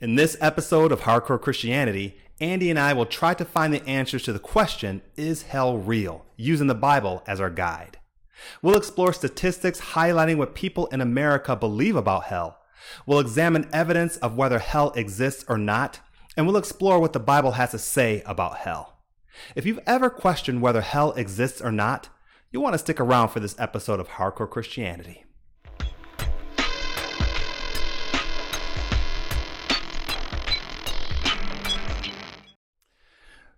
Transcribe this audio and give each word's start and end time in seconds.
In 0.00 0.14
this 0.14 0.36
episode 0.40 0.92
of 0.92 1.00
Hardcore 1.00 1.40
Christianity, 1.40 2.16
Andy 2.40 2.70
and 2.70 2.78
I 2.78 2.92
will 2.92 3.04
try 3.04 3.34
to 3.34 3.44
find 3.44 3.74
the 3.74 3.84
answers 3.84 4.22
to 4.22 4.32
the 4.32 4.38
question 4.38 5.02
Is 5.16 5.42
hell 5.42 5.76
real? 5.76 6.24
using 6.36 6.68
the 6.68 6.74
Bible 6.76 7.24
as 7.26 7.40
our 7.40 7.50
guide. 7.50 7.98
We'll 8.62 8.76
explore 8.76 9.12
statistics 9.12 9.80
highlighting 9.80 10.36
what 10.36 10.54
people 10.54 10.86
in 10.86 11.00
America 11.00 11.56
believe 11.56 11.96
about 11.96 12.26
hell. 12.26 12.60
We'll 13.06 13.18
examine 13.18 13.68
evidence 13.72 14.18
of 14.18 14.36
whether 14.36 14.60
hell 14.60 14.92
exists 14.92 15.44
or 15.48 15.58
not, 15.58 15.98
and 16.36 16.46
we'll 16.46 16.58
explore 16.58 17.00
what 17.00 17.12
the 17.12 17.18
Bible 17.18 17.52
has 17.52 17.72
to 17.72 17.78
say 17.80 18.22
about 18.24 18.58
hell. 18.58 19.00
If 19.56 19.66
you've 19.66 19.80
ever 19.84 20.10
questioned 20.10 20.62
whether 20.62 20.80
hell 20.80 21.10
exists 21.14 21.60
or 21.60 21.72
not, 21.72 22.08
you'll 22.52 22.62
want 22.62 22.74
to 22.74 22.78
stick 22.78 23.00
around 23.00 23.30
for 23.30 23.40
this 23.40 23.58
episode 23.58 23.98
of 23.98 24.10
Hardcore 24.10 24.48
Christianity. 24.48 25.24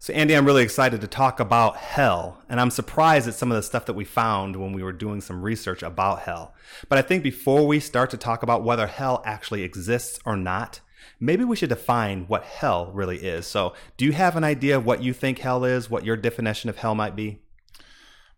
So, 0.02 0.14
Andy, 0.14 0.34
I'm 0.34 0.46
really 0.46 0.62
excited 0.62 1.02
to 1.02 1.06
talk 1.06 1.40
about 1.40 1.76
hell, 1.76 2.42
and 2.48 2.58
I'm 2.58 2.70
surprised 2.70 3.28
at 3.28 3.34
some 3.34 3.52
of 3.52 3.56
the 3.56 3.62
stuff 3.62 3.84
that 3.84 3.92
we 3.92 4.06
found 4.06 4.56
when 4.56 4.72
we 4.72 4.82
were 4.82 4.94
doing 4.94 5.20
some 5.20 5.42
research 5.42 5.82
about 5.82 6.20
hell. 6.20 6.54
But 6.88 6.96
I 6.96 7.02
think 7.02 7.22
before 7.22 7.66
we 7.66 7.80
start 7.80 8.08
to 8.12 8.16
talk 8.16 8.42
about 8.42 8.64
whether 8.64 8.86
hell 8.86 9.22
actually 9.26 9.62
exists 9.62 10.18
or 10.24 10.38
not, 10.38 10.80
maybe 11.20 11.44
we 11.44 11.54
should 11.54 11.68
define 11.68 12.24
what 12.28 12.44
hell 12.44 12.90
really 12.94 13.18
is. 13.18 13.46
So, 13.46 13.74
do 13.98 14.06
you 14.06 14.12
have 14.12 14.36
an 14.36 14.42
idea 14.42 14.78
of 14.78 14.86
what 14.86 15.02
you 15.02 15.12
think 15.12 15.40
hell 15.40 15.66
is, 15.66 15.90
what 15.90 16.06
your 16.06 16.16
definition 16.16 16.70
of 16.70 16.78
hell 16.78 16.94
might 16.94 17.14
be? 17.14 17.42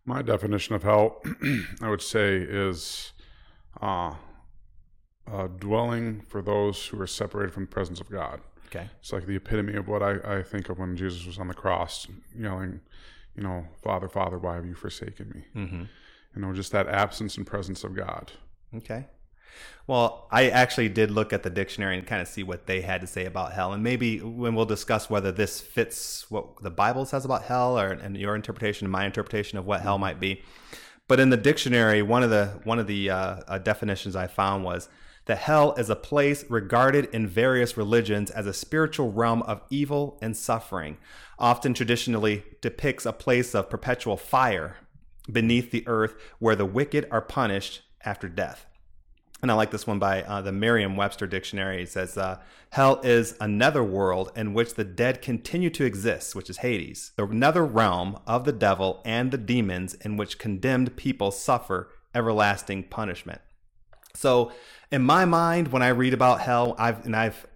My 0.05 0.21
definition 0.21 0.74
of 0.74 0.83
hell, 0.83 1.23
I 1.80 1.88
would 1.88 2.02
say, 2.02 2.38
is 2.38 3.13
uh, 3.80 4.15
a 5.33 5.47
dwelling 5.47 6.23
for 6.23 6.43
those 6.43 6.87
who 6.87 7.01
are 7.01 7.07
separated 7.07 7.55
from 7.55 7.66
the 7.66 7.71
presence 7.71 8.01
of 8.01 8.10
God. 8.10 8.41
Okay. 8.75 8.89
It's 9.01 9.12
like 9.12 9.27
the 9.27 9.37
epitome 9.37 9.75
of 9.75 9.87
what 9.87 10.03
I, 10.03 10.39
I 10.39 10.43
think 10.43 10.71
of 10.71 10.79
when 10.79 10.96
Jesus 10.96 11.27
was 11.27 11.38
on 11.38 11.49
the 11.49 11.55
cross, 11.55 12.07
yelling, 12.35 12.80
you 13.37 13.43
know, 13.43 13.66
Father, 13.83 14.09
Father, 14.09 14.38
why 14.38 14.55
have 14.55 14.65
you 14.65 14.74
forsaken 14.74 15.33
me? 15.35 15.63
Mm-hmm. 15.63 15.83
You 16.35 16.43
know, 16.43 16.55
just 16.55 16.73
that 16.73 16.88
absence 16.88 17.37
and 17.37 17.46
presence 17.46 17.85
of 17.85 17.95
God. 17.95 18.33
Okay. 18.74 19.07
Well, 19.87 20.27
I 20.30 20.49
actually 20.49 20.88
did 20.88 21.11
look 21.11 21.35
at 21.35 21.43
the 21.43 21.51
dictionary 21.51 21.99
and 21.99 22.07
kind 22.07 22.23
of 22.23 22.29
see 22.29 22.43
what 22.43 22.66
they 22.66 22.80
had 22.80 23.02
to 23.02 23.07
say 23.07 23.27
about 23.27 23.52
hell, 23.52 23.74
and 23.74 23.83
maybe 23.83 24.19
when 24.19 24.55
we'll 24.55 24.65
discuss 24.65 25.11
whether 25.11 25.30
this 25.30 25.61
fits 25.61 26.30
what 26.30 26.63
the 26.63 26.71
Bible 26.71 27.05
says 27.05 27.27
about 27.27 27.43
hell, 27.43 27.79
or 27.79 27.89
and 27.89 28.16
your 28.16 28.35
interpretation 28.35 28.87
and 28.87 28.93
my 28.93 29.05
interpretation 29.05 29.59
of 29.59 29.66
what 29.66 29.83
hell 29.83 29.99
might 29.99 30.18
be. 30.18 30.43
But 31.07 31.21
in 31.21 31.29
the 31.29 31.37
dictionary, 31.37 32.01
one 32.01 32.23
of 32.23 32.30
the 32.30 32.61
one 32.65 32.79
of 32.79 32.87
the 32.87 33.11
uh, 33.11 33.37
uh, 33.46 33.59
definitions 33.59 34.16
I 34.16 34.27
found 34.27 34.65
was 34.65 34.89
that 35.26 35.38
hell 35.38 35.73
is 35.74 35.88
a 35.88 35.96
place 35.96 36.45
regarded 36.51 37.06
in 37.12 37.26
various 37.26 37.76
religions 37.76 38.30
as 38.30 38.46
a 38.46 38.52
spiritual 38.52 39.12
realm 39.12 39.42
of 39.42 39.62
evil 39.70 40.18
and 40.20 40.37
suffering, 40.37 40.98
often 41.38 41.74
traditionally 41.74 42.45
depicts 42.60 43.06
a 43.06 43.12
place 43.12 43.54
of 43.54 43.70
perpetual 43.70 44.16
fire 44.16 44.76
beneath 45.30 45.70
the 45.70 45.87
earth 45.87 46.15
where 46.38 46.56
the 46.56 46.66
wicked 46.66 47.06
are 47.10 47.20
punished 47.20 47.82
after 48.04 48.28
death. 48.28 48.66
And 49.43 49.50
I 49.50 49.54
like 49.54 49.73
this 49.73 49.88
one 49.88 49.98
by 49.98 50.23
uh, 50.23 50.40
the 50.40 50.52
Merriam 50.52 50.95
Webster 50.95 51.26
Dictionary. 51.26 51.82
It 51.82 51.88
says, 51.88 52.16
uh, 52.16 52.38
Hell 52.70 53.00
is 53.02 53.34
another 53.40 53.82
world 53.82 54.30
in 54.37 54.54
which 54.54 54.74
the 54.74 54.84
dead 54.84 55.20
continue 55.20 55.68
to 55.70 55.84
exist, 55.84 56.37
which 56.37 56.48
is 56.48 56.59
Hades, 56.59 57.10
another 57.18 57.65
realm 57.65 58.20
of 58.24 58.45
the 58.45 58.52
devil 58.52 59.02
and 59.04 59.32
the 59.32 59.38
demons 59.38 59.95
in 59.95 60.16
which 60.16 60.38
condemned 60.38 60.96
people 60.96 61.32
suffer 61.32 61.90
everlasting 62.15 62.84
punishment. 62.84 63.40
So, 64.15 64.53
in 64.93 65.03
my 65.03 65.25
mind, 65.25 65.69
when 65.69 65.82
I 65.82 65.88
read 65.88 66.15
about 66.15 66.41
hell, 66.41 66.76
I've 66.78 67.04
and 67.04 67.16
I've 67.16 67.47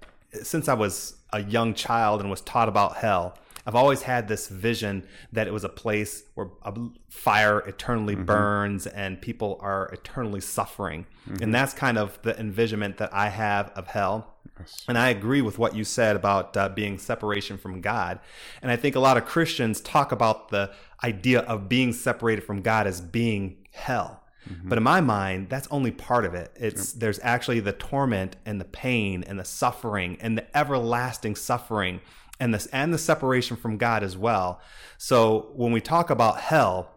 since 0.43 0.69
I 0.69 0.75
was 0.75 1.17
a 1.33 1.43
young 1.43 1.75
child 1.75 2.21
and 2.21 2.31
was 2.31 2.41
taught 2.41 2.69
about 2.69 2.97
hell, 2.97 3.39
I've 3.67 3.75
always 3.75 4.03
had 4.03 4.27
this 4.29 4.49
vision 4.49 5.07
that 5.33 5.47
it 5.47 5.53
was 5.53 5.65
a 5.65 5.69
place 5.69 6.23
where 6.35 6.49
a 6.63 6.73
fire 7.09 7.59
eternally 7.61 8.15
mm-hmm. 8.15 8.25
burns 8.25 8.87
and 8.87 9.21
people 9.21 9.59
are 9.61 9.89
eternally 9.93 10.41
suffering. 10.41 11.07
Mm-hmm. 11.29 11.43
And 11.43 11.55
that's 11.55 11.75
kind 11.75 11.99
of 11.99 12.21
the 12.23 12.39
envisionment 12.39 12.97
that 12.99 13.13
I 13.13 13.29
have 13.29 13.71
of 13.71 13.89
hell. 13.89 14.35
Yes. 14.59 14.85
And 14.89 14.97
I 14.97 15.09
agree 15.09 15.43
with 15.43 15.59
what 15.59 15.75
you 15.75 15.85
said 15.85 16.17
about 16.17 16.57
uh, 16.57 16.69
being 16.69 16.97
separation 16.99 17.59
from 17.59 17.81
God. 17.81 18.21
And 18.63 18.71
I 18.71 18.77
think 18.77 18.95
a 18.95 19.01
lot 19.01 19.17
of 19.17 19.27
Christians 19.27 19.81
talk 19.81 20.13
about 20.13 20.49
the 20.49 20.73
idea 21.03 21.41
of 21.41 21.69
being 21.69 21.93
separated 21.93 22.45
from 22.45 22.63
God 22.63 22.87
as 22.87 23.01
being 23.01 23.57
hell. 23.73 24.23
Mm-hmm. 24.49 24.69
But 24.69 24.79
in 24.79 24.85
my 24.85 25.01
mind, 25.01 25.49
that's 25.49 25.69
only 25.71 25.91
part 25.91 26.25
of 26.25 26.35
it. 26.35 26.53
It's 26.57 26.95
yep. 26.95 27.01
there's 27.01 27.21
actually 27.23 27.61
the 27.61 27.73
torment 27.73 28.37
and 28.45 28.61
the 28.61 28.65
pain 28.65 29.25
and 29.27 29.39
the 29.39 29.45
suffering 29.45 30.19
and 30.21 30.39
the 30.39 30.57
everlasting 30.57 31.37
suffering 31.37 32.01
and 32.39 32.55
this 32.55 32.67
and 32.67 32.93
the 32.93 32.99
separation 32.99 33.57
from 33.57 33.77
God 33.77 34.03
as 34.03 34.17
well. 34.17 34.61
So 34.99 35.53
when 35.55 35.73
we 35.73 35.81
talk 35.81 36.11
about 36.11 36.41
hell, 36.41 36.91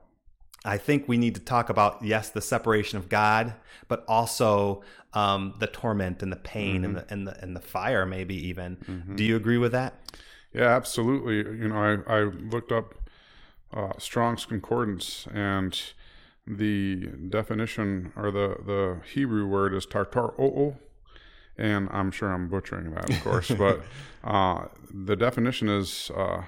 I 0.65 0.77
think 0.77 1.07
we 1.07 1.17
need 1.17 1.35
to 1.35 1.41
talk 1.41 1.69
about 1.69 2.03
yes, 2.03 2.29
the 2.29 2.41
separation 2.41 2.97
of 2.97 3.09
God, 3.09 3.53
but 3.87 4.03
also 4.07 4.83
um, 5.13 5.55
the 5.59 5.67
torment 5.67 6.21
and 6.21 6.31
the 6.31 6.37
pain 6.37 6.81
mm-hmm. 6.81 6.85
and 6.85 6.95
the 6.95 7.05
and 7.09 7.27
the 7.27 7.41
and 7.41 7.55
the 7.55 7.61
fire, 7.61 8.05
maybe 8.05 8.35
even. 8.47 8.77
Mm-hmm. 8.77 9.15
Do 9.15 9.23
you 9.23 9.35
agree 9.35 9.57
with 9.57 9.71
that? 9.71 9.95
Yeah, 10.53 10.75
absolutely. 10.75 11.37
You 11.37 11.69
know, 11.69 12.03
I 12.07 12.19
I 12.19 12.23
looked 12.23 12.71
up 12.71 12.95
uh, 13.73 13.93
Strong's 13.97 14.45
Concordance 14.45 15.27
and 15.33 15.79
the 16.49 17.07
definition 17.29 18.11
or 18.15 18.31
the 18.31 18.57
the 18.65 19.01
Hebrew 19.13 19.45
word 19.45 19.73
is 19.73 19.85
tartar 19.85 20.33
oo, 20.39 20.75
and 21.57 21.87
I'm 21.91 22.11
sure 22.11 22.33
I'm 22.33 22.47
butchering 22.49 22.91
that, 22.95 23.09
of 23.09 23.23
course, 23.23 23.51
but 23.51 23.81
uh, 24.23 24.65
the 24.91 25.15
definition 25.15 25.69
is 25.69 26.09
uh, 26.15 26.43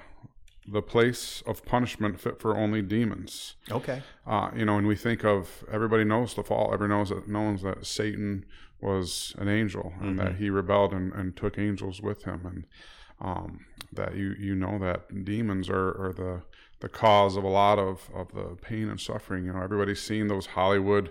the 0.66 0.82
place 0.82 1.42
of 1.46 1.64
punishment 1.64 2.20
fit 2.20 2.40
for 2.40 2.56
only 2.56 2.82
demons. 2.82 3.54
Okay. 3.70 4.02
Uh, 4.26 4.50
you 4.56 4.64
know, 4.64 4.76
and 4.76 4.88
we 4.88 4.96
think 4.96 5.24
of 5.24 5.64
everybody 5.70 6.04
knows 6.04 6.34
the 6.34 6.42
fall. 6.42 6.72
Everybody 6.74 6.98
knows 6.98 7.08
that 7.10 7.28
knows 7.28 7.62
that 7.62 7.86
Satan 7.86 8.44
was 8.80 9.36
an 9.38 9.46
angel 9.46 9.92
and 10.00 10.18
mm-hmm. 10.18 10.26
that 10.26 10.36
he 10.36 10.50
rebelled 10.50 10.92
and, 10.92 11.12
and 11.12 11.36
took 11.36 11.58
angels 11.58 12.02
with 12.02 12.24
him, 12.24 12.44
and 12.44 12.64
um, 13.20 13.66
that 13.92 14.16
you 14.16 14.34
you 14.36 14.56
know 14.56 14.80
that 14.80 15.24
demons 15.24 15.68
are, 15.68 15.90
are 15.90 16.12
the 16.12 16.42
the 16.82 16.88
cause 16.88 17.36
of 17.36 17.44
a 17.44 17.48
lot 17.48 17.78
of, 17.78 18.10
of 18.12 18.32
the 18.34 18.56
pain 18.60 18.90
and 18.90 19.00
suffering. 19.00 19.46
You 19.46 19.52
know, 19.52 19.62
everybody's 19.62 20.02
seen 20.02 20.26
those 20.26 20.46
Hollywood, 20.46 21.10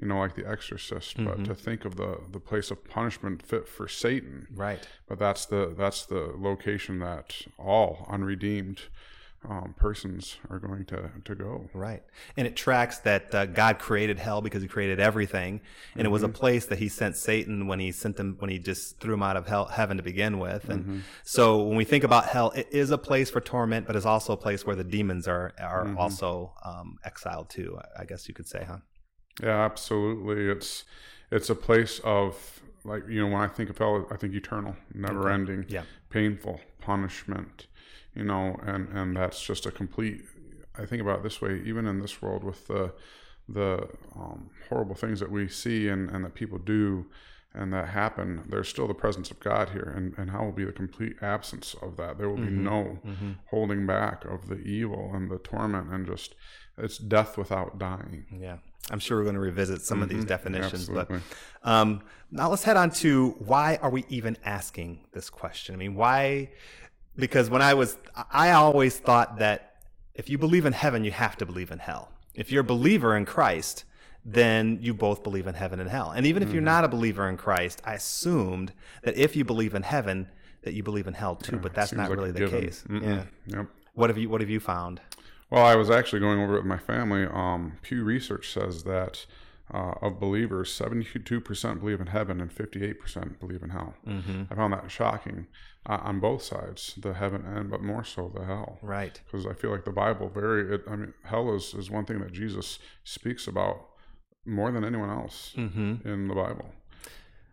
you 0.00 0.08
know, 0.08 0.18
like 0.18 0.34
The 0.34 0.48
Exorcist, 0.48 1.18
mm-hmm. 1.18 1.26
but 1.26 1.44
to 1.44 1.54
think 1.54 1.84
of 1.84 1.96
the 1.96 2.20
the 2.32 2.40
place 2.40 2.70
of 2.70 2.82
punishment 2.88 3.42
fit 3.42 3.68
for 3.68 3.86
Satan, 3.86 4.48
right? 4.54 4.80
But 5.06 5.18
that's 5.18 5.44
the 5.44 5.74
that's 5.76 6.06
the 6.06 6.32
location 6.36 6.98
that 7.00 7.36
all 7.58 8.06
unredeemed 8.08 8.80
um, 9.48 9.74
persons 9.78 10.36
are 10.50 10.58
going 10.58 10.84
to, 10.86 11.10
to 11.24 11.34
go. 11.34 11.68
Right. 11.72 12.02
And 12.36 12.46
it 12.46 12.56
tracks 12.56 12.98
that 12.98 13.34
uh, 13.34 13.46
God 13.46 13.78
created 13.78 14.18
hell 14.18 14.42
because 14.42 14.60
he 14.60 14.68
created 14.68 15.00
everything. 15.00 15.60
And 15.94 16.00
mm-hmm. 16.00 16.06
it 16.06 16.10
was 16.10 16.22
a 16.22 16.26
mm-hmm. 16.26 16.34
place 16.34 16.66
that 16.66 16.78
he 16.78 16.88
sent 16.88 17.16
Satan 17.16 17.66
when 17.66 17.80
he 17.80 17.90
sent 17.90 18.18
him, 18.18 18.36
when 18.38 18.50
he 18.50 18.58
just 18.58 19.00
threw 19.00 19.14
him 19.14 19.22
out 19.22 19.36
of 19.36 19.46
hell, 19.46 19.66
heaven 19.66 19.96
to 19.96 20.02
begin 20.02 20.38
with. 20.38 20.68
And 20.68 20.84
mm-hmm. 20.84 20.98
so 21.24 21.62
when 21.62 21.76
we 21.76 21.84
think 21.84 22.04
about 22.04 22.26
hell, 22.26 22.50
it 22.50 22.68
is 22.70 22.90
a 22.90 22.98
place 22.98 23.30
for 23.30 23.40
torment, 23.40 23.86
but 23.86 23.96
it's 23.96 24.06
also 24.06 24.34
a 24.34 24.36
place 24.36 24.66
where 24.66 24.76
the 24.76 24.84
demons 24.84 25.26
are, 25.26 25.52
are 25.58 25.84
mm-hmm. 25.84 25.98
also 25.98 26.52
um, 26.64 26.98
exiled 27.04 27.48
to, 27.50 27.78
I 27.98 28.04
guess 28.04 28.28
you 28.28 28.34
could 28.34 28.46
say, 28.46 28.64
huh? 28.66 28.78
Yeah, 29.42 29.64
absolutely. 29.64 30.48
It's, 30.50 30.84
it's 31.30 31.48
a 31.48 31.54
place 31.54 31.98
of 32.04 32.60
like, 32.84 33.02
you 33.08 33.20
know, 33.20 33.32
when 33.32 33.42
I 33.42 33.48
think 33.48 33.70
of 33.70 33.78
hell, 33.78 34.06
I 34.10 34.16
think 34.16 34.34
eternal, 34.34 34.76
never 34.94 35.24
okay. 35.24 35.34
ending, 35.34 35.66
yeah. 35.68 35.82
painful 36.08 36.60
punishment 36.80 37.66
you 38.14 38.24
know, 38.24 38.58
and 38.62 38.88
and 38.88 39.16
that's 39.16 39.42
just 39.42 39.66
a 39.66 39.70
complete. 39.70 40.24
I 40.76 40.86
think 40.86 41.02
about 41.02 41.20
it 41.20 41.22
this 41.22 41.40
way, 41.40 41.62
even 41.64 41.86
in 41.86 42.00
this 42.00 42.20
world 42.20 42.44
with 42.44 42.66
the 42.66 42.92
the 43.48 43.88
um, 44.16 44.50
horrible 44.68 44.94
things 44.94 45.18
that 45.20 45.30
we 45.30 45.48
see 45.48 45.88
and, 45.88 46.08
and 46.10 46.24
that 46.24 46.34
people 46.34 46.58
do 46.58 47.06
and 47.52 47.72
that 47.72 47.88
happen, 47.88 48.44
there's 48.48 48.68
still 48.68 48.86
the 48.86 48.94
presence 48.94 49.32
of 49.32 49.40
God 49.40 49.70
here, 49.70 49.92
and, 49.96 50.14
and 50.16 50.30
how 50.30 50.44
will 50.44 50.52
be 50.52 50.64
the 50.64 50.70
complete 50.70 51.16
absence 51.20 51.74
of 51.82 51.96
that? 51.96 52.16
There 52.16 52.28
will 52.28 52.36
be 52.36 52.42
mm-hmm. 52.44 52.62
no 52.62 53.00
mm-hmm. 53.04 53.32
holding 53.46 53.86
back 53.86 54.24
of 54.24 54.48
the 54.48 54.58
evil 54.58 55.10
and 55.12 55.28
the 55.28 55.38
torment, 55.38 55.92
and 55.92 56.06
just 56.06 56.36
it's 56.78 56.96
death 56.96 57.36
without 57.36 57.76
dying. 57.78 58.26
Yeah, 58.30 58.58
I'm 58.90 58.98
sure 58.98 59.18
we're 59.18 59.24
going 59.24 59.34
to 59.34 59.40
revisit 59.40 59.82
some 59.82 59.96
mm-hmm. 59.96 60.02
of 60.02 60.08
these 60.08 60.18
mm-hmm. 60.18 60.28
definitions, 60.28 60.88
Absolutely. 60.88 61.20
but 61.62 61.70
um, 61.70 62.02
now 62.30 62.48
let's 62.50 62.64
head 62.64 62.76
on 62.76 62.90
to 62.90 63.30
why 63.38 63.78
are 63.82 63.90
we 63.90 64.04
even 64.08 64.36
asking 64.44 65.00
this 65.12 65.30
question? 65.30 65.74
I 65.74 65.78
mean, 65.78 65.94
why? 65.94 66.50
because 67.20 67.50
when 67.50 67.62
I 67.62 67.74
was, 67.74 67.96
I 68.32 68.52
always 68.52 68.98
thought 68.98 69.38
that 69.38 69.76
if 70.14 70.28
you 70.28 70.38
believe 70.38 70.66
in 70.66 70.72
heaven, 70.72 71.04
you 71.04 71.12
have 71.12 71.36
to 71.36 71.46
believe 71.46 71.70
in 71.70 71.78
hell. 71.78 72.10
If 72.34 72.50
you're 72.50 72.62
a 72.62 72.64
believer 72.64 73.16
in 73.16 73.26
Christ, 73.26 73.84
then 74.24 74.78
you 74.80 74.94
both 74.94 75.22
believe 75.22 75.46
in 75.46 75.54
heaven 75.54 75.80
and 75.80 75.88
hell. 75.88 76.10
And 76.10 76.26
even 76.26 76.42
if 76.42 76.48
mm-hmm. 76.48 76.56
you're 76.56 76.62
not 76.62 76.84
a 76.84 76.88
believer 76.88 77.28
in 77.28 77.36
Christ, 77.36 77.80
I 77.84 77.94
assumed 77.94 78.72
that 79.02 79.16
if 79.16 79.36
you 79.36 79.44
believe 79.44 79.74
in 79.74 79.82
heaven, 79.82 80.28
that 80.62 80.74
you 80.74 80.82
believe 80.82 81.06
in 81.06 81.14
hell 81.14 81.36
too. 81.36 81.56
Yeah, 81.56 81.62
but 81.62 81.74
that's 81.74 81.92
not 81.92 82.10
like 82.10 82.18
really 82.18 82.32
the 82.32 82.40
given. 82.40 82.60
case. 82.60 82.84
Mm-mm. 82.88 83.02
Yeah. 83.46 83.58
Yep. 83.58 83.66
What 83.94 84.10
have 84.10 84.18
you 84.18 84.28
What 84.28 84.40
have 84.40 84.50
you 84.50 84.60
found? 84.60 85.00
Well, 85.50 85.64
I 85.64 85.74
was 85.76 85.90
actually 85.90 86.20
going 86.20 86.38
over 86.40 86.54
it 86.54 86.58
with 86.58 86.66
my 86.66 86.78
family. 86.78 87.24
Um, 87.24 87.78
Pew 87.82 88.04
Research 88.04 88.52
says 88.52 88.84
that 88.84 89.26
uh, 89.72 89.94
of 90.02 90.18
believers, 90.20 90.70
72% 90.76 91.80
believe 91.80 92.00
in 92.00 92.08
heaven 92.08 92.40
and 92.40 92.52
58% 92.54 93.38
believe 93.40 93.62
in 93.62 93.70
hell. 93.70 93.94
Mm-hmm. 94.06 94.44
I 94.50 94.54
found 94.54 94.72
that 94.72 94.90
shocking 94.90 95.46
uh, 95.86 95.98
on 96.02 96.18
both 96.20 96.42
sides, 96.42 96.94
the 97.00 97.14
heaven 97.14 97.44
and, 97.46 97.70
but 97.70 97.82
more 97.82 98.02
so 98.04 98.32
the 98.34 98.44
hell. 98.44 98.78
Right. 98.82 99.20
Because 99.24 99.46
I 99.46 99.54
feel 99.54 99.70
like 99.70 99.84
the 99.84 99.92
Bible 99.92 100.28
very, 100.28 100.74
it, 100.74 100.82
I 100.88 100.96
mean, 100.96 101.14
hell 101.24 101.54
is, 101.54 101.74
is 101.74 101.90
one 101.90 102.04
thing 102.04 102.18
that 102.20 102.32
Jesus 102.32 102.78
speaks 103.04 103.46
about 103.46 103.86
more 104.46 104.72
than 104.72 104.84
anyone 104.84 105.10
else 105.10 105.52
Mm-hmm. 105.56 106.08
in 106.08 106.28
the 106.28 106.34
Bible. 106.34 106.72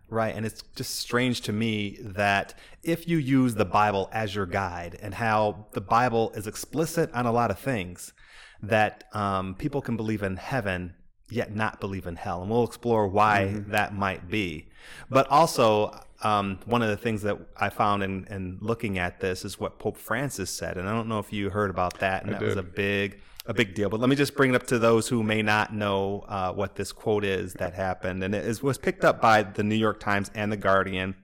Right. 0.09 0.33
And 0.33 0.45
it's 0.45 0.63
just 0.75 0.95
strange 0.95 1.41
to 1.41 1.53
me 1.53 1.97
that 2.01 2.53
if 2.81 3.07
you 3.07 3.17
use 3.17 3.55
the 3.55 3.65
Bible 3.65 4.09
as 4.13 4.33
your 4.33 4.45
guide 4.45 4.97
and 5.01 5.13
how 5.13 5.67
the 5.73 5.81
Bible 5.81 6.31
is 6.33 6.47
explicit 6.47 7.11
on 7.13 7.25
a 7.25 7.31
lot 7.31 7.51
of 7.51 7.59
things, 7.59 8.13
that 8.61 9.03
um, 9.13 9.55
people 9.55 9.81
can 9.81 9.97
believe 9.97 10.23
in 10.23 10.37
heaven 10.37 10.93
yet 11.29 11.53
not 11.53 11.79
believe 11.79 12.07
in 12.07 12.15
hell. 12.15 12.41
And 12.41 12.49
we'll 12.49 12.63
explore 12.63 13.07
why 13.07 13.61
that 13.67 13.93
might 13.93 14.29
be. 14.29 14.69
But 15.09 15.27
also, 15.29 15.99
um, 16.23 16.59
one 16.65 16.81
of 16.81 16.89
the 16.89 16.97
things 16.97 17.21
that 17.23 17.37
I 17.57 17.69
found 17.69 18.03
in, 18.03 18.25
in 18.29 18.57
looking 18.61 18.97
at 18.97 19.19
this 19.19 19.45
is 19.45 19.59
what 19.59 19.77
Pope 19.77 19.97
Francis 19.97 20.49
said. 20.49 20.77
And 20.77 20.87
I 20.87 20.93
don't 20.93 21.07
know 21.07 21.19
if 21.19 21.33
you 21.33 21.49
heard 21.49 21.69
about 21.69 21.99
that. 21.99 22.23
And 22.23 22.35
I 22.35 22.39
that 22.39 22.45
was 22.45 22.55
a 22.55 22.63
big 22.63 23.19
a 23.47 23.53
big 23.53 23.73
deal. 23.73 23.89
But 23.89 23.99
let 23.99 24.09
me 24.09 24.15
just 24.15 24.35
bring 24.35 24.51
it 24.51 24.55
up 24.55 24.67
to 24.67 24.77
those 24.77 25.07
who 25.07 25.23
may 25.23 25.41
not 25.41 25.73
know 25.73 26.25
uh, 26.27 26.51
what 26.53 26.75
this 26.75 26.91
quote 26.91 27.23
is 27.23 27.53
that 27.53 27.73
happened, 27.73 28.23
and 28.23 28.35
it 28.35 28.45
is, 28.45 28.61
was 28.61 28.77
picked 28.77 29.03
up 29.03 29.21
by 29.21 29.43
the 29.43 29.63
New 29.63 29.75
York 29.75 29.99
Times 29.99 30.29
and 30.35 30.51
the 30.51 30.57
Guardian. 30.57 31.15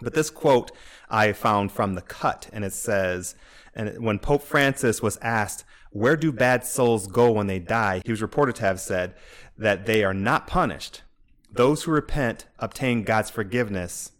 But 0.00 0.14
this 0.14 0.30
quote 0.30 0.70
I 1.08 1.32
found 1.32 1.72
from 1.72 1.94
the 1.94 2.02
Cut, 2.02 2.48
and 2.52 2.64
it 2.64 2.72
says, 2.72 3.34
"And 3.74 4.04
when 4.04 4.18
Pope 4.18 4.42
Francis 4.42 5.02
was 5.02 5.18
asked." 5.18 5.64
Where 5.94 6.16
do 6.16 6.32
bad 6.32 6.64
souls 6.64 7.06
go 7.06 7.32
when 7.32 7.48
they 7.48 7.58
die? 7.58 8.00
He 8.02 8.10
was 8.10 8.22
reported 8.22 8.54
to 8.56 8.62
have 8.62 8.80
said 8.80 9.14
that 9.58 9.84
they 9.84 10.02
are 10.02 10.14
not 10.14 10.46
punished. 10.46 11.02
Those 11.50 11.82
who 11.82 11.90
repent 11.90 12.46
obtain 12.58 13.02
God's 13.02 13.28
forgiveness 13.28 14.12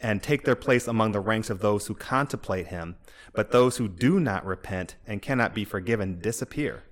and 0.00 0.22
take 0.22 0.44
their 0.44 0.56
place 0.56 0.86
among 0.86 1.12
the 1.12 1.20
ranks 1.20 1.50
of 1.50 1.60
those 1.60 1.86
who 1.86 1.94
contemplate 1.94 2.68
him. 2.68 2.96
But 3.32 3.50
those 3.50 3.76
who 3.78 3.88
do 3.88 4.20
not 4.20 4.44
repent 4.46 4.96
and 5.06 5.20
cannot 5.22 5.54
be 5.54 5.64
forgiven 5.64 6.20
disappear. 6.20 6.84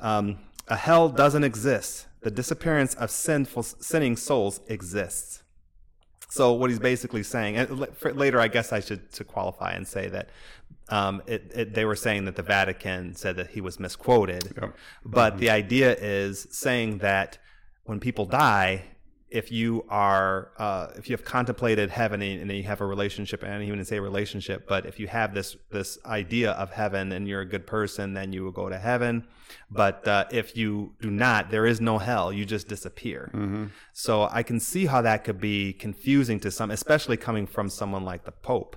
Um, 0.00 0.38
a 0.68 0.76
hell 0.76 1.08
doesn't 1.08 1.44
exist. 1.44 2.06
The 2.22 2.30
disappearance 2.30 2.94
of 2.94 3.10
sinful, 3.10 3.62
sinning 3.64 4.16
souls 4.16 4.60
exists. 4.68 5.42
So 6.28 6.52
what 6.52 6.70
he's 6.70 6.78
basically 6.78 7.24
saying, 7.24 7.56
and 7.56 7.88
later 8.04 8.38
I 8.40 8.46
guess 8.46 8.72
I 8.72 8.78
should 8.80 9.10
to 9.14 9.24
qualify 9.24 9.72
and 9.72 9.86
say 9.88 10.08
that 10.08 10.28
um, 10.88 11.22
it, 11.26 11.50
it, 11.54 11.74
they 11.74 11.84
were 11.84 11.96
saying 11.96 12.24
that 12.26 12.36
the 12.36 12.42
Vatican 12.42 13.16
said 13.16 13.34
that 13.36 13.48
he 13.50 13.60
was 13.60 13.80
misquoted, 13.80 14.54
but 15.04 15.38
the 15.38 15.50
idea 15.50 15.96
is 15.96 16.46
saying 16.50 16.98
that 16.98 17.38
when 17.84 17.98
people 17.98 18.26
die, 18.26 18.84
if 19.30 19.52
you 19.52 19.84
are 19.88 20.50
uh, 20.58 20.88
if 20.96 21.08
you 21.08 21.16
have 21.16 21.24
contemplated 21.24 21.90
heaven 21.90 22.20
and 22.22 22.50
you 22.50 22.64
have 22.64 22.80
a 22.80 22.86
relationship, 22.86 23.42
and 23.42 23.52
I 23.52 23.58
don't 23.58 23.66
even 23.66 23.84
say 23.84 24.00
relationship, 24.00 24.66
but 24.66 24.86
if 24.86 24.98
you 24.98 25.06
have 25.06 25.34
this 25.34 25.56
this 25.70 25.98
idea 26.04 26.52
of 26.52 26.72
heaven 26.72 27.12
and 27.12 27.28
you're 27.28 27.40
a 27.40 27.46
good 27.46 27.66
person, 27.66 28.14
then 28.14 28.32
you 28.32 28.44
will 28.44 28.52
go 28.52 28.68
to 28.68 28.78
heaven. 28.78 29.26
But 29.70 30.06
uh, 30.06 30.24
if 30.30 30.56
you 30.56 30.94
do 31.00 31.10
not, 31.10 31.50
there 31.50 31.66
is 31.66 31.80
no 31.80 31.98
hell. 31.98 32.32
You 32.32 32.44
just 32.44 32.68
disappear. 32.68 33.30
So 33.92 34.28
I 34.30 34.42
can 34.42 34.60
see 34.60 34.86
how 34.86 35.02
that 35.02 35.24
could 35.24 35.40
be 35.40 35.72
confusing 35.72 36.40
to 36.40 36.50
some, 36.50 36.70
especially 36.70 37.16
coming 37.16 37.46
from 37.46 37.68
someone 37.68 38.04
like 38.04 38.24
the 38.24 38.32
Pope. 38.32 38.76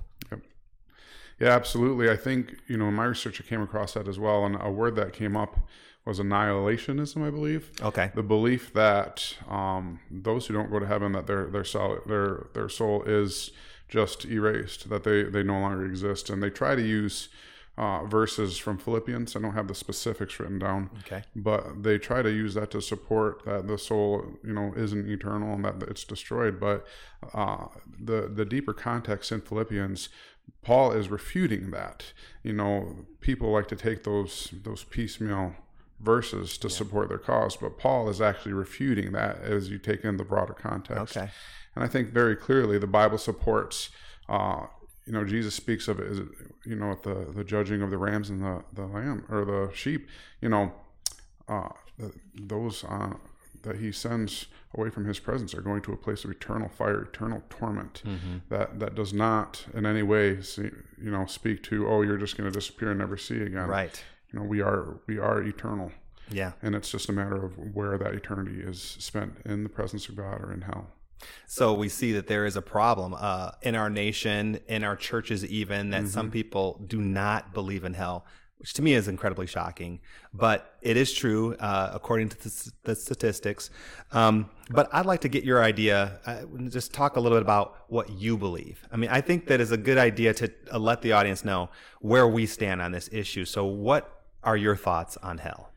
Yeah, 1.39 1.49
absolutely. 1.49 2.09
I 2.09 2.15
think, 2.15 2.55
you 2.67 2.77
know, 2.77 2.87
in 2.87 2.93
my 2.93 3.05
research, 3.05 3.41
I 3.41 3.43
came 3.43 3.61
across 3.61 3.95
that 3.95 4.07
as 4.07 4.19
well. 4.19 4.45
And 4.45 4.55
a 4.61 4.71
word 4.71 4.95
that 4.95 5.13
came 5.13 5.35
up 5.35 5.57
was 6.05 6.19
annihilationism, 6.19 7.25
I 7.25 7.29
believe. 7.29 7.71
Okay. 7.81 8.11
The 8.13 8.23
belief 8.23 8.73
that 8.73 9.35
um, 9.49 9.99
those 10.11 10.47
who 10.47 10.53
don't 10.53 10.69
go 10.71 10.79
to 10.79 10.85
heaven, 10.87 11.11
that 11.13 11.27
their 11.27 11.45
their 11.47 11.63
soul, 11.63 11.99
their 12.05 12.47
their 12.53 12.69
soul 12.69 13.03
is 13.03 13.51
just 13.89 14.25
erased, 14.25 14.89
that 14.89 15.03
they 15.03 15.23
they 15.23 15.43
no 15.43 15.59
longer 15.59 15.85
exist, 15.85 16.29
and 16.29 16.41
they 16.43 16.49
try 16.49 16.75
to 16.75 16.81
use 16.81 17.29
uh, 17.77 18.03
verses 18.05 18.57
from 18.57 18.77
Philippians. 18.77 19.35
I 19.35 19.39
don't 19.39 19.53
have 19.53 19.67
the 19.67 19.73
specifics 19.75 20.39
written 20.39 20.59
down, 20.59 20.89
Okay. 20.99 21.23
but 21.35 21.83
they 21.83 21.97
try 21.97 22.21
to 22.21 22.29
use 22.29 22.53
that 22.53 22.69
to 22.71 22.81
support 22.81 23.43
that 23.45 23.67
the 23.67 23.77
soul, 23.77 24.25
you 24.43 24.53
know, 24.53 24.73
isn't 24.75 25.09
eternal 25.09 25.53
and 25.53 25.65
that 25.65 25.81
it's 25.89 26.03
destroyed. 26.03 26.59
But 26.59 26.85
uh, 27.33 27.67
the 27.99 28.29
the 28.33 28.45
deeper 28.45 28.73
context 28.73 29.31
in 29.31 29.41
Philippians, 29.41 30.09
Paul 30.61 30.91
is 30.91 31.09
refuting 31.09 31.71
that. 31.71 32.13
You 32.43 32.53
know, 32.53 33.05
people 33.21 33.51
like 33.51 33.67
to 33.69 33.75
take 33.75 34.03
those 34.03 34.53
those 34.63 34.83
piecemeal 34.83 35.55
verses 36.03 36.57
to 36.59 36.69
support 36.69 37.09
their 37.09 37.17
cause, 37.17 37.55
but 37.55 37.77
Paul 37.77 38.09
is 38.09 38.21
actually 38.21 38.53
refuting 38.53 39.13
that 39.13 39.41
as 39.41 39.69
you 39.69 39.77
take 39.77 40.03
in 40.03 40.17
the 40.17 40.23
broader 40.23 40.53
context. 40.53 41.17
Okay. 41.17 41.29
And 41.75 41.83
I 41.83 41.87
think 41.87 42.09
very 42.09 42.35
clearly 42.35 42.77
the 42.77 42.87
Bible 42.87 43.17
supports. 43.17 43.89
Uh, 44.29 44.67
you 45.05 45.13
know, 45.13 45.25
Jesus 45.25 45.55
speaks 45.55 45.87
of 45.87 45.99
it 45.99 46.11
as 46.11 46.19
you 46.65 46.75
know 46.75 46.97
the 47.03 47.27
the 47.35 47.43
judging 47.43 47.81
of 47.81 47.89
the 47.89 47.97
rams 47.97 48.29
and 48.29 48.41
the 48.41 48.63
the 48.73 48.85
lamb 48.85 49.25
or 49.29 49.43
the 49.43 49.71
sheep. 49.73 50.07
You 50.39 50.49
know, 50.49 50.73
uh, 51.47 51.69
the, 51.97 52.13
those 52.35 52.83
uh, 52.83 53.13
that 53.63 53.77
he 53.77 53.91
sends 53.91 54.45
away 54.75 54.89
from 54.89 55.05
his 55.05 55.19
presence 55.19 55.53
are 55.53 55.61
going 55.61 55.81
to 55.81 55.93
a 55.93 55.97
place 55.97 56.23
of 56.23 56.31
eternal 56.31 56.69
fire, 56.69 57.01
eternal 57.01 57.43
torment. 57.49 58.03
That 58.49 58.79
that 58.79 58.95
does 58.95 59.13
not 59.13 59.65
in 59.73 59.85
any 59.85 60.03
way, 60.03 60.41
see, 60.41 60.69
you 61.01 61.11
know, 61.11 61.25
speak 61.25 61.63
to 61.63 61.87
oh 61.87 62.01
you're 62.01 62.17
just 62.17 62.37
going 62.37 62.49
to 62.51 62.57
disappear 62.57 62.91
and 62.91 62.99
never 62.99 63.17
see 63.17 63.41
again. 63.41 63.67
Right. 63.67 64.03
You 64.33 64.39
know, 64.39 64.45
we 64.45 64.61
are 64.61 64.99
we 65.07 65.19
are 65.19 65.41
eternal, 65.43 65.91
Yeah. 66.31 66.53
and 66.63 66.73
it's 66.75 66.89
just 66.89 67.07
a 67.07 67.13
matter 67.13 67.45
of 67.45 67.53
where 67.75 67.97
that 67.99 68.13
eternity 68.15 68.61
is 68.61 68.81
spent 68.99 69.33
in 69.45 69.63
the 69.63 69.69
presence 69.69 70.09
of 70.09 70.15
God 70.15 70.41
or 70.41 70.51
in 70.51 70.61
hell. 70.61 70.87
So 71.47 71.73
we 71.73 71.87
see 71.87 72.11
that 72.13 72.27
there 72.27 72.45
is 72.45 72.55
a 72.57 72.61
problem 72.61 73.15
uh, 73.17 73.51
in 73.61 73.75
our 73.75 73.89
nation, 73.89 74.59
in 74.67 74.83
our 74.83 74.95
churches, 74.95 75.45
even 75.45 75.91
that 75.91 76.07
some 76.07 76.31
people 76.31 76.81
do 76.85 76.99
not 76.99 77.53
believe 77.53 77.85
in 77.85 77.93
hell, 77.93 78.25
which 78.57 78.73
to 78.73 78.81
me 78.81 78.93
is 78.93 79.07
incredibly 79.07 79.47
shocking. 79.47 80.01
But 80.33 80.75
it 80.81 80.97
is 80.97 81.13
true 81.13 81.55
uh, 81.55 81.91
according 81.93 82.29
to 82.29 82.37
the, 82.43 82.71
the 82.83 82.95
statistics. 82.95 83.69
Um, 84.11 84.49
but 84.69 84.89
I'd 84.91 85.05
like 85.05 85.21
to 85.21 85.29
get 85.29 85.45
your 85.45 85.63
idea. 85.63 86.19
Uh, 86.25 86.41
just 86.67 86.93
talk 86.93 87.15
a 87.15 87.19
little 87.21 87.37
bit 87.37 87.43
about 87.43 87.85
what 87.87 88.09
you 88.09 88.37
believe. 88.37 88.85
I 88.91 88.97
mean, 88.97 89.09
I 89.11 89.21
think 89.21 89.47
that 89.47 89.61
is 89.61 89.71
a 89.71 89.77
good 89.77 89.97
idea 89.99 90.33
to 90.33 90.51
uh, 90.73 90.79
let 90.79 91.01
the 91.03 91.13
audience 91.13 91.45
know 91.45 91.69
where 92.01 92.27
we 92.27 92.47
stand 92.47 92.81
on 92.81 92.91
this 92.91 93.07
issue. 93.13 93.45
So, 93.45 93.63
what 93.63 94.22
are 94.43 94.57
your 94.57 94.75
thoughts 94.75 95.17
on 95.17 95.39
hell? 95.39 95.69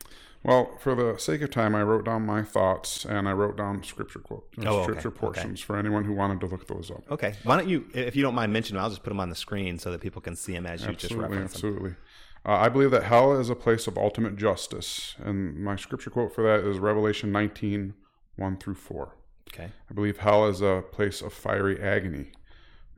Well, 0.43 0.77
for 0.79 0.95
the 0.95 1.19
sake 1.19 1.43
of 1.43 1.51
time, 1.51 1.75
I 1.75 1.83
wrote 1.83 2.05
down 2.05 2.25
my 2.25 2.43
thoughts 2.43 3.05
and 3.05 3.29
I 3.29 3.33
wrote 3.33 3.57
down 3.57 3.83
scripture 3.83 4.21
quote, 4.21 4.47
uh, 4.59 4.63
Oh, 4.69 4.75
okay, 4.77 4.83
scripture 4.85 5.09
okay. 5.09 5.19
portions 5.19 5.61
for 5.61 5.77
anyone 5.77 6.05
who 6.05 6.13
wanted 6.13 6.39
to 6.41 6.47
look 6.47 6.69
those 6.69 6.89
up. 6.91 7.03
Okay, 7.11 7.35
why 7.43 7.57
don't 7.57 7.69
you, 7.69 7.87
if 7.95 8.15
you 8.15 8.23
don't 8.23 8.35
mind 8.37 8.53
mentioning, 8.53 8.77
them, 8.77 8.85
I'll 8.85 8.91
just 8.91 9.03
put 9.03 9.11
them 9.11 9.19
on 9.19 9.29
the 9.29 9.35
screen 9.35 9.79
so 9.79 9.91
that 9.91 10.01
people 10.01 10.23
can 10.23 10.37
see 10.37 10.53
them 10.53 10.65
as 10.67 10.83
you 10.83 10.93
just 10.93 11.07
Absolutely, 11.07 11.29
reference 11.37 11.61
them. 11.61 11.71
absolutely. 11.71 11.97
Uh, 12.45 12.53
I 12.53 12.69
believe 12.69 12.93
that 12.93 13.03
hell 13.03 13.33
is 13.41 13.51
a 13.51 13.57
place 13.57 13.89
of 13.89 13.99
ultimate 13.99 14.37
justice, 14.37 15.17
and 15.19 15.57
my 15.57 15.75
scripture 15.75 16.11
quote 16.11 16.33
for 16.33 16.43
that 16.45 16.65
is 16.65 16.79
Revelation 16.79 17.33
19, 17.33 17.95
1 18.37 18.57
through 18.59 18.75
4. 18.77 19.17
Okay. 19.53 19.73
I 19.91 19.95
believe 19.95 20.19
hell 20.19 20.47
is 20.47 20.61
a 20.61 20.85
place 20.93 21.23
of 21.23 21.33
fiery 21.33 21.81
agony. 21.83 22.31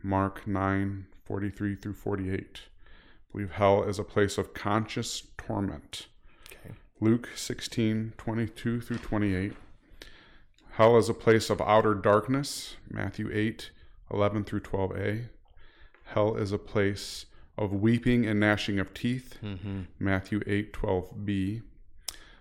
Mark 0.03 0.47
9, 0.47 1.07
43 1.25 1.77
through 1.77 1.95
48. 1.95 2.61
Believe 3.33 3.53
hell 3.53 3.83
is 3.85 3.99
a 3.99 4.05
place 4.05 4.39
of 4.39 4.55
conscious 4.55 5.23
torment. 5.37 6.07
Okay. 6.51 6.75
Luke 7.01 7.29
16, 7.35 8.15
22 8.17 8.81
through 8.81 8.99
28. 8.99 9.53
Hell 10.73 10.97
is 10.97 11.09
a 11.09 11.15
place 11.15 11.51
of 11.51 11.61
outer 11.61 11.95
darkness. 11.95 12.77
Matthew 12.91 13.31
8, 13.33 13.71
11 14.13 14.45
through 14.45 14.61
12a. 14.61 15.25
Hell 16.05 16.37
is 16.37 16.53
a 16.53 16.59
place 16.59 17.27
of 17.59 17.73
weeping 17.73 18.25
and 18.25 18.39
gnashing 18.41 18.79
of 18.79 18.95
teeth. 18.95 19.39
Matthew 19.99 20.41
8, 20.47 20.73
12b. 20.73 21.63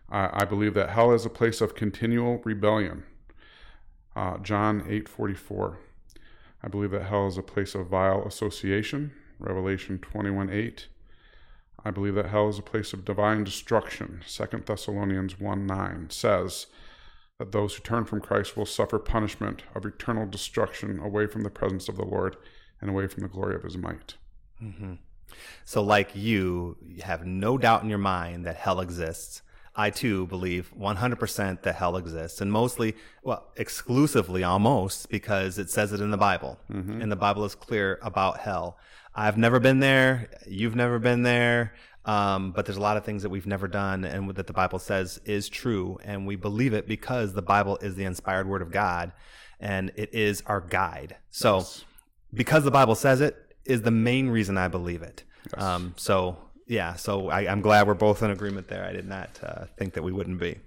I 0.10 0.29
I 0.41 0.46
believe 0.46 0.74
that 0.75 0.91
hell 0.91 1.12
is 1.12 1.25
a 1.25 1.29
place 1.29 1.60
of 1.60 1.75
continual 1.75 2.39
rebellion. 2.46 3.03
Uh, 4.15 4.38
John 4.38 4.84
8, 4.88 5.10
44. 5.10 5.79
I 6.63 6.67
believe 6.70 6.91
that 6.91 7.03
hell 7.03 7.27
is 7.27 7.38
a 7.38 7.44
place 7.44 7.75
of 7.75 7.88
vile 7.88 8.24
association. 8.25 9.12
Revelation 9.39 10.00
21, 10.00 10.50
8. 10.50 10.88
I 11.86 11.91
believe 11.91 12.15
that 12.15 12.27
hell 12.27 12.50
is 12.50 12.60
a 12.60 12.63
place 12.63 12.94
of 12.94 13.06
divine 13.06 13.44
destruction. 13.44 14.22
2 14.27 14.63
Thessalonians 14.65 15.39
1 15.39 15.65
9 15.65 16.10
says 16.10 16.67
that 17.39 17.51
those 17.51 17.75
who 17.75 17.84
turn 17.84 18.06
from 18.06 18.20
Christ 18.20 18.58
will 18.58 18.65
suffer 18.65 19.00
punishment 19.00 19.63
of 19.75 19.86
eternal 19.86 20.25
destruction 20.25 21.00
away 21.00 21.27
from 21.27 21.44
the 21.44 21.50
presence 21.50 21.88
of 21.88 21.96
the 21.96 22.06
Lord 22.06 22.36
and 22.82 22.89
away 22.89 23.08
from 23.08 23.22
the 23.22 23.29
glory 23.29 23.56
of 23.56 23.63
his 23.63 23.77
might. 23.77 24.15
Mm-hmm. 24.62 24.94
So, 25.65 25.84
like 25.84 26.15
you, 26.15 26.77
you 26.82 27.03
have 27.03 27.25
no 27.25 27.58
doubt 27.58 27.84
in 27.84 27.89
your 27.89 28.00
mind 28.00 28.46
that 28.46 28.56
hell 28.56 28.79
exists. 28.79 29.41
I 29.75 29.91
too 29.91 30.25
believe 30.25 30.72
100% 30.75 31.62
that 31.62 31.75
hell 31.75 31.98
exists, 31.98 32.41
and 32.41 32.51
mostly, 32.51 32.96
well, 33.22 33.51
exclusively 33.58 34.44
almost, 34.44 35.08
because 35.10 35.60
it 35.60 35.70
says 35.70 35.94
it 35.94 36.01
in 36.01 36.10
the 36.10 36.17
Bible. 36.17 36.60
Mm-hmm. 36.72 37.01
And 37.01 37.12
the 37.12 37.15
Bible 37.15 37.46
is 37.46 37.53
clear 37.53 38.00
about 38.01 38.39
hell. 38.39 38.79
I've 39.17 39.38
never 39.38 39.59
been 39.59 39.79
there. 39.79 40.29
You've 40.45 40.75
never 40.75 41.00
been 41.00 41.24
there. 41.24 41.74
Um, 42.05 42.51
but 42.51 42.65
there's 42.65 42.77
a 42.77 42.81
lot 42.81 42.95
of 42.95 43.03
things 43.03 43.24
that 43.24 43.29
we've 43.29 43.47
never 43.47 43.67
done 43.67 44.05
and 44.05 44.33
that 44.36 44.47
the 44.47 44.53
Bible 44.53 44.79
says 44.79 45.19
is 45.25 45.50
true. 45.50 45.97
And 46.03 46.25
we 46.25 46.36
believe 46.38 46.74
it 46.74 46.88
because 46.88 47.33
the 47.33 47.41
Bible 47.41 47.77
is 47.81 47.95
the 47.95 48.05
inspired 48.05 48.47
word 48.47 48.62
of 48.62 48.71
God 48.71 49.12
and 49.59 49.91
it 49.95 50.13
is 50.13 50.43
our 50.45 50.62
guide. 50.62 51.17
So, 51.31 51.65
because 52.33 52.63
the 52.63 52.71
Bible 52.71 52.95
says 52.95 53.19
it 53.19 53.36
is 53.65 53.81
the 53.81 53.91
main 53.91 54.29
reason 54.29 54.57
I 54.57 54.67
believe 54.67 55.01
it. 55.01 55.24
Um, 55.55 55.95
so, 55.97 56.38
yeah, 56.67 56.95
so 56.95 57.29
I, 57.29 57.51
I'm 57.51 57.62
glad 57.62 57.88
we're 57.88 57.95
both 57.95 58.21
in 58.21 58.29
agreement 58.29 58.67
there. 58.67 58.86
I 58.86 58.93
did 58.93 59.07
not 59.07 59.39
uh, 59.43 59.65
think 59.77 59.93
that 59.95 60.03
we 60.03 60.12
wouldn't 60.12 60.39
be. 60.39 60.59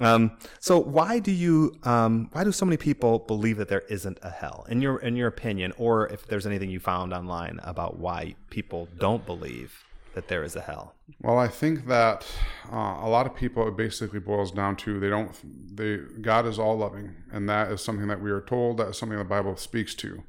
Um, 0.00 0.36
so 0.58 0.78
why 0.78 1.18
do 1.18 1.30
you 1.30 1.76
um, 1.84 2.28
why 2.32 2.44
do 2.44 2.52
so 2.52 2.64
many 2.66 2.76
people 2.76 3.20
believe 3.20 3.56
that 3.58 3.68
there 3.68 3.84
isn't 3.88 4.18
a 4.22 4.30
hell 4.30 4.66
in 4.68 4.80
your 4.80 4.98
in 4.98 5.16
your 5.16 5.28
opinion, 5.28 5.72
or 5.76 6.08
if 6.08 6.26
there's 6.26 6.46
anything 6.46 6.70
you 6.70 6.80
found 6.80 7.12
online 7.12 7.60
about 7.62 7.98
why 7.98 8.34
people 8.50 8.88
don't 8.98 9.24
believe 9.24 9.84
that 10.14 10.28
there 10.28 10.42
is 10.42 10.56
a 10.56 10.60
hell? 10.60 10.94
Well, 11.20 11.38
I 11.38 11.48
think 11.48 11.86
that 11.86 12.26
uh, 12.72 12.98
a 13.02 13.08
lot 13.08 13.26
of 13.26 13.34
people 13.36 13.68
it 13.68 13.76
basically 13.76 14.20
boils 14.20 14.50
down 14.50 14.76
to 14.76 14.98
they 14.98 15.10
don't 15.10 15.30
they 15.76 15.98
God 16.20 16.46
is 16.46 16.58
all 16.58 16.76
loving, 16.76 17.14
and 17.30 17.48
that 17.48 17.70
is 17.70 17.82
something 17.82 18.08
that 18.08 18.20
we 18.20 18.30
are 18.30 18.40
told. 18.40 18.78
That 18.78 18.88
is 18.88 18.98
something 18.98 19.18
the 19.18 19.24
Bible 19.24 19.56
speaks 19.56 19.94
to, 19.96 20.24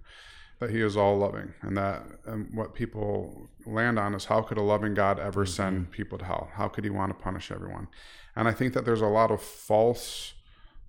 that 0.60 0.70
He 0.70 0.82
is 0.82 0.96
all 0.96 1.18
loving, 1.18 1.54
and 1.62 1.76
that 1.76 2.04
and 2.26 2.54
what 2.54 2.76
people 2.76 3.48
land 3.66 3.98
on 3.98 4.14
is 4.14 4.26
how 4.26 4.42
could 4.42 4.60
a 4.60 4.62
loving 4.62 4.94
God 4.94 5.20
ever 5.20 5.44
send 5.48 5.90
people 5.90 6.20
to 6.20 6.26
hell? 6.26 6.50
How 6.54 6.68
could 6.68 6.84
He 6.84 6.92
want 6.92 7.18
to 7.18 7.24
punish 7.24 7.52
everyone? 7.52 7.88
And 8.36 8.48
I 8.48 8.52
think 8.52 8.74
that 8.74 8.86
there's 8.86 9.02
a 9.02 9.08
lot 9.08 9.32
of 9.32 9.42
false. 9.42 10.34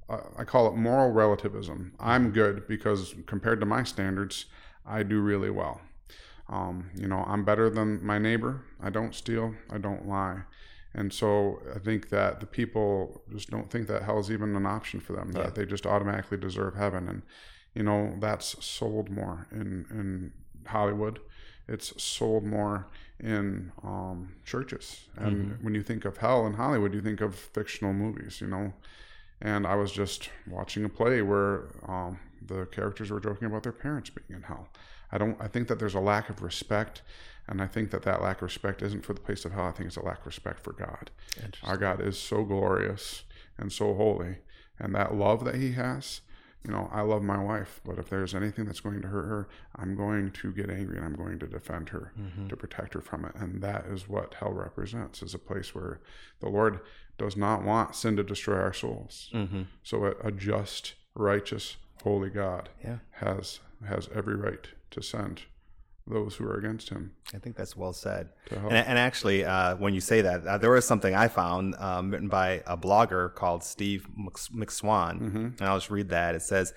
Uh, 0.09 0.21
I 0.37 0.45
call 0.45 0.67
it 0.69 0.75
moral 0.75 1.11
relativism. 1.11 1.95
I'm 1.99 2.31
good 2.31 2.67
because 2.67 3.15
compared 3.27 3.61
to 3.61 3.67
my 3.67 3.85
standards, 3.85 4.47
I 4.85 5.03
do 5.03 5.21
really 5.21 5.51
well. 5.51 5.81
Um, 6.49 6.91
you 6.95 7.09
know, 7.09 7.25
I'm 7.27 7.45
better 7.45 7.69
than 7.69 8.05
my 8.05 8.19
neighbor. 8.19 8.63
I 8.81 8.91
don't 8.91 9.15
steal. 9.15 9.55
I 9.71 9.79
don't 9.79 10.07
lie. 10.09 10.43
And 10.95 11.13
so 11.13 11.61
I 11.75 11.79
think 11.79 12.09
that 12.09 12.41
the 12.41 12.47
people 12.47 13.23
just 13.31 13.51
don't 13.51 13.71
think 13.71 13.87
that 13.89 14.03
hell 14.03 14.19
is 14.19 14.31
even 14.31 14.57
an 14.57 14.65
option 14.65 15.01
for 15.01 15.13
them, 15.13 15.33
that 15.33 15.55
they 15.55 15.67
just 15.67 15.87
automatically 15.87 16.39
deserve 16.39 16.75
heaven. 16.75 17.09
And, 17.09 17.23
you 17.75 17.83
know, 17.83 18.17
that's 18.19 18.65
sold 18.65 19.11
more 19.11 19.47
in, 19.53 19.87
in 19.91 20.33
Hollywood. 20.67 21.19
It's 21.69 22.01
sold 22.03 22.45
more 22.45 22.87
in 23.21 23.73
um, 23.83 24.35
churches. 24.45 25.07
And 25.17 25.59
when 25.63 25.75
you 25.75 25.83
think 25.83 26.05
of 26.05 26.19
hell 26.19 26.47
in 26.47 26.55
Hollywood, 26.55 26.95
you 26.95 27.01
think 27.01 27.21
of 27.21 27.35
fictional 27.35 27.93
movies, 27.93 28.41
you 28.41 28.47
know. 28.47 28.73
And 29.41 29.67
I 29.67 29.75
was 29.75 29.93
just 29.93 30.31
watching 30.47 30.85
a 30.85 30.89
play 30.89 31.23
where 31.23 31.65
um, 31.87 32.19
the 32.47 32.67
characters 32.67 33.11
were 33.11 33.21
joking 33.21 33.47
about 33.47 33.63
their 33.63 33.73
parents 33.73 34.11
being 34.11 34.39
in 34.39 34.43
hell. 34.43 34.69
I 35.13 35.19
don't. 35.19 35.37
I 35.41 35.49
think 35.49 35.69
that 35.69 35.79
there's 35.79 35.95
a 35.95 36.01
lack 36.01 36.29
of 36.31 36.43
respect, 36.43 37.03
and 37.47 37.63
I 37.63 37.67
think 37.67 37.91
that 37.91 38.03
that 38.03 38.23
lack 38.23 38.39
of 38.39 38.43
respect 38.43 38.83
isn't 38.83 39.05
for 39.05 39.13
the 39.15 39.21
place 39.21 39.45
of 39.45 39.53
hell. 39.53 39.67
I 39.67 39.71
think 39.73 39.87
it's 39.89 39.97
a 39.97 40.03
lack 40.03 40.21
of 40.21 40.27
respect 40.27 40.61
for 40.61 40.73
God. 40.73 41.11
Our 41.63 41.77
God 41.77 42.01
is 42.01 42.19
so 42.19 42.45
glorious 42.45 43.23
and 43.59 43.73
so 43.73 43.95
holy, 43.95 44.39
and 44.79 44.95
that 44.95 45.15
love 45.15 45.45
that 45.45 45.55
He 45.57 45.73
has. 45.73 46.23
You 46.67 46.73
know, 46.73 46.89
I 46.93 47.03
love 47.03 47.23
my 47.23 47.43
wife, 47.43 47.81
but 47.85 47.99
if 47.99 48.09
there's 48.11 48.35
anything 48.35 48.65
that's 48.65 48.81
going 48.81 49.01
to 49.03 49.09
hurt 49.09 49.27
her, 49.27 49.49
I'm 49.77 49.95
going 49.95 50.33
to 50.33 50.53
get 50.53 50.69
angry 50.69 50.97
and 50.97 51.05
I'm 51.05 51.15
going 51.15 51.39
to 51.39 51.47
defend 51.47 51.91
her 51.91 52.13
mm-hmm. 52.19 52.49
to 52.49 52.57
protect 52.57 52.95
her 52.95 53.01
from 53.01 53.25
it. 53.25 53.35
And 53.37 53.63
that 53.63 53.87
is 53.87 54.09
what 54.09 54.35
hell 54.35 54.53
represents: 54.53 55.23
is 55.23 55.33
a 55.35 55.39
place 55.39 55.75
where 55.75 56.01
the 56.41 56.49
Lord 56.49 56.81
does 57.19 57.37
not 57.37 57.63
want 57.63 57.95
sin 57.95 58.17
to 58.17 58.25
destroy 58.25 58.57
our 58.57 58.73
souls. 58.73 59.31
Mm-hmm. 59.33 59.63
So 59.85 60.05
a, 60.07 60.11
a 60.27 60.33
just, 60.33 60.95
righteous, 61.15 61.77
holy 62.03 62.31
God 62.31 62.69
Yeah. 62.85 62.99
has 63.13 63.61
has 63.87 64.09
every 64.15 64.37
right 64.37 64.67
to 64.91 65.03
send 65.03 65.43
those 66.07 66.37
who 66.37 66.45
are 66.45 66.55
against 66.57 66.89
him. 66.91 67.13
I 67.35 67.39
think 67.39 67.57
that's 67.57 67.77
well 67.77 67.93
said. 67.93 68.29
And, 68.69 68.73
and 68.73 68.99
actually, 68.99 69.45
uh, 69.45 69.77
when 69.77 69.93
you 69.95 70.01
say 70.01 70.21
that, 70.23 70.47
uh, 70.47 70.59
there 70.59 70.71
was 70.71 70.85
something 70.87 71.15
I 71.15 71.29
found 71.29 71.75
um, 71.77 72.11
written 72.11 72.29
by 72.29 72.63
a 72.67 72.77
blogger 72.77 73.35
called 73.35 73.65
Steve 73.65 74.07
Mc- 74.17 74.69
McSwain, 74.69 75.21
and 75.59 75.63
I'll 75.63 75.79
just 75.79 75.91
read 75.91 76.09
that. 76.11 76.35
It 76.35 76.43
says, 76.43 76.73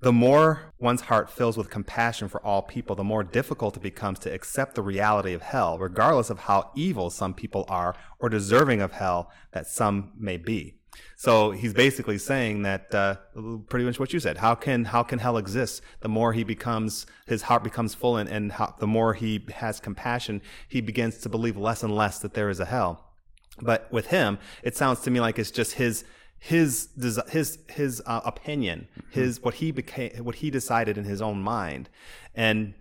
"The 0.00 0.12
more 0.12 0.72
one's 0.78 1.02
heart 1.02 1.28
fills 1.30 1.56
with 1.56 1.68
compassion 1.68 2.28
for 2.28 2.44
all 2.44 2.62
people, 2.62 2.96
the 2.96 3.04
more 3.04 3.22
difficult 3.22 3.76
it 3.76 3.82
becomes 3.82 4.18
to 4.20 4.32
accept 4.32 4.74
the 4.74 4.82
reality 4.82 5.34
of 5.34 5.42
hell, 5.42 5.78
regardless 5.78 6.30
of 6.30 6.40
how 6.40 6.70
evil 6.74 7.10
some 7.10 7.34
people 7.34 7.64
are 7.68 7.94
or 8.18 8.28
deserving 8.28 8.80
of 8.80 8.92
hell 8.92 9.30
that 9.52 9.66
some 9.66 10.12
may 10.18 10.36
be." 10.38 10.76
So 11.16 11.52
he's 11.52 11.72
basically 11.72 12.18
saying 12.18 12.62
that 12.62 12.94
uh, 12.94 13.16
pretty 13.68 13.84
much 13.84 13.98
what 13.98 14.12
you 14.12 14.20
said. 14.20 14.38
How 14.38 14.54
can 14.54 14.84
how 14.84 15.02
can 15.02 15.18
hell 15.18 15.36
exist? 15.36 15.82
The 16.00 16.08
more 16.08 16.32
he 16.32 16.44
becomes, 16.44 17.06
his 17.26 17.42
heart 17.42 17.62
becomes 17.62 17.94
full, 17.94 18.16
and, 18.16 18.28
and 18.28 18.52
how, 18.52 18.74
the 18.78 18.86
more 18.86 19.14
he 19.14 19.44
has 19.54 19.80
compassion, 19.80 20.42
he 20.68 20.80
begins 20.80 21.18
to 21.18 21.28
believe 21.28 21.56
less 21.56 21.82
and 21.82 21.94
less 21.94 22.18
that 22.20 22.34
there 22.34 22.50
is 22.50 22.60
a 22.60 22.66
hell. 22.66 23.04
But 23.60 23.90
with 23.92 24.08
him, 24.08 24.38
it 24.62 24.76
sounds 24.76 25.00
to 25.00 25.10
me 25.10 25.20
like 25.20 25.38
it's 25.38 25.50
just 25.50 25.74
his 25.74 26.04
his 26.38 26.88
his 27.30 27.58
his 27.68 28.02
uh, 28.04 28.20
opinion, 28.24 28.88
his 29.10 29.40
what 29.42 29.54
he 29.54 29.70
became, 29.70 30.10
what 30.24 30.36
he 30.36 30.50
decided 30.50 30.98
in 30.98 31.04
his 31.04 31.22
own 31.22 31.40
mind, 31.42 31.88
and 32.34 32.74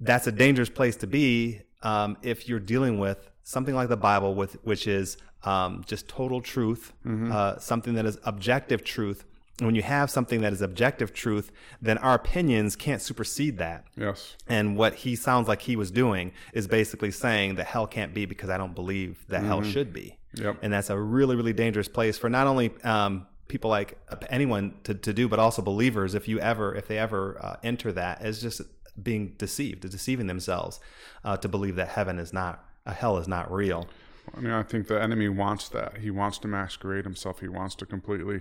that's 0.00 0.26
a 0.26 0.32
dangerous 0.32 0.70
place 0.70 0.96
to 0.96 1.06
be 1.06 1.60
um, 1.82 2.16
if 2.22 2.48
you're 2.48 2.60
dealing 2.60 2.98
with 2.98 3.30
something 3.42 3.74
like 3.74 3.88
the 3.88 3.96
Bible, 3.96 4.34
with 4.34 4.54
which 4.64 4.86
is 4.86 5.16
um, 5.44 5.82
just 5.86 6.08
total 6.08 6.40
truth, 6.40 6.92
uh, 7.32 7.58
something 7.58 7.94
that 7.94 8.06
is 8.06 8.18
objective 8.24 8.84
truth. 8.84 9.24
When 9.60 9.74
you 9.74 9.82
have 9.82 10.10
something 10.10 10.40
that 10.40 10.52
is 10.52 10.62
objective 10.62 11.12
truth, 11.12 11.52
then 11.80 11.98
our 11.98 12.14
opinions 12.14 12.74
can't 12.74 13.00
supersede 13.00 13.58
that. 13.58 13.84
Yes. 13.96 14.36
And 14.48 14.76
what 14.76 14.94
he 14.94 15.14
sounds 15.14 15.46
like 15.46 15.62
he 15.62 15.76
was 15.76 15.90
doing 15.90 16.32
is 16.52 16.66
basically 16.66 17.10
saying 17.10 17.56
that 17.56 17.66
hell 17.66 17.86
can't 17.86 18.12
be 18.14 18.26
because 18.26 18.50
I 18.50 18.56
don't 18.56 18.74
believe 18.74 19.24
that 19.28 19.44
hell 19.44 19.62
should 19.62 19.92
be. 19.92 20.18
Yep. 20.34 20.58
And 20.62 20.72
that's 20.72 20.90
a 20.90 20.98
really, 20.98 21.36
really 21.36 21.52
dangerous 21.52 21.88
place 21.88 22.18
for 22.18 22.30
not 22.30 22.46
only 22.46 22.72
um, 22.82 23.26
people 23.48 23.70
like 23.70 23.98
anyone 24.30 24.74
to, 24.84 24.94
to 24.94 25.12
do, 25.12 25.28
but 25.28 25.38
also 25.38 25.60
believers. 25.62 26.14
If 26.14 26.26
you 26.26 26.40
ever, 26.40 26.74
if 26.74 26.88
they 26.88 26.98
ever 26.98 27.38
uh, 27.40 27.56
enter 27.62 27.92
that, 27.92 28.24
is 28.24 28.40
just 28.40 28.62
being 29.00 29.34
deceived, 29.38 29.88
deceiving 29.88 30.26
themselves 30.26 30.80
uh, 31.24 31.36
to 31.36 31.48
believe 31.48 31.76
that 31.76 31.88
heaven 31.88 32.18
is 32.18 32.32
not, 32.32 32.64
uh, 32.86 32.92
hell 32.92 33.18
is 33.18 33.28
not 33.28 33.52
real. 33.52 33.86
I 34.36 34.40
mean, 34.40 34.52
I 34.52 34.62
think 34.62 34.86
the 34.88 35.00
enemy 35.00 35.28
wants 35.28 35.68
that. 35.70 35.98
He 35.98 36.10
wants 36.10 36.38
to 36.38 36.48
masquerade 36.48 37.04
himself. 37.04 37.40
He 37.40 37.48
wants 37.48 37.74
to 37.76 37.86
completely. 37.86 38.40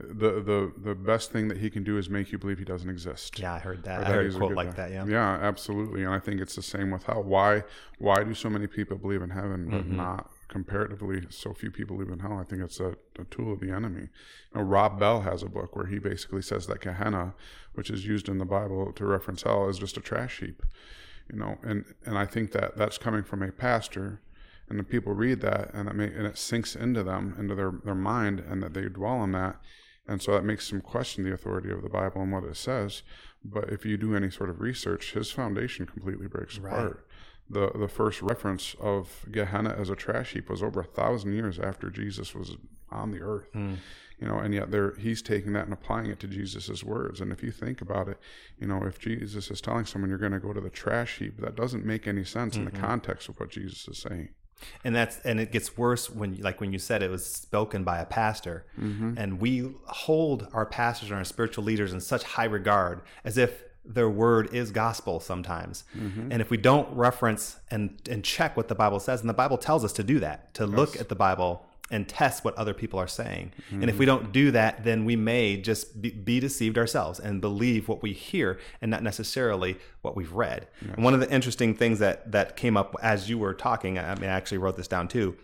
The 0.00 0.40
the 0.40 0.72
the 0.76 0.94
best 0.94 1.32
thing 1.32 1.48
that 1.48 1.58
he 1.58 1.70
can 1.70 1.82
do 1.82 1.98
is 1.98 2.08
make 2.08 2.30
you 2.30 2.38
believe 2.38 2.58
he 2.58 2.64
doesn't 2.64 2.88
exist. 2.88 3.38
Yeah, 3.40 3.54
I 3.54 3.58
heard 3.58 3.82
that. 3.84 4.02
Or 4.02 4.04
I 4.04 4.08
heard 4.14 4.32
a 4.32 4.36
quote 4.38 4.52
like 4.54 4.76
guy. 4.76 4.88
that. 4.88 4.90
Yeah. 4.92 5.06
Yeah, 5.06 5.38
absolutely. 5.42 6.04
And 6.04 6.14
I 6.14 6.20
think 6.20 6.40
it's 6.40 6.54
the 6.54 6.62
same 6.62 6.90
with 6.92 7.02
hell. 7.04 7.22
Why 7.24 7.64
why 7.98 8.22
do 8.22 8.32
so 8.34 8.48
many 8.48 8.68
people 8.68 8.96
believe 8.96 9.22
in 9.22 9.30
heaven 9.30 9.68
but 9.70 9.80
Mm-hmm. 9.80 9.96
not 9.96 10.30
comparatively 10.46 11.22
so 11.30 11.52
few 11.52 11.72
people 11.72 11.96
believe 11.96 12.12
in 12.12 12.20
hell? 12.20 12.38
I 12.38 12.44
think 12.44 12.62
it's 12.62 12.78
a, 12.78 12.94
a 13.18 13.24
tool 13.30 13.52
of 13.52 13.58
the 13.60 13.70
enemy. 13.72 14.02
You 14.02 14.60
know, 14.60 14.62
Rob 14.62 15.00
Bell 15.00 15.22
has 15.22 15.42
a 15.42 15.48
book 15.48 15.74
where 15.74 15.86
he 15.86 15.98
basically 15.98 16.42
says 16.42 16.68
that 16.68 16.80
Gehenna, 16.80 17.34
which 17.74 17.90
is 17.90 18.06
used 18.06 18.28
in 18.28 18.38
the 18.38 18.44
Bible 18.44 18.92
to 18.92 19.04
reference 19.04 19.42
hell, 19.42 19.68
is 19.68 19.78
just 19.78 19.96
a 19.96 20.00
trash 20.00 20.38
heap. 20.38 20.62
You 21.32 21.40
know, 21.40 21.58
and 21.64 21.84
and 22.06 22.16
I 22.16 22.24
think 22.24 22.52
that 22.52 22.76
that's 22.76 22.98
coming 22.98 23.24
from 23.24 23.42
a 23.42 23.50
pastor 23.50 24.20
and 24.70 24.78
the 24.78 24.84
people 24.84 25.12
read 25.12 25.40
that 25.40 25.70
and 25.72 25.88
that 25.88 25.96
may, 25.96 26.06
and 26.06 26.26
it 26.26 26.38
sinks 26.38 26.76
into 26.76 27.02
them 27.02 27.34
into 27.38 27.54
their, 27.54 27.72
their 27.84 27.94
mind 27.94 28.40
and 28.40 28.62
that 28.62 28.74
they 28.74 28.82
dwell 28.82 29.14
on 29.14 29.32
that. 29.32 29.56
And 30.06 30.22
so 30.22 30.32
that 30.32 30.44
makes 30.44 30.70
them 30.70 30.80
question 30.80 31.24
the 31.24 31.34
authority 31.34 31.70
of 31.70 31.82
the 31.82 31.88
bible 31.88 32.22
and 32.22 32.32
what 32.32 32.44
it 32.44 32.56
says. 32.56 33.02
But 33.44 33.70
if 33.70 33.84
you 33.84 33.96
do 33.96 34.14
any 34.14 34.30
sort 34.30 34.50
of 34.50 34.60
research 34.60 35.12
his 35.12 35.30
foundation 35.30 35.86
completely 35.86 36.26
breaks 36.26 36.58
apart. 36.58 37.06
The 37.50 37.70
the 37.74 37.88
first 37.88 38.20
reference 38.20 38.76
of 38.78 39.24
gehenna 39.30 39.70
as 39.70 39.88
a 39.88 39.96
trash 39.96 40.32
heap 40.32 40.50
was 40.50 40.62
over 40.62 40.80
a 40.80 40.84
thousand 40.84 41.32
years 41.32 41.58
after 41.58 41.88
jesus 41.88 42.34
was 42.34 42.56
on 42.90 43.10
the 43.10 43.20
earth. 43.20 43.48
Hmm. 43.52 43.74
You 44.18 44.26
know 44.28 44.38
and 44.38 44.52
yet 44.52 44.70
there 44.70 44.94
he's 44.96 45.22
taking 45.22 45.54
that 45.54 45.64
and 45.64 45.72
applying 45.72 46.10
it 46.10 46.20
to 46.20 46.26
jesus's 46.26 46.84
words. 46.84 47.20
And 47.22 47.32
if 47.32 47.42
you 47.42 47.52
think 47.52 47.80
about 47.80 48.08
it 48.08 48.18
you 48.60 48.66
know 48.66 48.82
if 48.84 48.98
jesus 48.98 49.50
is 49.50 49.62
telling 49.62 49.86
someone 49.86 50.10
you're 50.10 50.18
going 50.18 50.32
to 50.32 50.40
go 50.40 50.52
to 50.52 50.60
the 50.60 50.68
trash 50.68 51.18
heap 51.18 51.38
that 51.38 51.56
doesn't 51.56 51.86
make 51.86 52.06
any 52.06 52.24
sense 52.24 52.56
in 52.56 52.66
the 52.66 52.70
mm-hmm. 52.70 52.84
context 52.84 53.30
of 53.30 53.40
what 53.40 53.50
jesus 53.50 53.88
is 53.88 53.98
saying 53.98 54.28
and 54.84 54.94
that's 54.94 55.18
and 55.20 55.40
it 55.40 55.52
gets 55.52 55.76
worse 55.76 56.10
when 56.10 56.36
like 56.40 56.60
when 56.60 56.72
you 56.72 56.78
said 56.78 57.02
it 57.02 57.10
was 57.10 57.24
spoken 57.24 57.84
by 57.84 57.98
a 57.98 58.06
pastor. 58.06 58.64
Mm-hmm. 58.78 59.14
And 59.16 59.40
we 59.40 59.72
hold 59.84 60.48
our 60.52 60.66
pastors 60.66 61.10
and 61.10 61.18
our 61.18 61.24
spiritual 61.24 61.64
leaders 61.64 61.92
in 61.92 62.00
such 62.00 62.22
high 62.22 62.44
regard 62.44 63.02
as 63.24 63.38
if 63.38 63.64
their 63.84 64.08
word 64.08 64.52
is 64.52 64.70
gospel 64.70 65.18
sometimes. 65.20 65.84
Mm-hmm. 65.96 66.32
And 66.32 66.42
if 66.42 66.50
we 66.50 66.56
don't 66.56 66.94
reference 66.94 67.58
and 67.70 68.00
and 68.08 68.24
check 68.24 68.56
what 68.56 68.68
the 68.68 68.74
bible 68.74 69.00
says 69.00 69.20
and 69.20 69.28
the 69.28 69.34
bible 69.34 69.58
tells 69.58 69.84
us 69.84 69.92
to 69.94 70.02
do 70.02 70.20
that 70.20 70.52
to 70.54 70.66
look 70.66 70.98
at 71.00 71.08
the 71.08 71.14
bible 71.14 71.64
and 71.90 72.08
test 72.08 72.44
what 72.44 72.54
other 72.56 72.74
people 72.74 72.98
are 72.98 73.06
saying 73.06 73.50
and 73.70 73.84
if 73.88 73.98
we 73.98 74.04
don't 74.04 74.30
do 74.32 74.50
that 74.50 74.84
then 74.84 75.04
we 75.04 75.16
may 75.16 75.56
just 75.56 76.00
be, 76.02 76.10
be 76.10 76.38
deceived 76.40 76.76
ourselves 76.76 77.18
and 77.18 77.40
believe 77.40 77.88
what 77.88 78.02
we 78.02 78.12
hear 78.12 78.58
and 78.82 78.90
not 78.90 79.02
necessarily 79.02 79.76
what 80.02 80.14
we've 80.16 80.32
read 80.32 80.68
and 80.94 81.02
one 81.04 81.14
of 81.14 81.20
the 81.20 81.30
interesting 81.30 81.74
things 81.74 81.98
that 81.98 82.30
that 82.30 82.56
came 82.56 82.76
up 82.76 82.94
as 83.02 83.30
you 83.30 83.38
were 83.38 83.54
talking 83.54 83.98
i 83.98 84.14
mean 84.16 84.28
i 84.30 84.34
actually 84.34 84.58
wrote 84.58 84.76
this 84.76 84.88
down 84.88 85.08
too 85.08 85.36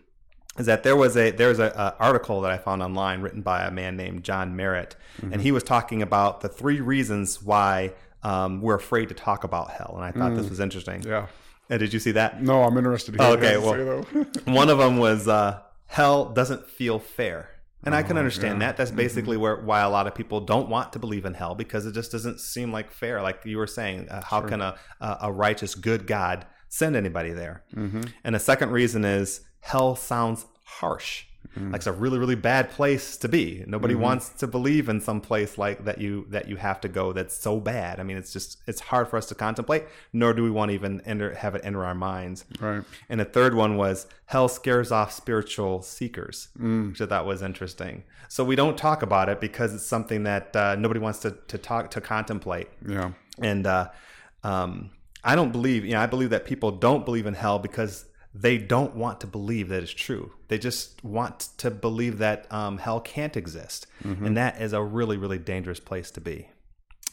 is 0.58 0.66
that 0.66 0.82
there 0.84 0.96
was 0.96 1.16
a 1.16 1.30
there 1.32 1.48
was 1.48 1.58
a, 1.58 1.64
a 1.66 1.96
article 1.98 2.40
that 2.42 2.52
I 2.52 2.58
found 2.58 2.80
online 2.80 3.22
written 3.22 3.42
by 3.42 3.64
a 3.64 3.72
man 3.72 3.96
named 3.96 4.22
John 4.22 4.54
Merritt, 4.54 4.94
and 5.32 5.40
he 5.40 5.50
was 5.50 5.64
talking 5.64 6.00
about 6.00 6.42
the 6.42 6.48
three 6.48 6.80
reasons 6.80 7.42
why 7.42 7.92
um, 8.22 8.60
we're 8.60 8.76
afraid 8.76 9.08
to 9.08 9.14
talk 9.16 9.42
about 9.42 9.70
hell, 9.70 9.94
and 9.96 10.04
I 10.04 10.12
thought 10.12 10.36
this 10.36 10.48
was 10.48 10.60
interesting. 10.60 11.02
yeah 11.02 11.26
And 11.68 11.80
did 11.80 11.92
you 11.92 11.98
see 11.98 12.12
that? 12.12 12.40
No, 12.40 12.62
I'm 12.62 12.76
interested. 12.78 13.16
To 13.18 13.24
hear 13.24 13.36
Okay, 13.36 13.56
well- 13.58 13.74
to 13.74 14.04
say, 14.24 14.30
though. 14.44 14.52
One 14.52 14.68
of 14.70 14.78
them 14.78 14.98
was 14.98 15.26
uh, 15.26 15.58
hell 15.86 16.26
doesn't 16.32 16.66
feel 16.68 16.98
fair. 16.98 17.50
And 17.86 17.94
I 17.94 18.02
can 18.02 18.16
Oh, 18.16 18.20
understand 18.20 18.60
yeah. 18.60 18.68
that. 18.68 18.76
That's 18.78 18.90
basically 18.90 19.36
where 19.36 19.56
why 19.56 19.80
a 19.80 19.90
lot 19.90 20.06
of 20.06 20.14
people 20.14 20.40
don't 20.40 20.70
want 20.70 20.92
to 20.94 20.98
believe 20.98 21.26
in 21.26 21.34
hell 21.34 21.54
because 21.54 21.84
it 21.84 21.92
just 21.92 22.10
doesn't 22.12 22.40
seem 22.40 22.72
like 22.72 22.90
fair. 22.90 23.20
Like 23.20 23.42
you 23.44 23.58
were 23.58 23.66
saying, 23.66 24.08
uh, 24.08 24.22
how 24.24 24.40
can 24.40 24.62
a, 24.62 24.76
a 25.00 25.18
a 25.22 25.32
righteous, 25.32 25.74
good 25.74 26.06
God 26.06 26.46
send 26.70 26.96
anybody 26.96 27.32
there? 27.32 27.62
Mm-hmm. 27.76 28.02
And 28.24 28.34
the 28.34 28.38
second 28.40 28.70
reason 28.70 29.04
is 29.04 29.42
hell 29.60 29.96
sounds 29.96 30.46
harsh. 30.64 31.24
Mm. 31.58 31.72
Like 31.72 31.78
it's 31.80 31.86
a 31.86 31.92
really, 31.92 32.18
really 32.18 32.34
bad 32.34 32.70
place 32.70 33.16
to 33.18 33.28
be. 33.28 33.64
Nobody 33.66 33.94
wants 33.94 34.30
to 34.40 34.46
believe 34.46 34.88
in 34.88 35.00
some 35.00 35.20
place 35.20 35.56
like 35.56 35.84
that 35.84 35.98
you 36.00 36.26
that 36.30 36.48
you 36.48 36.56
have 36.56 36.80
to 36.80 36.88
go 36.88 37.12
that's 37.12 37.36
so 37.36 37.60
bad. 37.60 38.00
I 38.00 38.02
mean, 38.02 38.16
it's 38.16 38.32
just 38.32 38.58
it's 38.66 38.80
hard 38.80 39.08
for 39.08 39.16
us 39.16 39.26
to 39.26 39.34
contemplate, 39.34 39.84
nor 40.12 40.32
do 40.34 40.42
we 40.42 40.50
want 40.50 40.70
to 40.70 40.74
even 40.74 41.00
enter, 41.02 41.34
have 41.34 41.54
it 41.54 41.60
enter 41.64 41.84
our 41.84 41.94
minds. 41.94 42.44
right. 42.60 42.82
And 43.08 43.20
the 43.20 43.24
third 43.24 43.54
one 43.54 43.76
was 43.76 44.06
hell 44.26 44.48
scares 44.48 44.90
off 44.90 45.12
spiritual 45.12 45.82
seekers, 45.82 46.48
Mm. 46.60 46.88
which 46.90 47.00
I 47.00 47.06
thought 47.06 47.26
was 47.26 47.40
interesting. 47.42 48.02
So 48.28 48.42
we 48.42 48.56
don't 48.56 48.76
talk 48.76 49.02
about 49.02 49.28
it 49.28 49.40
because 49.40 49.74
it's 49.74 49.86
something 49.86 50.24
that 50.24 50.56
uh, 50.56 50.74
nobody 50.76 50.98
wants 50.98 51.20
to, 51.20 51.36
to 51.48 51.58
talk 51.58 51.90
to 51.92 52.00
contemplate. 52.00 52.68
Yeah. 52.86 53.12
And 53.40 53.66
uh, 53.66 53.90
um, 54.42 54.90
I 55.22 55.36
don't 55.36 55.52
believe, 55.52 55.84
you 55.84 55.92
know, 55.92 56.00
I 56.00 56.06
believe 56.06 56.30
that 56.30 56.44
people 56.44 56.70
don't 56.72 57.04
believe 57.04 57.26
in 57.26 57.34
hell 57.34 57.58
because 57.58 58.06
they 58.34 58.58
don't 58.58 58.96
want 58.96 59.20
to 59.20 59.26
believe 59.26 59.68
that 59.68 59.82
it's 59.82 59.92
true. 59.92 60.32
They 60.48 60.58
just 60.58 61.02
want 61.04 61.48
to 61.58 61.70
believe 61.70 62.18
that 62.18 62.50
um, 62.52 62.78
hell 62.78 63.00
can't 63.00 63.36
exist. 63.36 63.86
And 64.24 64.36
that 64.36 64.60
is 64.60 64.72
a 64.72 64.82
really, 64.82 65.16
really 65.16 65.38
dangerous 65.38 65.78
place 65.78 66.10
to 66.12 66.20
be. 66.20 66.48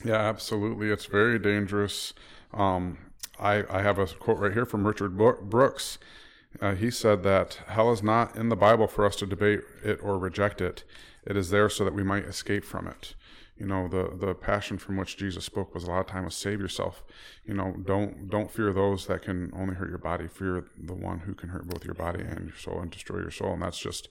Yeah, 0.04 0.16
absolutely. 0.16 0.90
It's 0.90 1.06
very 1.06 1.38
dangerous. 1.38 2.14
Um, 2.54 2.98
I, 3.40 3.64
I 3.70 3.84
have 3.84 4.00
a 4.00 4.08
quote 4.08 4.40
right 4.40 4.52
here 4.52 4.66
from 4.66 4.88
Richard 4.88 5.16
Brooks. 5.16 6.00
Uh, 6.60 6.74
he 6.74 6.90
said 6.90 7.24
that 7.24 7.60
hell 7.68 7.92
is 7.92 8.02
not 8.02 8.36
in 8.36 8.50
the 8.50 8.56
Bible 8.56 8.88
for 8.88 9.06
us 9.06 9.16
to 9.18 9.26
debate 9.26 9.62
it 9.84 10.00
or 10.02 10.18
reject 10.18 10.60
it. 10.60 10.84
It 11.26 11.38
is 11.38 11.52
there 11.52 11.70
so 11.70 11.86
that 11.86 11.94
we 11.94 12.04
might 12.04 12.26
escape 12.26 12.66
from 12.66 12.88
it. 12.88 13.14
You 13.62 13.68
know, 13.68 13.88
the, 13.88 14.12
the 14.18 14.34
passion 14.34 14.80
from 14.80 14.98
which 14.98 15.18
Jesus 15.18 15.46
spoke 15.46 15.76
was 15.76 15.84
a 15.84 15.92
lot 15.92 16.00
of 16.00 16.08
times 16.08 16.34
save 16.34 16.60
yourself. 16.60 17.04
You 17.46 17.54
know, 17.54 17.76
don't 17.86 18.28
don't 18.28 18.50
fear 18.50 18.74
those 18.74 19.06
that 19.06 19.22
can 19.22 19.52
only 19.56 19.76
hurt 19.76 19.90
your 19.90 20.00
body. 20.00 20.28
Fear 20.28 20.66
the 20.76 20.96
one 20.96 21.20
who 21.20 21.36
can 21.36 21.50
hurt 21.50 21.68
both 21.68 21.86
your 21.86 21.94
body 21.94 22.24
and 22.24 22.48
your 22.48 22.58
soul 22.58 22.80
and 22.80 22.90
destroy 22.90 23.20
your 23.20 23.30
soul. 23.30 23.54
And 23.54 23.62
that's 23.62 23.78
just 23.78 24.10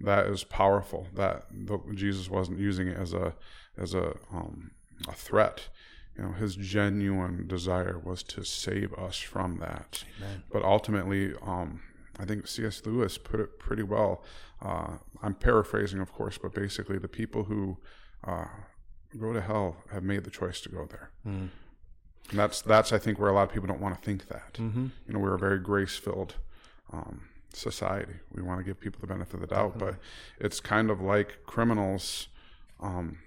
that 0.00 0.24
is 0.28 0.44
powerful. 0.44 1.08
That 1.14 1.44
the, 1.52 1.78
Jesus 1.92 2.30
wasn't 2.30 2.58
using 2.58 2.88
it 2.88 2.96
as 2.96 3.12
a 3.12 3.34
as 3.76 3.92
a 3.92 4.16
um, 4.32 4.70
a 5.06 5.12
threat. 5.12 5.68
You 6.16 6.24
know, 6.24 6.32
his 6.32 6.56
genuine 6.56 7.46
desire 7.46 8.00
was 8.02 8.22
to 8.22 8.44
save 8.44 8.94
us 8.94 9.18
from 9.18 9.58
that. 9.58 10.04
But 10.50 10.64
ultimately, 10.64 11.34
um, 11.42 11.82
I 12.18 12.24
think 12.24 12.46
C.S. 12.46 12.80
Lewis 12.86 13.18
put 13.18 13.40
it 13.40 13.58
pretty 13.58 13.82
well. 13.82 14.24
Uh, 14.62 14.96
I'm 15.22 15.34
paraphrasing, 15.34 16.00
of 16.00 16.14
course, 16.14 16.38
but 16.38 16.54
basically, 16.54 16.96
the 16.96 17.08
people 17.08 17.44
who 17.44 17.76
uh, 18.24 18.46
go 19.18 19.32
to 19.32 19.40
hell 19.40 19.76
have 19.92 20.02
made 20.02 20.24
the 20.24 20.30
choice 20.30 20.60
to 20.62 20.68
go 20.68 20.86
there. 20.86 21.10
And 22.30 22.38
that's 22.38 22.60
that's 22.62 22.92
I 22.92 22.98
think 22.98 23.18
where 23.18 23.30
a 23.30 23.32
lot 23.32 23.44
of 23.44 23.52
people 23.52 23.68
don't 23.68 23.80
want 23.80 23.94
to 23.94 24.04
think 24.04 24.28
that. 24.28 24.54
Mm-hmm. 24.54 24.86
You 25.06 25.14
know, 25.14 25.18
we're 25.20 25.34
a 25.34 25.38
very 25.38 25.60
grace 25.60 25.96
filled 25.96 26.34
um, 26.92 27.22
society. 27.52 28.14
We 28.32 28.42
want 28.42 28.58
to 28.60 28.64
give 28.64 28.80
people 28.80 29.00
the 29.00 29.06
benefit 29.06 29.34
of 29.34 29.40
the 29.40 29.46
doubt, 29.46 29.78
but 29.78 29.96
it's 30.38 30.60
kind 30.60 30.90
of 30.90 31.00
like 31.00 31.38
criminals 31.46 32.28
um, 32.80 33.18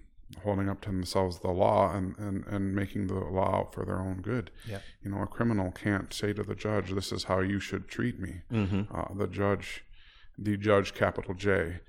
holding 0.43 0.69
up 0.69 0.81
to 0.81 0.89
themselves 0.89 1.39
the 1.39 1.49
law 1.49 1.93
and, 1.93 2.17
and, 2.17 2.45
and 2.47 2.75
making 2.75 3.07
the 3.07 3.15
law 3.15 3.59
out 3.59 3.73
for 3.73 3.85
their 3.85 3.99
own 3.99 4.21
good. 4.21 4.51
Yep. 4.67 4.83
You 5.03 5.11
know, 5.11 5.21
a 5.21 5.27
criminal 5.27 5.71
can't 5.71 6.13
say 6.13 6.33
to 6.33 6.43
the 6.43 6.55
judge, 6.55 6.91
"This 6.91 7.11
is 7.11 7.23
how 7.25 7.39
you 7.39 7.59
should 7.59 7.87
treat 7.87 8.19
me." 8.19 8.41
Mm-hmm. 8.51 8.95
Uh, 8.95 9.13
the 9.15 9.27
judge, 9.27 9.83
the 10.37 10.57
judge, 10.57 10.93
capital 10.93 11.33
J, 11.33 11.79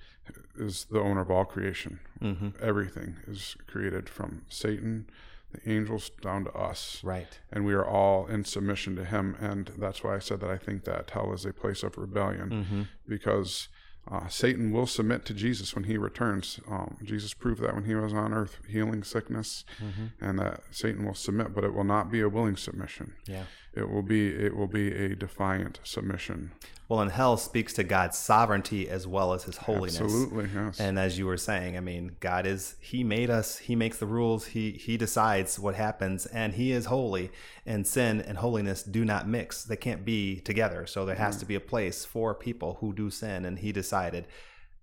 is 0.57 0.87
the 0.91 1.01
owner 1.01 1.21
of 1.21 1.31
all 1.31 1.45
creation. 1.45 2.01
Mm-hmm. 2.23 2.49
Everything 2.63 3.17
is 3.27 3.57
created 3.67 4.09
from 4.09 4.43
Satan, 4.49 5.09
the 5.53 5.69
angels, 5.71 6.11
down 6.21 6.45
to 6.45 6.53
us 6.53 7.01
Right. 7.03 7.39
and 7.51 7.65
we 7.65 7.75
are 7.75 7.85
all 7.87 8.27
in 8.27 8.45
submission 8.45 8.95
to 8.97 9.05
him 9.05 9.37
and 9.41 9.73
that's 9.79 10.05
why 10.05 10.15
i 10.15 10.21
said 10.21 10.39
that 10.41 10.51
i 10.51 10.57
think 10.57 10.85
that 10.85 11.11
hell 11.11 11.33
is 11.33 11.45
a 11.45 11.53
place 11.53 11.83
of 11.83 11.99
rebellion 11.99 12.51
Mm-hmm. 12.51 12.83
because 13.09 13.67
uh, 14.09 14.29
satan 14.29 14.71
will 14.71 14.87
submit 14.87 15.25
to 15.25 15.35
jesus 15.35 15.75
when 15.75 15.85
he 15.85 15.97
returns 15.99 16.61
um, 16.71 16.97
jesus 17.03 17.35
proved 17.35 17.61
that 17.63 17.75
when 17.75 17.85
he 17.85 17.97
was 17.97 18.13
on 18.13 18.33
earth 18.33 18.59
healing 18.69 19.03
sickness 19.03 19.65
Mm-hmm. 19.85 20.25
and 20.25 20.39
that 20.39 20.61
satan 20.71 21.05
will 21.05 21.15
submit 21.15 21.53
but 21.53 21.65
it 21.65 21.75
will 21.75 21.83
not 21.97 22.13
be 22.13 22.21
a 22.21 22.29
willing 22.29 22.57
submission 22.57 23.15
Yeah. 23.27 23.45
It 23.75 23.89
will 23.89 24.03
be 24.03 24.29
it 24.29 24.57
will 24.57 24.67
be 24.67 24.93
a 24.93 25.15
defiant 25.15 25.79
submission 25.85 26.51
Well, 26.89 27.01
and 27.01 27.13
hell 27.13 27.37
speaks 27.37 27.73
to 27.75 27.85
God's 27.85 28.19
sovereignty 28.19 28.89
as 28.91 29.07
well 29.07 29.33
as 29.33 29.45
his 29.45 29.59
holiness. 29.59 30.01
absolutely 30.01 30.49
yes 30.53 30.81
And 30.81 30.99
as 30.99 31.19
you 31.19 31.27
were 31.27 31.37
saying, 31.37 31.77
I 31.77 31.81
mean, 31.81 32.17
God 32.19 32.47
is 32.47 32.75
He 32.81 33.05
made 33.05 33.31
us, 33.31 33.59
He 33.59 33.77
makes 33.77 33.99
the 33.99 34.07
rules, 34.07 34.47
He 34.47 34.73
He 34.73 34.97
decides 34.97 35.57
what 35.59 35.77
happens, 35.77 36.27
and 36.27 36.55
He 36.55 36.73
is 36.73 36.87
holy. 36.87 37.31
And 37.65 37.87
sin 37.87 38.21
and 38.21 38.39
holiness 38.39 38.83
do 38.83 39.05
not 39.05 39.29
mix. 39.29 39.63
They 39.63 39.77
can't 39.77 40.05
be 40.05 40.41
together. 40.41 40.85
So 40.87 41.07
there 41.07 41.15
has 41.15 41.37
to 41.37 41.47
be 41.47 41.55
a 41.55 41.61
place 41.61 42.05
for 42.05 42.35
people 42.35 42.79
who 42.81 42.93
do 42.93 43.09
sin, 43.09 43.45
and 43.45 43.59
He 43.61 43.71
decided 43.73 44.27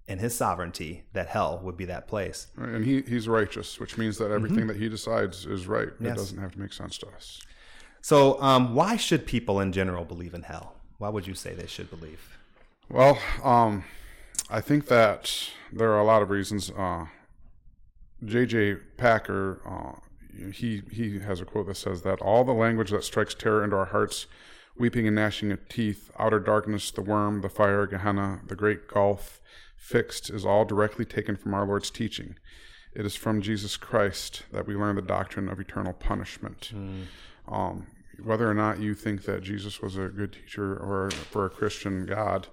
in 0.07 0.19
his 0.19 0.33
sovereignty 0.33 1.03
that 1.11 1.27
hell 1.27 1.59
would 1.61 1.75
be 1.75 1.83
that 1.83 2.07
place. 2.07 2.47
Right, 2.55 2.69
and 2.75 2.85
he, 2.85 3.01
he's 3.01 3.27
righteous 3.27 3.77
which 3.81 3.97
means 3.97 4.17
that 4.19 4.31
everything 4.31 4.67
that 4.67 4.77
he 4.77 4.87
decides 4.87 5.45
is 5.45 5.67
right 5.67 5.89
Mm-hmm. 5.89 6.05
Yes. 6.05 6.13
it 6.13 6.17
doesn't 6.19 6.37
have 6.39 6.51
to 6.53 6.59
make 6.59 6.71
sense 6.71 6.97
to 6.99 7.07
us 7.09 7.41
So, 8.07 8.41
um, 8.41 8.73
why 8.73 8.95
should 8.95 9.25
people 9.25 9.59
in 9.59 9.73
general 9.73 10.05
believe 10.05 10.33
in 10.33 10.43
hell? 10.43 10.75
Why 10.97 11.09
would 11.09 11.27
you 11.27 11.33
say 11.33 11.53
they 11.53 11.67
should 11.67 11.89
believe? 11.89 12.37
Well, 12.87 13.19
um, 13.43 13.83
I 14.49 14.61
think 14.61 14.85
that 14.85 15.49
there 15.73 15.91
are 15.91 15.99
a 15.99 16.05
lot 16.05 16.21
of 16.21 16.29
reasons. 16.29 16.71
Uh, 16.71 17.07
J.I. 18.23 18.77
Packer, 18.95 19.59
uh, 19.65 19.99
he 20.53 20.83
he 20.89 21.19
has 21.19 21.41
a 21.41 21.45
quote 21.45 21.67
that 21.67 21.75
says 21.75 22.03
that 22.03 22.21
all 22.21 22.45
the 22.45 22.53
language 22.53 22.91
that 22.91 23.03
strikes 23.03 23.33
terror 23.33 23.61
into 23.61 23.75
our 23.75 23.87
hearts, 23.87 24.25
weeping 24.77 25.05
and 25.05 25.17
gnashing 25.17 25.51
of 25.51 25.67
teeth, 25.67 26.09
outer 26.17 26.39
darkness, 26.39 26.91
the 26.91 27.01
worm, 27.01 27.41
the 27.41 27.49
fire, 27.49 27.85
Gehenna, 27.85 28.39
the 28.47 28.55
great 28.55 28.87
gulf, 28.87 29.41
fixed, 29.75 30.29
is 30.29 30.45
all 30.45 30.63
directly 30.63 31.03
taken 31.03 31.35
from 31.35 31.53
our 31.53 31.67
Lord's 31.67 31.89
teaching. 31.89 32.37
It 32.93 33.05
is 33.05 33.17
from 33.17 33.41
Jesus 33.41 33.75
Christ 33.75 34.43
that 34.53 34.65
we 34.65 34.77
learn 34.77 34.95
the 34.95 35.01
doctrine 35.01 35.49
of 35.49 35.59
eternal 35.59 35.91
punishment. 35.91 36.71
Um, 37.49 37.87
whether 38.23 38.49
or 38.49 38.53
not 38.53 38.79
you 38.79 38.93
think 38.93 39.23
that 39.25 39.43
Jesus 39.43 39.81
was 39.81 39.97
a 39.97 40.07
good 40.07 40.33
teacher 40.33 40.75
or 40.77 41.09
for 41.11 41.45
a 41.45 41.49
Christian 41.49 42.05
God, 42.05 42.47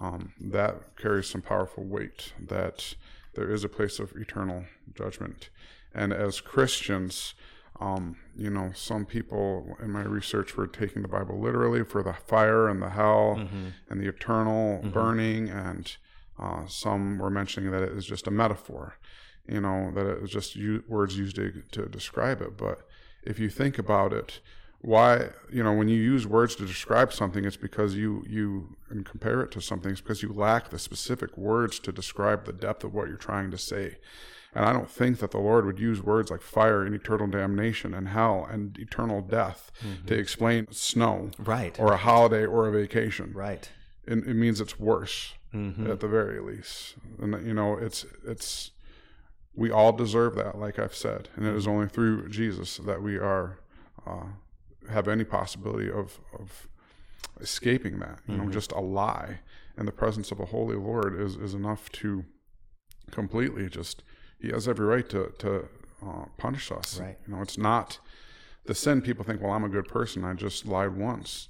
um, 0.00 0.32
that 0.40 0.96
carries 0.96 1.28
some 1.28 1.42
powerful 1.42 1.84
weight. 1.84 2.32
That 2.40 2.94
there 3.34 3.50
is 3.50 3.64
a 3.64 3.68
place 3.68 3.98
of 3.98 4.12
eternal 4.16 4.64
judgment, 4.94 5.50
and 5.94 6.12
as 6.12 6.40
Christians, 6.40 7.34
um, 7.80 8.16
you 8.36 8.50
know, 8.50 8.72
some 8.74 9.04
people 9.06 9.76
in 9.82 9.90
my 9.90 10.02
research 10.02 10.56
were 10.56 10.66
taking 10.66 11.02
the 11.02 11.08
Bible 11.08 11.40
literally 11.40 11.84
for 11.84 12.02
the 12.02 12.12
fire 12.14 12.68
and 12.68 12.80
the 12.82 12.90
hell 12.90 13.48
and 13.88 14.00
the 14.00 14.08
eternal 14.08 14.80
burning, 14.90 15.48
and 15.48 15.96
uh, 16.38 16.66
some 16.66 17.18
were 17.18 17.30
mentioning 17.30 17.70
that 17.70 17.82
it 17.82 17.92
is 17.92 18.06
just 18.06 18.26
a 18.26 18.30
metaphor. 18.30 18.96
You 19.48 19.60
know, 19.60 19.90
that 19.94 20.06
it 20.06 20.22
was 20.22 20.30
just 20.30 20.54
u- 20.54 20.84
words 20.88 21.18
used 21.18 21.34
to, 21.36 21.62
to 21.72 21.86
describe 21.86 22.40
it. 22.40 22.56
But 22.56 22.86
if 23.24 23.38
you 23.40 23.48
think 23.50 23.76
about 23.78 24.12
it, 24.12 24.40
why 24.82 25.28
you 25.50 25.62
know 25.62 25.72
when 25.72 25.88
you 25.88 25.96
use 25.96 26.26
words 26.26 26.56
to 26.56 26.66
describe 26.66 27.12
something 27.12 27.44
it's 27.44 27.56
because 27.56 27.94
you 27.94 28.24
you 28.28 28.76
and 28.90 29.06
compare 29.06 29.40
it 29.40 29.50
to 29.52 29.60
something 29.60 29.92
it's 29.92 30.00
because 30.00 30.22
you 30.22 30.32
lack 30.32 30.70
the 30.70 30.78
specific 30.78 31.36
words 31.38 31.78
to 31.78 31.92
describe 31.92 32.44
the 32.44 32.52
depth 32.52 32.82
of 32.84 32.92
what 32.92 33.06
you're 33.08 33.16
trying 33.16 33.50
to 33.50 33.56
say 33.58 33.96
and 34.54 34.64
i 34.64 34.72
don't 34.72 34.90
think 34.90 35.20
that 35.20 35.30
the 35.30 35.38
lord 35.38 35.64
would 35.64 35.78
use 35.78 36.02
words 36.02 36.30
like 36.32 36.42
fire 36.42 36.82
and 36.84 36.94
eternal 36.96 37.28
damnation 37.28 37.94
and 37.94 38.08
hell 38.08 38.46
and 38.50 38.76
eternal 38.78 39.20
death 39.22 39.70
to 40.06 40.14
explain 40.18 40.66
snow 40.72 41.30
Right. 41.38 41.78
or 41.78 41.92
a 41.92 41.96
holiday 41.96 42.44
or 42.44 42.66
a 42.66 42.72
vacation 42.72 43.32
right. 43.34 43.70
it, 44.04 44.18
it 44.18 44.34
means 44.34 44.60
it's 44.60 44.78
worse 44.80 45.34
Mhm. 45.54 45.88
at 45.90 46.00
the 46.00 46.08
very 46.08 46.40
least 46.40 46.94
and 47.20 47.46
you 47.46 47.54
know 47.54 47.76
it's 47.76 48.04
it's 48.26 48.72
we 49.54 49.70
all 49.70 49.92
deserve 49.92 50.34
that 50.36 50.58
like 50.58 50.78
i've 50.78 50.94
said 50.94 51.28
and 51.36 51.46
it 51.46 51.54
is 51.54 51.66
only 51.68 51.86
through 51.88 52.28
jesus 52.30 52.78
that 52.78 53.00
we 53.02 53.16
are 53.16 53.58
uh, 54.06 54.24
have 54.90 55.08
any 55.08 55.24
possibility 55.24 55.90
of 55.90 56.20
of 56.38 56.68
escaping 57.40 57.98
that 58.00 58.20
you 58.28 58.36
know 58.36 58.48
just 58.50 58.72
a 58.72 58.80
lie. 58.80 59.40
And 59.76 59.88
the 59.88 59.92
presence 59.92 60.30
of 60.30 60.38
a 60.40 60.46
holy 60.46 60.76
lord 60.76 61.18
is 61.18 61.36
is 61.36 61.54
enough 61.54 61.90
to 61.92 62.24
completely 63.10 63.68
just 63.68 64.02
he 64.40 64.48
has 64.48 64.68
every 64.68 64.86
right 64.86 65.08
to 65.08 65.32
to 65.38 65.68
uh, 66.04 66.24
punish 66.36 66.70
us. 66.72 66.98
Right. 67.00 67.16
you 67.26 67.34
know 67.34 67.42
it's 67.42 67.58
not 67.58 67.98
the 68.66 68.74
sin. 68.74 69.02
People 69.02 69.24
think 69.24 69.40
well 69.40 69.52
i'm 69.52 69.64
a 69.64 69.68
good 69.68 69.88
person. 69.88 70.24
I 70.24 70.34
just 70.34 70.66
lied 70.66 70.96
once. 70.96 71.48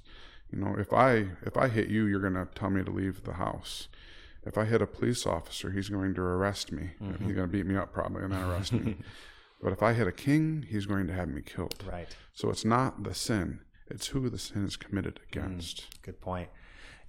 You 0.51 0.59
know 0.59 0.75
if 0.77 0.93
i 0.93 1.27
if 1.45 1.57
i 1.57 1.67
hit 1.67 1.89
you 1.89 2.05
you're 2.05 2.21
going 2.21 2.35
to 2.35 2.47
tell 2.55 2.69
me 2.69 2.83
to 2.83 2.91
leave 2.91 3.23
the 3.23 3.33
house. 3.33 3.87
If 4.45 4.57
i 4.57 4.65
hit 4.65 4.81
a 4.81 4.87
police 4.87 5.25
officer 5.25 5.71
he's 5.71 5.89
going 5.89 6.13
to 6.15 6.21
arrest 6.21 6.71
me. 6.71 6.91
He's 6.99 7.35
going 7.35 7.47
to 7.49 7.53
beat 7.57 7.65
me 7.65 7.75
up 7.75 7.91
probably 7.93 8.23
and 8.23 8.31
then 8.33 8.43
arrest 8.43 8.73
me 8.73 8.95
but 9.63 9.71
if 9.73 9.81
i 9.81 9.93
hit 9.93 10.07
a 10.07 10.11
king 10.11 10.65
he's 10.69 10.85
going 10.85 11.07
to 11.07 11.13
have 11.13 11.27
me 11.29 11.41
killed 11.41 11.83
Right. 11.89 12.07
so 12.33 12.49
it's 12.49 12.65
not 12.65 13.03
the 13.03 13.13
sin 13.13 13.59
It's 13.89 14.07
who 14.07 14.29
the 14.29 14.37
sin 14.39 14.65
is 14.65 14.75
committed 14.77 15.19
against. 15.29 15.75
Good 16.01 16.19
point. 16.21 16.49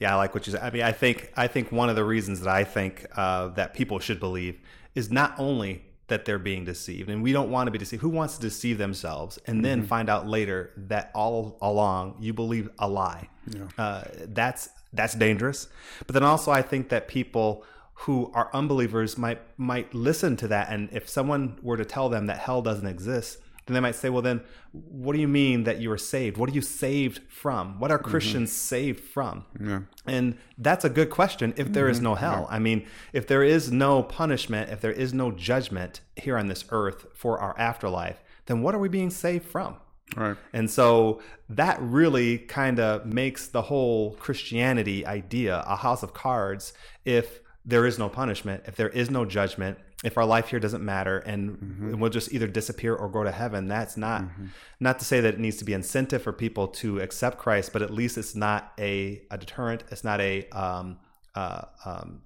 Yeah, 0.01 0.13
I 0.13 0.17
like 0.17 0.35
what 0.35 0.45
you 0.47 0.53
said. 0.53 0.63
I 0.63 0.71
mean, 0.71 0.83
I 0.83 0.93
think 0.93 1.17
I 1.37 1.47
think 1.47 1.71
one 1.73 1.89
of 1.89 1.97
the 1.97 2.05
reasons 2.05 2.41
that 2.41 2.53
I 2.63 2.65
think 2.65 3.07
uh, 3.17 3.49
that 3.59 3.75
people 3.75 3.99
should 4.01 4.19
believe 4.21 4.55
is 4.95 5.07
not 5.11 5.31
only 5.39 5.73
that 6.09 6.25
they're 6.27 6.45
being 6.53 6.65
deceived, 6.65 7.09
and 7.09 7.23
we 7.23 7.33
don't 7.33 7.51
want 7.51 7.69
to 7.69 7.71
be 7.71 7.79
deceived. 7.79 8.03
Who 8.03 8.11
wants 8.21 8.35
to 8.37 8.41
deceive 8.51 8.77
themselves 8.77 9.39
and 9.47 9.65
then 9.65 9.87
find 9.87 10.09
out 10.11 10.27
later 10.27 10.73
that 10.77 11.11
all 11.15 11.57
along 11.63 12.17
you 12.21 12.33
believe 12.35 12.69
a 12.79 12.89
lie? 12.89 13.29
Yeah. 13.47 13.69
Uh, 13.79 14.03
that's 14.41 14.69
that's 14.93 15.15
dangerous. 15.15 15.69
But 16.07 16.13
then 16.15 16.25
also, 16.25 16.51
I 16.51 16.63
think 16.63 16.89
that 16.91 17.07
people 17.09 17.65
who 17.95 18.31
are 18.35 18.51
unbelievers 18.53 19.17
might 19.17 19.41
might 19.57 19.95
listen 19.95 20.37
to 20.39 20.49
that, 20.49 20.69
and 20.71 20.89
if 20.93 21.09
someone 21.09 21.59
were 21.63 21.77
to 21.77 21.85
tell 21.85 22.09
them 22.09 22.27
that 22.27 22.39
hell 22.39 22.61
doesn't 22.61 22.87
exist, 22.87 23.39
then 23.67 23.75
they 23.75 23.81
might 23.81 23.95
say, 23.95 24.11
"Well, 24.11 24.23
then, 24.23 24.43
what 24.73 25.15
do 25.15 25.21
you 25.21 25.29
mean 25.29 25.65
that 25.65 25.81
you 25.81 25.91
are 25.93 25.99
saved? 25.99 26.37
What 26.37 26.51
are 26.51 26.53
you 26.53 26.61
saved 26.61 27.21
from? 27.29 27.79
What 27.79 27.91
are 27.91 27.99
mm-hmm. 27.99 28.11
Christians 28.11 28.53
saved 28.53 29.01
from?" 29.01 29.45
Yeah. 29.61 29.81
And 30.07 30.37
that's 30.59 30.85
a 30.85 30.91
good 30.91 31.09
question 31.11 31.55
if 31.57 31.73
there 31.73 31.89
is 31.89 31.99
mm-hmm. 31.99 32.05
no 32.05 32.15
hell. 32.17 32.47
I 32.51 32.59
mean, 32.59 32.87
if 33.13 33.27
there 33.27 33.43
is 33.43 33.71
no 33.71 34.03
punishment, 34.03 34.71
if 34.71 34.81
there 34.81 34.93
is 34.93 35.15
no 35.15 35.31
judgment 35.31 36.01
here 36.17 36.37
on 36.37 36.49
this 36.49 36.65
earth 36.71 37.07
for 37.15 37.39
our 37.39 37.59
afterlife, 37.59 38.23
then 38.47 38.61
what 38.61 38.75
are 38.75 38.79
we 38.79 38.89
being 38.89 39.11
saved 39.11 39.47
from? 39.47 39.77
Right. 40.17 40.37
And 40.53 40.71
so 40.71 41.23
that 41.49 41.79
really 41.81 42.39
kind 42.39 42.79
of 42.79 43.07
makes 43.07 43.47
the 43.47 43.63
whole 43.63 44.15
Christianity 44.15 45.07
idea 45.07 45.65
a 45.67 45.77
house 45.77 46.03
of 46.03 46.13
cards 46.13 46.73
if 47.05 47.41
there 47.65 47.87
is 47.87 47.99
no 47.99 48.09
punishment, 48.09 48.65
if 48.67 48.77
there 48.77 48.91
is 48.91 49.11
no 49.11 49.25
judgment, 49.25 49.79
if 50.05 50.19
our 50.19 50.27
life 50.27 50.49
here 50.49 50.61
doesn't 50.61 50.85
matter 50.85 51.19
and 51.21 51.99
we'll 51.99 52.11
just 52.11 52.33
either 52.33 52.47
disappear 52.47 52.95
or 52.95 53.09
go 53.09 53.25
to 53.25 53.33
heaven. 53.33 53.69
That's 53.69 53.97
not 53.97 54.25
not 54.81 54.99
to 54.99 55.05
say 55.05 55.21
that 55.21 55.35
it 55.35 55.41
needs 55.41 55.57
to 55.59 55.65
be 55.65 55.73
incentive 55.73 56.23
for 56.23 56.33
people 56.33 56.69
to 56.69 57.01
accept 57.01 57.39
Christ, 57.39 57.73
but 57.73 57.81
at 57.81 57.91
least 57.91 58.19
it's 58.19 58.35
not 58.35 58.73
a, 58.79 59.23
a 59.31 59.39
deterrent. 59.39 59.85
It's 59.91 60.05
not 60.05 60.21
a 60.21 60.47
um, 60.51 60.99
uh, 61.35 61.63
um, 61.87 62.23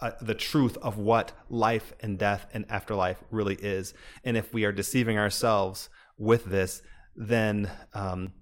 uh, 0.00 0.12
the 0.20 0.34
truth 0.34 0.76
of 0.78 0.98
what 0.98 1.32
life 1.48 1.92
and 2.00 2.18
death 2.18 2.46
and 2.52 2.64
afterlife 2.68 3.22
really 3.30 3.56
is. 3.56 3.94
And 4.24 4.36
if 4.36 4.52
we 4.52 4.64
are 4.64 4.72
deceiving 4.72 5.18
ourselves 5.18 5.88
with 6.18 6.44
this, 6.44 6.82
then 7.16 7.70
um, 7.94 8.32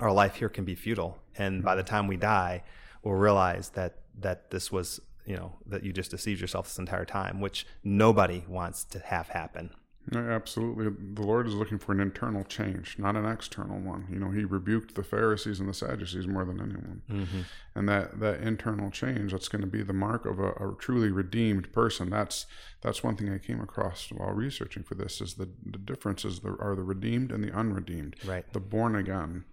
our 0.00 0.12
life 0.12 0.36
here 0.36 0.48
can 0.48 0.64
be 0.64 0.74
futile. 0.74 1.18
And 1.36 1.62
by 1.62 1.74
the 1.74 1.82
time 1.82 2.06
we 2.06 2.16
die, 2.16 2.64
we'll 3.02 3.14
realize 3.14 3.70
that 3.70 3.98
that 4.20 4.50
this 4.50 4.70
was, 4.70 5.00
you 5.26 5.36
know, 5.36 5.54
that 5.66 5.84
you 5.84 5.92
just 5.92 6.10
deceived 6.10 6.40
yourself 6.40 6.66
this 6.66 6.78
entire 6.78 7.04
time, 7.04 7.40
which 7.40 7.66
nobody 7.82 8.44
wants 8.48 8.84
to 8.84 8.98
have 8.98 9.28
happen. 9.28 9.70
Absolutely. 10.14 10.90
The 11.14 11.22
Lord 11.22 11.46
is 11.46 11.54
looking 11.54 11.78
for 11.78 11.92
an 11.92 12.00
internal 12.00 12.44
change, 12.44 12.96
not 12.98 13.16
an 13.16 13.24
external 13.24 13.78
one. 13.78 14.06
You 14.10 14.18
know, 14.18 14.30
He 14.30 14.44
rebuked 14.44 14.94
the 14.94 15.02
Pharisees 15.02 15.60
and 15.60 15.68
the 15.68 15.74
Sadducees 15.74 16.26
more 16.26 16.44
than 16.44 16.60
anyone. 16.60 17.02
Mm-hmm. 17.10 17.40
And 17.74 17.88
that, 17.88 18.20
that 18.20 18.40
internal 18.40 18.90
change, 18.90 19.32
that's 19.32 19.48
going 19.48 19.62
to 19.62 19.66
be 19.66 19.82
the 19.82 19.94
mark 19.94 20.26
of 20.26 20.38
a, 20.38 20.50
a 20.50 20.76
truly 20.78 21.10
redeemed 21.10 21.72
person. 21.72 22.10
That's 22.10 22.46
that's 22.82 23.02
one 23.02 23.16
thing 23.16 23.32
I 23.32 23.38
came 23.38 23.60
across 23.60 24.12
while 24.12 24.32
researching 24.32 24.82
for 24.82 24.94
this 24.94 25.22
is 25.22 25.34
the, 25.34 25.48
the 25.64 25.78
differences 25.78 26.38
are 26.44 26.74
the 26.76 26.82
redeemed 26.82 27.32
and 27.32 27.42
the 27.42 27.52
unredeemed. 27.52 28.16
Right. 28.26 28.44
The 28.52 28.60
born 28.60 28.94
again. 28.94 29.44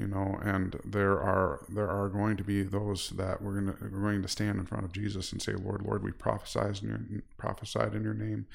You 0.00 0.06
know, 0.06 0.38
and 0.42 0.80
there 0.82 1.20
are 1.20 1.66
there 1.68 1.90
are 1.90 2.08
going 2.08 2.38
to 2.38 2.44
be 2.44 2.62
those 2.62 3.10
that 3.10 3.42
we're 3.42 3.60
going 3.60 3.66
to 3.66 3.76
we're 3.82 4.00
going 4.00 4.22
to 4.22 4.28
stand 4.28 4.58
in 4.58 4.64
front 4.64 4.86
of 4.86 4.92
Jesus 4.92 5.30
and 5.30 5.42
say, 5.42 5.52
Lord, 5.52 5.82
Lord, 5.82 6.02
we 6.02 6.10
prophesied 6.10 6.82
in 6.82 6.88
your 6.88 7.22
prophesied 7.36 7.94
in 7.94 8.02
your 8.02 8.14
name. 8.14 8.46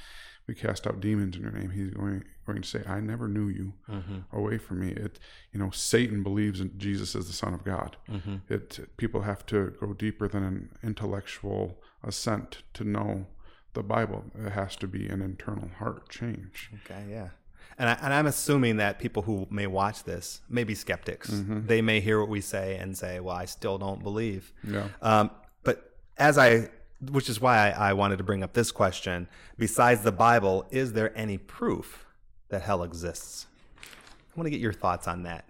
We 0.47 0.55
cast 0.55 0.87
out 0.87 1.01
demons 1.01 1.35
in 1.35 1.43
your 1.43 1.51
name. 1.51 1.69
He's 1.69 1.91
going 1.91 2.23
going 2.47 2.61
to 2.61 2.67
say 2.67 2.83
i 2.87 2.99
never 2.99 3.27
knew 3.27 3.47
you 3.47 3.73
mm-hmm. 3.89 4.19
away 4.35 4.57
from 4.57 4.79
me. 4.79 4.89
It 4.89 5.19
you 5.53 5.59
know 5.59 5.69
satan 5.69 6.23
believes 6.23 6.59
in 6.61 6.77
jesus 6.77 7.15
as 7.15 7.27
the 7.27 7.33
son 7.33 7.53
of 7.53 7.63
god. 7.63 7.97
Mm-hmm. 8.09 8.37
It 8.49 8.89
people 8.97 9.21
have 9.21 9.45
to 9.47 9.75
go 9.79 9.93
deeper 9.93 10.27
than 10.27 10.43
an 10.43 10.69
intellectual 10.81 11.79
assent 12.03 12.63
to 12.73 12.83
know 12.83 13.27
the 13.73 13.83
bible. 13.83 14.25
It 14.35 14.51
has 14.51 14.75
to 14.77 14.87
be 14.87 15.07
an 15.07 15.21
internal 15.21 15.69
heart 15.77 16.09
change. 16.09 16.71
Okay, 16.85 17.05
yeah. 17.09 17.29
And, 17.77 17.89
I, 17.89 17.97
and 18.01 18.13
I'm 18.13 18.25
assuming 18.25 18.77
that 18.77 18.99
people 18.99 19.23
who 19.23 19.47
may 19.49 19.67
watch 19.67 20.03
this 20.03 20.41
may 20.49 20.63
be 20.63 20.75
skeptics. 20.75 21.29
They 21.67 21.81
may 21.81 21.99
hear 21.99 22.19
what 22.19 22.29
we 22.29 22.39
say 22.41 22.77
and 22.77 22.97
say, 22.97 23.19
well, 23.19 23.35
I 23.35 23.45
still 23.45 23.77
don't 23.77 24.01
believe. 24.01 24.53
yeah 24.63 24.87
Um, 25.01 25.31
but 25.63 25.91
as 26.17 26.37
I, 26.37 26.69
which 27.11 27.27
is 27.29 27.41
why 27.41 27.69
I, 27.71 27.89
I 27.89 27.93
wanted 27.93 28.17
to 28.17 28.23
bring 28.23 28.43
up 28.43 28.53
this 28.53 28.71
question 28.71 29.27
besides 29.57 30.01
the 30.01 30.11
Bible, 30.13 30.65
is 30.71 30.93
there 30.93 31.11
any 31.17 31.37
proof 31.37 32.05
that 32.49 32.61
hell 32.61 32.81
exists? 32.83 33.47
I 33.81 34.39
want 34.39 34.45
to 34.47 34.51
get 34.51 34.61
your 34.61 34.73
thoughts 34.73 35.07
on 35.07 35.23
that. 35.23 35.45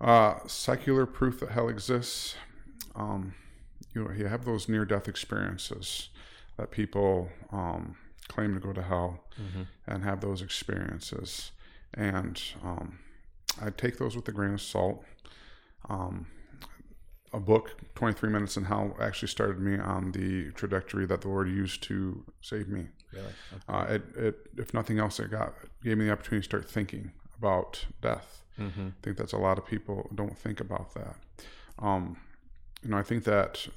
Uh, 0.00 0.34
secular 0.46 1.06
proof 1.06 1.40
that 1.40 1.50
hell 1.50 1.68
exists. 1.68 2.34
Um, 2.94 3.34
you 3.94 4.04
know, 4.04 4.10
you 4.12 4.26
have 4.26 4.44
those 4.44 4.68
near-death 4.68 5.08
experiences 5.08 6.08
that 6.56 6.70
people 6.70 7.28
um, 7.52 7.96
claim 8.40 8.54
to 8.54 8.60
go 8.60 8.72
to 8.72 8.82
hell 8.82 9.20
and 9.86 10.02
have 10.02 10.20
those 10.22 10.40
experiences, 10.40 11.52
and 11.92 12.42
um, 12.64 12.98
I 13.60 13.68
take 13.68 13.98
those 13.98 14.16
with 14.16 14.26
a 14.28 14.32
grain 14.32 14.54
of 14.54 14.62
salt. 14.62 15.04
Um, 15.88 16.26
a 17.32 17.38
book, 17.38 17.76
23 17.94 18.30
Minutes 18.30 18.56
in 18.56 18.64
Hell, 18.64 18.96
actually 18.98 19.28
started 19.28 19.60
me 19.60 19.78
on 19.78 20.12
the 20.12 20.50
trajectory 20.52 21.06
that 21.06 21.20
the 21.20 21.28
Lord 21.28 21.48
used 21.48 21.82
to 21.84 22.24
save 22.40 22.68
me. 22.68 22.86
Really? 23.12 23.32
Uh, 23.68 23.86
it, 23.88 24.02
it, 24.16 24.36
if 24.56 24.74
nothing 24.74 24.98
else, 24.98 25.20
it 25.20 25.30
got 25.30 25.54
gave 25.84 25.98
me 25.98 26.06
the 26.06 26.12
opportunity 26.12 26.42
to 26.42 26.44
start 26.44 26.68
thinking 26.68 27.12
about 27.38 27.84
death. 28.00 28.42
Mm-hmm. 28.58 28.88
I 28.88 28.92
think 29.02 29.16
that's 29.16 29.32
a 29.32 29.38
lot 29.38 29.58
of 29.58 29.66
people 29.66 30.08
don't 30.14 30.36
think 30.36 30.60
about 30.60 30.94
that. 30.94 31.16
Um, 31.78 32.16
you 32.82 32.90
know, 32.90 32.96
I 32.96 33.02
think 33.02 33.24
that 33.24 33.68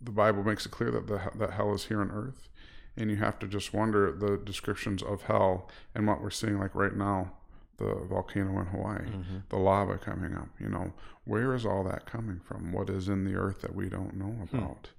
the 0.00 0.12
Bible 0.12 0.44
makes 0.44 0.64
it 0.64 0.70
clear 0.70 0.90
that 0.92 1.06
the, 1.06 1.20
that 1.34 1.50
hell 1.50 1.74
is 1.74 1.84
here 1.86 2.00
on 2.00 2.10
earth, 2.10 2.48
and 2.96 3.10
you 3.10 3.16
have 3.16 3.38
to 3.40 3.46
just 3.46 3.72
wonder 3.74 4.12
the 4.12 4.36
descriptions 4.36 5.02
of 5.02 5.22
hell 5.22 5.68
and 5.94 6.06
what 6.06 6.20
we're 6.22 6.30
seeing, 6.30 6.58
like 6.58 6.74
right 6.74 6.94
now, 6.96 7.32
the 7.76 7.94
volcano 8.08 8.60
in 8.60 8.66
Hawaii, 8.66 9.06
the 9.48 9.56
lava 9.56 9.98
coming 9.98 10.34
up. 10.34 10.48
You 10.60 10.68
know, 10.68 10.92
where 11.24 11.54
is 11.54 11.66
all 11.66 11.82
that 11.84 12.06
coming 12.06 12.40
from? 12.46 12.72
What 12.72 12.88
is 12.88 13.08
in 13.08 13.24
the 13.24 13.34
earth 13.34 13.62
that 13.62 13.74
we 13.74 13.88
don't 13.88 14.14
know 14.16 14.36
about? 14.52 14.90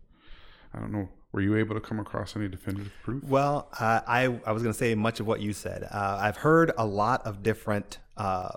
I 0.73 0.79
don't 0.79 0.91
know. 0.91 1.07
Were 1.31 1.41
you 1.41 1.55
able 1.57 1.75
to 1.75 1.81
come 1.81 1.99
across 1.99 2.35
any 2.35 2.47
definitive 2.49 2.91
proof? 3.03 3.23
Well, 3.23 3.69
uh, 3.79 4.01
I, 4.07 4.23
I 4.45 4.51
was 4.51 4.61
going 4.63 4.73
to 4.73 4.77
say 4.77 4.93
much 4.95 5.19
of 5.19 5.27
what 5.27 5.39
you 5.41 5.53
said. 5.53 5.83
Uh, 5.83 6.17
I've 6.21 6.37
heard 6.37 6.71
a 6.77 6.85
lot 6.85 7.25
of 7.25 7.43
different 7.43 7.99
uh, 8.17 8.51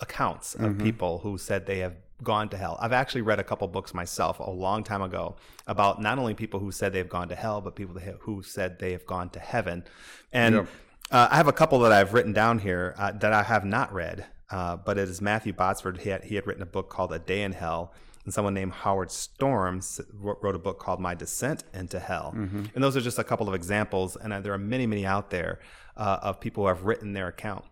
accounts 0.00 0.54
of 0.54 0.78
people 0.78 1.18
who 1.18 1.38
said 1.38 1.66
they 1.66 1.78
have 1.78 1.94
gone 2.22 2.48
to 2.50 2.56
hell. 2.56 2.78
I've 2.80 2.92
actually 2.92 3.22
read 3.22 3.38
a 3.40 3.44
couple 3.44 3.66
books 3.68 3.92
myself 3.92 4.38
a 4.38 4.50
long 4.50 4.84
time 4.84 5.02
ago 5.02 5.36
about 5.66 6.00
not 6.00 6.18
only 6.18 6.34
people 6.34 6.60
who 6.60 6.70
said 6.70 6.92
they've 6.92 7.08
gone 7.08 7.28
to 7.28 7.34
hell, 7.34 7.60
but 7.60 7.74
people 7.74 7.98
who 8.20 8.42
said 8.42 8.78
they 8.78 8.92
have 8.92 9.04
gone 9.06 9.30
to 9.30 9.38
heaven. 9.40 9.84
And 10.32 10.54
Yep. 10.54 10.68
uh, 11.10 11.28
I 11.30 11.36
have 11.36 11.48
a 11.48 11.52
couple 11.52 11.78
that 11.80 11.92
I've 11.92 12.14
written 12.14 12.32
down 12.32 12.60
here 12.60 12.94
uh, 12.98 13.12
that 13.12 13.32
I 13.32 13.42
have 13.42 13.64
not 13.64 13.92
read, 13.92 14.26
uh, 14.50 14.76
but 14.76 14.96
it 14.98 15.08
is 15.08 15.20
Matthew 15.20 15.52
Botsford. 15.52 16.00
He 16.00 16.10
had, 16.10 16.24
he 16.24 16.34
had 16.36 16.46
written 16.46 16.62
a 16.62 16.66
book 16.66 16.88
called 16.88 17.12
A 17.12 17.18
Day 17.18 17.42
in 17.42 17.52
Hell. 17.52 17.92
And 18.24 18.32
someone 18.32 18.54
named 18.54 18.72
Howard 18.72 19.10
Storms 19.10 20.00
wrote 20.14 20.54
a 20.54 20.58
book 20.58 20.78
called 20.78 20.98
My 20.98 21.14
Descent 21.14 21.62
into 21.74 21.98
Hell. 22.00 22.32
And 22.74 22.82
those 22.82 22.96
are 22.96 23.02
just 23.02 23.18
a 23.18 23.24
couple 23.24 23.48
of 23.48 23.54
examples. 23.54 24.16
And 24.16 24.32
uh, 24.32 24.40
there 24.40 24.54
are 24.54 24.58
many, 24.58 24.86
many 24.86 25.04
out 25.04 25.28
there 25.28 25.60
uh, 25.98 26.20
of 26.22 26.40
people 26.40 26.62
who 26.64 26.68
have 26.68 26.84
written 26.84 27.12
their 27.12 27.28
account. 27.28 27.66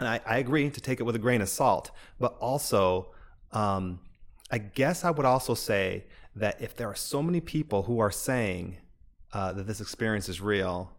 And 0.00 0.08
I, 0.08 0.20
I 0.26 0.38
agree 0.38 0.68
to 0.68 0.80
take 0.80 0.98
it 0.98 1.04
with 1.04 1.14
a 1.14 1.20
grain 1.20 1.40
of 1.40 1.48
salt, 1.48 1.92
but 2.18 2.36
also, 2.40 3.12
um, 3.54 4.00
I 4.50 4.58
guess 4.58 5.04
I 5.04 5.10
would 5.10 5.24
also 5.24 5.54
say 5.54 6.04
that 6.36 6.60
if 6.60 6.76
there 6.76 6.88
are 6.88 6.94
so 6.94 7.22
many 7.22 7.40
people 7.40 7.84
who 7.84 7.98
are 8.00 8.10
saying 8.10 8.76
uh, 9.32 9.52
that 9.52 9.66
this 9.66 9.80
experience 9.80 10.28
is 10.28 10.40
real, 10.40 10.92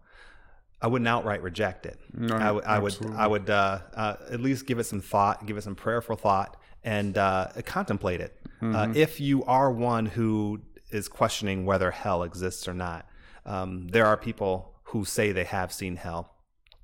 I 0.81 0.87
wouldn't 0.87 1.07
outright 1.07 1.41
reject 1.41 1.85
it. 1.85 1.99
No, 2.13 2.35
I 2.35 2.51
would, 2.51 2.63
I 2.63 2.79
would. 2.79 2.95
I 3.15 3.27
would 3.27 3.49
uh, 3.49 3.79
uh, 3.93 4.15
at 4.31 4.39
least 4.39 4.65
give 4.65 4.79
it 4.79 4.85
some 4.85 5.01
thought, 5.01 5.45
give 5.45 5.57
it 5.57 5.63
some 5.63 5.75
prayerful 5.75 6.15
thought, 6.15 6.57
and 6.83 7.17
uh, 7.17 7.47
contemplate 7.65 8.21
it. 8.21 8.37
Mm-hmm. 8.61 8.75
Uh, 8.75 8.93
if 8.95 9.19
you 9.19 9.43
are 9.45 9.71
one 9.71 10.05
who 10.05 10.61
is 10.91 11.07
questioning 11.07 11.65
whether 11.65 11.91
hell 11.91 12.23
exists 12.23 12.67
or 12.67 12.73
not, 12.73 13.07
um, 13.45 13.87
there 13.89 14.05
are 14.05 14.17
people 14.17 14.73
who 14.83 15.05
say 15.05 15.31
they 15.31 15.43
have 15.43 15.71
seen 15.71 15.95
hell. 15.95 16.35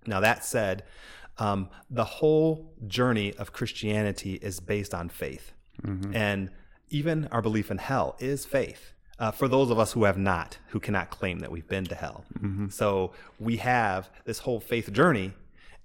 Now, 0.06 0.20
that 0.20 0.44
said, 0.44 0.84
um, 1.38 1.70
the 1.90 2.04
whole 2.04 2.74
journey 2.88 3.34
of 3.36 3.54
Christianity 3.54 4.36
is 4.36 4.60
based 4.60 4.94
on 4.94 5.10
faith. 5.10 5.54
And 6.14 6.50
even 6.90 7.28
our 7.32 7.42
belief 7.42 7.72
in 7.72 7.78
hell 7.78 8.16
is 8.20 8.46
faith. 8.46 8.94
Uh, 9.20 9.32
for 9.32 9.48
those 9.48 9.70
of 9.70 9.78
us 9.78 9.92
who 9.94 10.04
have 10.06 10.18
not, 10.18 10.58
who 10.70 10.80
cannot 10.80 11.12
claim 11.12 11.40
that 11.40 11.52
we've 11.52 11.68
been 11.68 11.86
to 11.86 11.96
hell. 11.96 12.26
So 12.72 13.14
we 13.40 13.58
have 13.58 14.10
this 14.26 14.40
whole 14.40 14.60
faith 14.60 14.92
journey. 14.92 15.34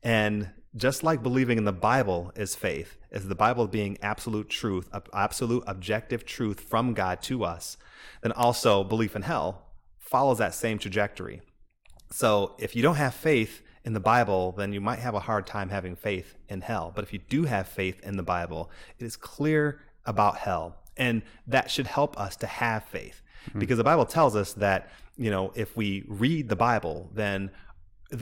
And 0.03 0.51
just 0.75 1.03
like 1.03 1.23
believing 1.23 1.59
in 1.59 1.65
the 1.65 1.73
Bible 1.73 2.33
is 2.35 2.55
faith, 2.55 2.99
is 3.11 3.29
the 3.29 3.35
Bible 3.35 3.67
being 3.67 3.99
absolute 4.03 4.49
truth, 4.49 4.89
absolute 5.13 5.65
objective 5.67 6.25
truth 6.25 6.61
from 6.61 6.95
God 6.95 7.23
to 7.23 7.45
us, 7.45 7.77
then 8.23 8.33
also 8.33 8.85
belief 8.85 9.15
in 9.17 9.23
hell 9.23 9.63
follows 9.99 10.39
that 10.39 10.55
same 10.55 10.79
trajectory. 10.79 11.41
So 12.11 12.55
if 12.59 12.77
you 12.77 12.83
don't 12.83 12.97
have 12.97 13.15
faith 13.15 13.63
in 13.87 13.93
the 13.93 14.01
Bible, 14.01 14.53
then 14.53 14.73
you 14.73 14.81
might 14.81 14.99
have 14.99 15.15
a 15.15 15.21
hard 15.21 15.47
time 15.47 15.69
having 15.69 15.95
faith 15.95 16.35
in 16.49 16.61
hell. 16.61 16.93
But 16.93 17.05
if 17.05 17.13
you 17.13 17.21
do 17.21 17.45
have 17.45 17.69
faith 17.69 18.01
in 18.03 18.17
the 18.17 18.23
Bible, 18.25 18.69
it 18.99 19.05
is 19.05 19.17
clear 19.17 19.81
about 20.05 20.39
hell. 20.39 20.75
And 20.97 21.23
that 21.47 21.71
should 21.71 21.87
help 21.87 22.19
us 22.19 22.35
to 22.37 22.49
have 22.49 22.83
faith. 22.85 23.23
Mm-hmm. 23.49 23.61
Because 23.61 23.79
the 23.79 23.85
Bible 23.85 24.05
tells 24.05 24.35
us 24.35 24.55
that, 24.55 24.91
you 25.17 25.31
know, 25.31 25.53
if 25.55 25.77
we 25.77 26.05
read 26.09 26.49
the 26.49 26.57
Bible, 26.57 27.09
then, 27.15 27.53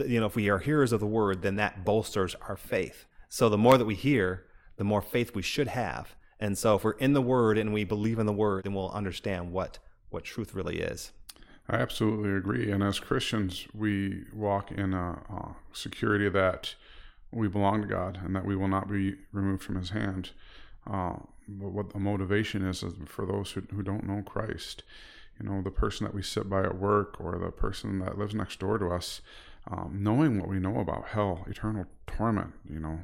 you 0.07 0.20
know, 0.20 0.27
if 0.27 0.37
we 0.37 0.50
are 0.50 0.59
hearers 0.59 0.92
of 0.92 1.00
the 1.00 1.07
word, 1.07 1.40
then 1.40 1.57
that 1.57 1.83
bolsters 1.83 2.37
our 2.46 2.57
faith. 2.57 3.07
So 3.31 3.48
the 3.48 3.59
more 3.59 3.79
that 3.79 3.87
we 3.87 3.94
hear, 3.94 4.44
the 4.77 4.85
more 4.85 5.00
faith 5.00 5.35
we 5.35 5.42
should 5.42 5.68
have. 5.68 6.14
And 6.38 6.59
so 6.59 6.77
if 6.77 6.85
we're 6.85 6.92
in 6.92 7.14
the 7.14 7.22
word 7.22 7.57
and 7.57 7.72
we 7.72 7.85
believe 7.85 8.18
in 8.18 8.27
the 8.27 8.33
word, 8.35 8.64
then 8.64 8.74
we'll 8.74 8.90
understand 8.90 9.50
what, 9.50 9.79
what 10.11 10.24
truth 10.24 10.55
really 10.55 10.81
is. 10.81 11.12
I 11.68 11.77
absolutely 11.77 12.31
agree. 12.31 12.70
And 12.70 12.83
as 12.83 13.00
Christians, 13.00 13.66
we 13.74 14.24
walk 14.35 14.70
in 14.70 14.92
a, 14.92 15.22
a, 15.31 15.57
security 15.72 16.29
that 16.29 16.74
we 17.33 17.48
belong 17.48 17.83
to 17.83 17.88
God 17.88 18.20
and 18.22 18.37
that 18.37 18.44
we 18.44 18.55
will 18.55 18.68
not 18.68 18.90
be 18.90 19.16
removed 19.33 19.62
from 19.62 19.77
His 19.77 19.90
hand. 19.90 20.31
Uh, 20.88 21.14
but 21.48 21.72
what 21.72 21.90
the 21.90 21.98
motivation 21.98 22.66
is, 22.66 22.83
is 22.83 22.94
for 23.07 23.27
those 23.27 23.53
who, 23.53 23.62
who 23.74 23.83
don't 23.83 24.07
know 24.07 24.22
Christ, 24.22 24.83
you 25.40 25.48
know, 25.48 25.62
the 25.62 25.70
person 25.70 26.05
that 26.05 26.14
we 26.14 26.22
sit 26.22 26.48
by 26.48 26.62
at 26.62 26.79
work 26.79 27.16
or 27.18 27.38
the 27.38 27.50
person 27.50 27.98
that 28.00 28.18
lives 28.18 28.35
next 28.35 28.61
door 28.61 28.79
to 28.79 28.88
us, 28.88 29.20
um, 29.70 29.98
knowing 30.00 30.38
what 30.38 30.48
we 30.48 30.59
know 30.59 30.79
about 30.79 31.09
hell, 31.09 31.44
eternal 31.48 31.87
torment, 32.07 32.53
you 32.70 32.79
know, 32.79 33.00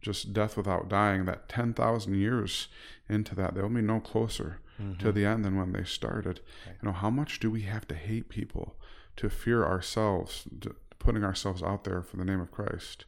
just 0.00 0.32
death 0.32 0.56
without 0.56 0.88
dying, 0.88 1.24
that 1.24 1.48
10,000 1.48 2.14
years 2.14 2.68
into 3.08 3.34
that, 3.34 3.54
they'll 3.54 3.68
be 3.68 3.80
no 3.80 4.00
closer 4.00 4.58
mm-hmm. 4.82 4.98
to 4.98 5.12
the 5.12 5.24
end 5.24 5.44
than 5.44 5.56
when 5.56 5.72
they 5.72 5.84
started. 5.84 6.40
Right. 6.66 6.76
You 6.82 6.88
know, 6.88 6.94
how 6.94 7.10
much 7.10 7.40
do 7.40 7.50
we 7.50 7.62
have 7.62 7.86
to 7.88 7.94
hate 7.94 8.28
people 8.28 8.76
to 9.16 9.28
fear 9.28 9.64
ourselves, 9.64 10.44
to, 10.60 10.74
putting 10.98 11.24
ourselves 11.24 11.62
out 11.62 11.84
there 11.84 12.02
for 12.02 12.16
the 12.16 12.24
name 12.24 12.40
of 12.40 12.50
Christ, 12.50 13.04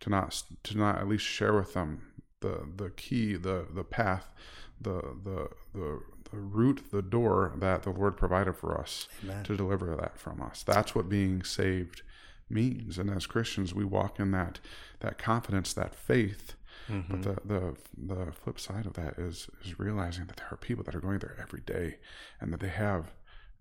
to 0.00 0.10
not 0.10 0.42
to 0.64 0.76
not 0.76 0.98
at 0.98 1.08
least 1.08 1.24
share 1.24 1.54
with 1.54 1.74
them 1.74 2.12
the 2.40 2.68
the 2.76 2.90
key, 2.90 3.36
the 3.36 3.66
the 3.72 3.84
path, 3.84 4.32
the 4.80 5.00
the 5.24 5.48
the 5.74 6.00
the 6.30 6.38
route, 6.38 6.90
the 6.90 7.02
door 7.02 7.52
that 7.56 7.84
the 7.84 7.90
Lord 7.90 8.16
provided 8.16 8.56
for 8.56 8.78
us 8.78 9.08
Amen. 9.22 9.44
to 9.44 9.56
deliver 9.56 9.94
that 9.96 10.18
from 10.18 10.42
us. 10.42 10.62
That's 10.62 10.94
what 10.94 11.08
being 11.08 11.42
saved 11.44 12.02
means. 12.50 12.98
And 12.98 13.10
as 13.10 13.26
Christians, 13.26 13.74
we 13.74 13.84
walk 13.84 14.18
in 14.18 14.30
that 14.32 14.60
that 15.00 15.18
confidence, 15.18 15.72
that 15.72 15.94
faith. 15.94 16.54
Mm-hmm. 16.90 17.20
But 17.20 17.22
the, 17.22 17.54
the 17.54 17.76
the 18.14 18.32
flip 18.32 18.58
side 18.58 18.86
of 18.86 18.94
that 18.94 19.18
is 19.18 19.48
is 19.64 19.78
realizing 19.78 20.26
that 20.26 20.36
there 20.36 20.48
are 20.50 20.56
people 20.56 20.84
that 20.84 20.94
are 20.94 21.00
going 21.00 21.18
there 21.18 21.36
every 21.40 21.60
day, 21.60 21.98
and 22.40 22.52
that 22.52 22.60
they 22.60 22.68
have 22.68 23.12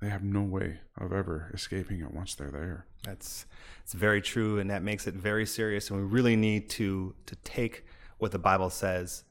they 0.01 0.09
have 0.09 0.23
no 0.23 0.41
way 0.41 0.79
of 0.97 1.11
ever 1.11 1.51
escaping 1.53 2.01
it 2.01 2.13
once 2.13 2.35
they're 2.35 2.51
there. 2.51 2.85
That's 3.03 3.45
it's 3.83 3.93
very 3.93 4.21
true, 4.21 4.59
and 4.59 4.69
that 4.69 4.83
makes 4.83 5.07
it 5.07 5.15
very 5.15 5.45
serious. 5.45 5.89
And 5.89 5.99
we 5.99 6.05
really 6.05 6.35
need 6.35 6.69
to 6.71 7.15
to 7.25 7.35
take 7.37 7.85
what 8.17 8.31
the 8.31 8.39
Bible 8.39 8.69
says 8.69 9.24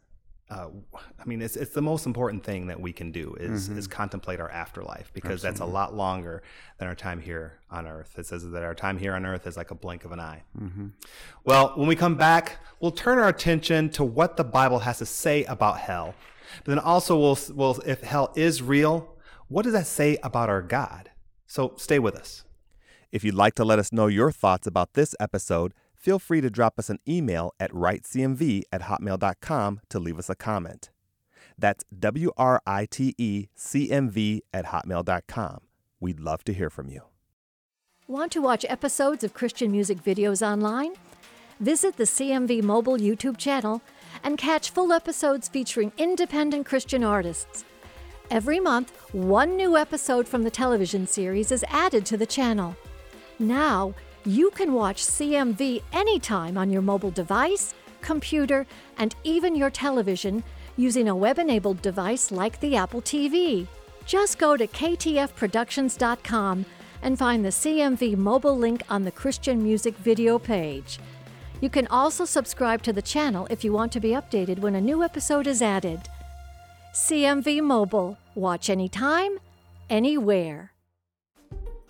uh, 0.50 0.68
I 0.94 1.24
mean, 1.24 1.40
it's 1.40 1.56
it's 1.56 1.72
the 1.72 1.82
most 1.82 2.04
important 2.04 2.44
thing 2.44 2.66
that 2.66 2.78
we 2.78 2.92
can 2.92 3.10
do 3.10 3.34
is 3.40 3.68
mm-hmm. 3.68 3.78
is 3.78 3.86
contemplate 3.86 4.40
our 4.40 4.50
afterlife 4.50 5.10
because 5.14 5.44
Absolutely. 5.44 5.50
that's 5.50 5.60
a 5.60 5.72
lot 5.72 5.94
longer 5.94 6.42
than 6.78 6.86
our 6.86 6.94
time 6.94 7.18
here 7.18 7.60
on 7.70 7.86
Earth. 7.86 8.18
It 8.18 8.26
says 8.26 8.48
that 8.50 8.62
our 8.62 8.74
time 8.74 8.98
here 8.98 9.14
on 9.14 9.24
Earth 9.24 9.46
is 9.46 9.56
like 9.56 9.70
a 9.70 9.74
blink 9.74 10.04
of 10.04 10.12
an 10.12 10.20
eye. 10.20 10.42
Mm-hmm. 10.60 10.88
Well, 11.44 11.72
when 11.76 11.88
we 11.88 11.96
come 11.96 12.16
back, 12.16 12.58
we'll 12.78 12.90
turn 12.90 13.18
our 13.18 13.28
attention 13.28 13.88
to 13.90 14.04
what 14.04 14.36
the 14.36 14.44
Bible 14.44 14.80
has 14.80 14.98
to 14.98 15.06
say 15.06 15.44
about 15.44 15.78
hell. 15.78 16.14
But 16.58 16.72
then 16.72 16.78
also, 16.78 17.18
we'll, 17.18 17.38
we'll 17.54 17.80
if 17.86 18.02
hell 18.02 18.30
is 18.36 18.62
real, 18.62 19.16
what 19.48 19.62
does 19.62 19.72
that 19.72 19.86
say 19.86 20.18
about 20.22 20.50
our 20.50 20.62
God? 20.62 21.10
So 21.46 21.72
stay 21.78 21.98
with 21.98 22.16
us. 22.16 22.44
If 23.10 23.24
you'd 23.24 23.34
like 23.34 23.54
to 23.54 23.64
let 23.64 23.78
us 23.78 23.92
know 23.92 24.08
your 24.08 24.30
thoughts 24.30 24.66
about 24.66 24.92
this 24.92 25.14
episode 25.18 25.72
feel 26.04 26.18
free 26.18 26.42
to 26.42 26.50
drop 26.50 26.78
us 26.78 26.90
an 26.90 26.98
email 27.08 27.54
at 27.58 27.72
writecmv 27.72 28.62
at 28.70 28.82
hotmail.com 28.82 29.80
to 29.88 29.98
leave 29.98 30.18
us 30.18 30.28
a 30.28 30.34
comment. 30.34 30.90
That's 31.56 31.82
W 31.98 32.30
R 32.36 32.60
I 32.66 32.86
T 32.86 33.14
E 33.16 33.46
C 33.54 33.90
M 33.90 34.10
V 34.10 34.42
at 34.52 34.66
hotmail.com. 34.66 35.60
We'd 36.00 36.20
love 36.20 36.44
to 36.44 36.52
hear 36.52 36.68
from 36.68 36.90
you. 36.90 37.02
Want 38.06 38.32
to 38.32 38.42
watch 38.42 38.66
episodes 38.68 39.24
of 39.24 39.32
Christian 39.32 39.72
music 39.72 40.02
videos 40.04 40.46
online? 40.46 40.92
Visit 41.60 41.96
the 41.96 42.04
CMV 42.04 42.62
mobile 42.62 42.98
YouTube 42.98 43.38
channel 43.38 43.80
and 44.22 44.36
catch 44.36 44.70
full 44.70 44.92
episodes 44.92 45.48
featuring 45.48 45.90
independent 45.96 46.66
Christian 46.66 47.02
artists. 47.02 47.64
Every 48.30 48.60
month, 48.60 48.90
one 49.12 49.56
new 49.56 49.76
episode 49.76 50.28
from 50.28 50.42
the 50.42 50.50
television 50.50 51.06
series 51.06 51.50
is 51.50 51.64
added 51.68 52.04
to 52.06 52.16
the 52.18 52.26
channel. 52.26 52.76
Now, 53.38 53.94
you 54.26 54.50
can 54.50 54.72
watch 54.72 55.04
CMV 55.04 55.82
anytime 55.92 56.56
on 56.56 56.70
your 56.70 56.82
mobile 56.82 57.10
device, 57.10 57.74
computer, 58.00 58.66
and 58.98 59.14
even 59.24 59.54
your 59.54 59.70
television 59.70 60.42
using 60.76 61.08
a 61.08 61.16
web 61.16 61.38
enabled 61.38 61.82
device 61.82 62.32
like 62.32 62.58
the 62.60 62.76
Apple 62.76 63.02
TV. 63.02 63.66
Just 64.06 64.38
go 64.38 64.56
to 64.56 64.66
ktfproductions.com 64.66 66.66
and 67.02 67.18
find 67.18 67.44
the 67.44 67.50
CMV 67.50 68.16
mobile 68.16 68.56
link 68.56 68.82
on 68.88 69.04
the 69.04 69.12
Christian 69.12 69.62
Music 69.62 69.96
video 69.98 70.38
page. 70.38 70.98
You 71.60 71.70
can 71.70 71.86
also 71.88 72.24
subscribe 72.24 72.82
to 72.82 72.92
the 72.92 73.02
channel 73.02 73.46
if 73.50 73.62
you 73.62 73.72
want 73.72 73.92
to 73.92 74.00
be 74.00 74.10
updated 74.10 74.58
when 74.58 74.74
a 74.74 74.80
new 74.80 75.02
episode 75.02 75.46
is 75.46 75.62
added. 75.62 76.00
CMV 76.92 77.62
Mobile. 77.62 78.18
Watch 78.34 78.68
anytime, 78.68 79.38
anywhere. 79.88 80.73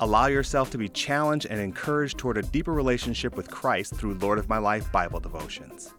Allow 0.00 0.26
yourself 0.26 0.70
to 0.70 0.78
be 0.78 0.88
challenged 0.88 1.46
and 1.46 1.60
encouraged 1.60 2.18
toward 2.18 2.36
a 2.36 2.42
deeper 2.42 2.72
relationship 2.72 3.36
with 3.36 3.50
Christ 3.50 3.94
through 3.94 4.14
Lord 4.14 4.38
of 4.38 4.48
My 4.48 4.58
Life 4.58 4.90
Bible 4.90 5.20
devotions. 5.20 5.94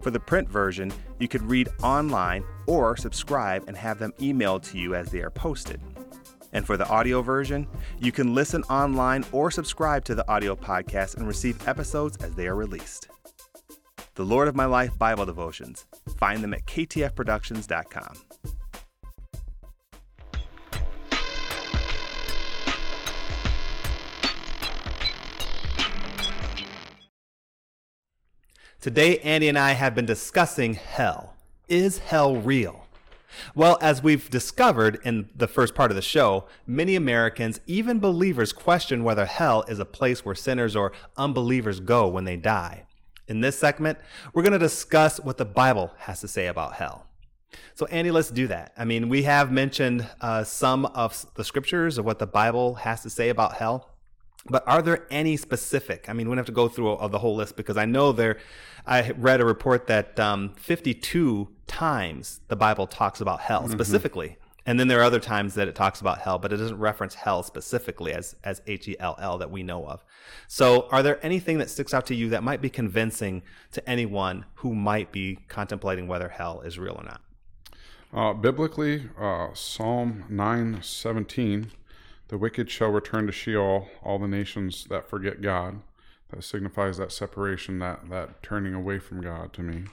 For 0.00 0.10
the 0.10 0.20
print 0.20 0.48
version, 0.48 0.92
you 1.18 1.28
could 1.28 1.42
read 1.42 1.68
online 1.82 2.44
or 2.66 2.96
subscribe 2.96 3.64
and 3.68 3.76
have 3.76 3.98
them 3.98 4.12
emailed 4.18 4.62
to 4.70 4.78
you 4.78 4.94
as 4.94 5.10
they 5.10 5.20
are 5.20 5.30
posted. 5.30 5.80
And 6.52 6.66
for 6.66 6.76
the 6.76 6.88
audio 6.88 7.22
version, 7.22 7.66
you 8.00 8.12
can 8.12 8.34
listen 8.34 8.62
online 8.64 9.24
or 9.32 9.50
subscribe 9.50 10.04
to 10.06 10.14
the 10.14 10.28
audio 10.28 10.56
podcast 10.56 11.16
and 11.16 11.26
receive 11.26 11.66
episodes 11.68 12.16
as 12.18 12.34
they 12.34 12.46
are 12.46 12.56
released. 12.56 13.08
The 14.14 14.24
Lord 14.24 14.48
of 14.48 14.56
My 14.56 14.64
Life 14.64 14.98
Bible 14.98 15.26
devotions. 15.26 15.86
Find 16.16 16.42
them 16.42 16.54
at 16.54 16.64
ktfproductions.com. 16.66 18.16
Today, 28.86 29.18
Andy 29.18 29.48
and 29.48 29.58
I 29.58 29.72
have 29.72 29.96
been 29.96 30.06
discussing 30.06 30.74
hell. 30.74 31.34
Is 31.68 31.98
hell 31.98 32.36
real? 32.36 32.86
Well, 33.52 33.78
as 33.80 34.00
we've 34.00 34.30
discovered 34.30 35.00
in 35.02 35.28
the 35.34 35.48
first 35.48 35.74
part 35.74 35.90
of 35.90 35.96
the 35.96 36.02
show, 36.02 36.44
many 36.68 36.94
Americans, 36.94 37.58
even 37.66 37.98
believers, 37.98 38.52
question 38.52 39.02
whether 39.02 39.26
hell 39.26 39.64
is 39.66 39.80
a 39.80 39.84
place 39.84 40.24
where 40.24 40.36
sinners 40.36 40.76
or 40.76 40.92
unbelievers 41.16 41.80
go 41.80 42.06
when 42.06 42.26
they 42.26 42.36
die. 42.36 42.84
In 43.26 43.40
this 43.40 43.58
segment, 43.58 43.98
we're 44.32 44.44
going 44.44 44.52
to 44.52 44.58
discuss 44.60 45.18
what 45.18 45.36
the 45.36 45.44
Bible 45.44 45.90
has 45.98 46.20
to 46.20 46.28
say 46.28 46.46
about 46.46 46.74
hell. 46.74 47.06
So, 47.74 47.86
Andy, 47.86 48.12
let's 48.12 48.30
do 48.30 48.46
that. 48.46 48.72
I 48.78 48.84
mean, 48.84 49.08
we 49.08 49.24
have 49.24 49.50
mentioned 49.50 50.08
uh, 50.20 50.44
some 50.44 50.86
of 50.86 51.26
the 51.34 51.42
scriptures 51.42 51.98
of 51.98 52.04
what 52.04 52.20
the 52.20 52.26
Bible 52.28 52.76
has 52.76 53.02
to 53.02 53.10
say 53.10 53.30
about 53.30 53.54
hell. 53.54 53.95
But 54.48 54.64
are 54.66 54.82
there 54.82 55.06
any 55.10 55.36
specific? 55.36 56.08
I 56.08 56.12
mean, 56.12 56.28
we 56.28 56.32
don't 56.32 56.38
have 56.38 56.46
to 56.46 56.52
go 56.52 56.68
through 56.68 56.88
all, 56.88 57.08
the 57.08 57.18
whole 57.18 57.36
list 57.36 57.56
because 57.56 57.76
I 57.76 57.84
know 57.84 58.12
there. 58.12 58.38
I 58.86 59.10
read 59.10 59.40
a 59.40 59.44
report 59.44 59.88
that 59.88 60.18
um, 60.20 60.54
52 60.56 61.48
times 61.66 62.40
the 62.48 62.56
Bible 62.56 62.86
talks 62.86 63.20
about 63.20 63.40
hell 63.40 63.62
mm-hmm. 63.62 63.72
specifically, 63.72 64.36
and 64.64 64.78
then 64.78 64.88
there 64.88 65.00
are 65.00 65.04
other 65.04 65.20
times 65.20 65.54
that 65.54 65.66
it 65.66 65.74
talks 65.74 66.00
about 66.00 66.18
hell, 66.18 66.38
but 66.38 66.52
it 66.52 66.58
doesn't 66.58 66.78
reference 66.78 67.14
hell 67.14 67.42
specifically 67.42 68.12
as 68.12 68.36
as 68.44 68.62
H 68.66 68.88
E 68.88 68.96
L 69.00 69.16
L 69.20 69.38
that 69.38 69.50
we 69.50 69.62
know 69.62 69.86
of. 69.86 70.04
So, 70.46 70.88
are 70.90 71.02
there 71.02 71.24
anything 71.24 71.58
that 71.58 71.70
sticks 71.70 71.92
out 71.92 72.06
to 72.06 72.14
you 72.14 72.28
that 72.30 72.42
might 72.42 72.60
be 72.60 72.70
convincing 72.70 73.42
to 73.72 73.88
anyone 73.88 74.44
who 74.56 74.74
might 74.74 75.10
be 75.12 75.38
contemplating 75.48 76.06
whether 76.06 76.28
hell 76.28 76.60
is 76.60 76.78
real 76.78 76.94
or 76.94 77.04
not? 77.04 77.20
Uh, 78.12 78.32
biblically, 78.32 79.10
uh, 79.18 79.48
Psalm 79.52 80.24
9:17 80.30 81.70
the 82.28 82.38
wicked 82.38 82.70
shall 82.70 82.90
return 82.90 83.26
to 83.26 83.32
Sheol, 83.32 83.88
all 84.02 84.18
the 84.18 84.28
nations 84.28 84.86
that 84.90 85.08
forget 85.08 85.40
God. 85.40 85.80
That 86.30 86.42
signifies 86.42 86.96
that 86.96 87.12
separation, 87.12 87.78
that, 87.78 88.10
that 88.10 88.42
turning 88.42 88.74
away 88.74 88.98
from 88.98 89.20
God 89.20 89.52
to 89.54 89.62
me. 89.62 89.84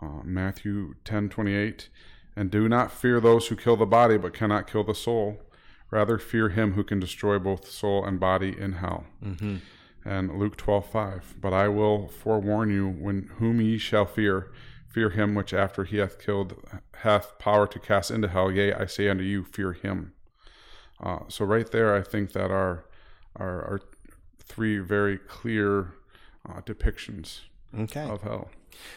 Uh, 0.00 0.22
Matthew 0.24 0.94
10 1.04 1.28
28. 1.28 1.88
And 2.36 2.50
do 2.50 2.68
not 2.68 2.92
fear 2.92 3.20
those 3.20 3.48
who 3.48 3.56
kill 3.56 3.76
the 3.76 3.84
body, 3.84 4.16
but 4.16 4.32
cannot 4.32 4.70
kill 4.70 4.84
the 4.84 4.94
soul. 4.94 5.42
Rather, 5.90 6.18
fear 6.18 6.48
him 6.48 6.72
who 6.72 6.84
can 6.84 7.00
destroy 7.00 7.38
both 7.38 7.68
soul 7.68 8.04
and 8.04 8.18
body 8.18 8.56
in 8.58 8.74
hell. 8.74 9.04
Mm-hmm. 9.22 9.56
And 10.04 10.38
Luke 10.38 10.56
12 10.56 10.86
5. 10.86 11.34
But 11.40 11.52
I 11.52 11.68
will 11.68 12.08
forewarn 12.08 12.70
you, 12.70 12.88
when 12.88 13.30
whom 13.38 13.60
ye 13.60 13.76
shall 13.76 14.06
fear, 14.06 14.50
fear 14.88 15.10
him 15.10 15.34
which 15.34 15.52
after 15.52 15.84
he 15.84 15.98
hath 15.98 16.18
killed 16.18 16.54
hath 16.98 17.38
power 17.38 17.66
to 17.66 17.78
cast 17.78 18.10
into 18.10 18.28
hell. 18.28 18.50
Yea, 18.50 18.72
I 18.72 18.86
say 18.86 19.08
unto 19.08 19.24
you, 19.24 19.44
fear 19.44 19.72
him. 19.72 20.12
Uh, 21.02 21.20
so 21.28 21.44
right 21.44 21.70
there, 21.70 21.94
I 21.94 22.02
think 22.02 22.32
that 22.32 22.50
are 22.50 22.84
our, 23.36 23.62
our 23.62 23.80
three 24.38 24.78
very 24.78 25.18
clear 25.18 25.94
uh, 26.48 26.60
depictions 26.62 27.40
Okay. 27.78 28.08
of 28.08 28.22
hell. 28.22 28.50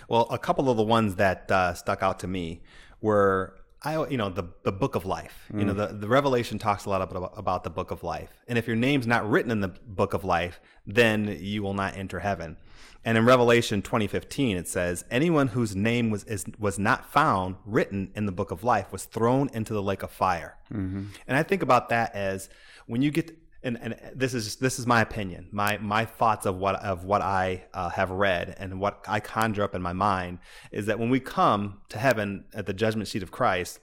Well, 0.09 0.27
a 0.29 0.37
couple 0.37 0.69
of 0.69 0.77
the 0.77 0.83
ones 0.83 1.15
that 1.15 1.49
uh, 1.51 1.73
stuck 1.73 2.01
out 2.03 2.19
to 2.19 2.27
me 2.27 2.61
were 3.01 3.55
I, 3.83 4.07
you 4.07 4.17
know, 4.17 4.29
the 4.29 4.45
the 4.63 4.71
book 4.71 4.95
of 4.95 5.05
life. 5.05 5.45
You 5.53 5.65
know, 5.65 5.73
mm. 5.73 5.89
the 5.89 5.97
the 5.97 6.07
Revelation 6.07 6.57
talks 6.57 6.85
a 6.85 6.89
lot 6.89 7.01
about 7.01 7.33
about 7.35 7.63
the 7.63 7.69
book 7.69 7.91
of 7.91 8.01
life, 8.03 8.29
and 8.47 8.57
if 8.57 8.65
your 8.65 8.77
name's 8.77 9.05
not 9.05 9.29
written 9.29 9.51
in 9.51 9.59
the 9.59 9.67
book 9.67 10.13
of 10.13 10.23
life, 10.23 10.61
then 10.87 11.37
you 11.39 11.63
will 11.63 11.73
not 11.73 11.97
enter 11.97 12.19
heaven. 12.19 12.57
And 13.05 13.17
in 13.17 13.25
Revelation 13.25 13.81
20:15, 13.81 14.55
it 14.55 14.67
says, 14.67 15.03
"Anyone 15.11 15.49
whose 15.49 15.75
name 15.75 16.09
was 16.09 16.23
is, 16.23 16.45
was 16.57 16.79
not 16.79 17.11
found 17.11 17.57
written 17.65 18.11
in 18.15 18.25
the 18.25 18.31
book 18.31 18.51
of 18.51 18.63
life 18.63 18.91
was 18.91 19.03
thrown 19.03 19.49
into 19.53 19.73
the 19.73 19.81
lake 19.81 20.03
of 20.03 20.11
fire." 20.11 20.55
Mm-hmm. 20.71 21.03
And 21.27 21.37
I 21.37 21.43
think 21.43 21.61
about 21.61 21.89
that 21.89 22.15
as 22.15 22.49
when 22.85 23.01
you 23.01 23.11
get 23.11 23.37
and, 23.63 23.77
and 23.81 23.95
this 24.13 24.33
is 24.33 24.57
this 24.57 24.79
is 24.79 24.85
my 24.85 25.01
opinion, 25.01 25.47
my 25.51 25.77
my 25.77 26.05
thoughts 26.05 26.45
of 26.45 26.57
what 26.57 26.75
of 26.75 27.05
what 27.05 27.21
I 27.21 27.65
uh, 27.73 27.89
have 27.89 28.11
read 28.11 28.55
and 28.57 28.79
what 28.79 29.03
I 29.07 29.19
conjure 29.19 29.63
up 29.63 29.73
in 29.75 29.81
my 29.81 29.93
mind 29.93 30.39
is 30.71 30.85
that 30.87 30.99
when 30.99 31.09
we 31.09 31.19
come 31.19 31.81
to 31.89 31.97
heaven 31.97 32.45
at 32.53 32.65
the 32.65 32.73
judgment 32.73 33.07
seat 33.07 33.23
of 33.23 33.31
Christ, 33.31 33.79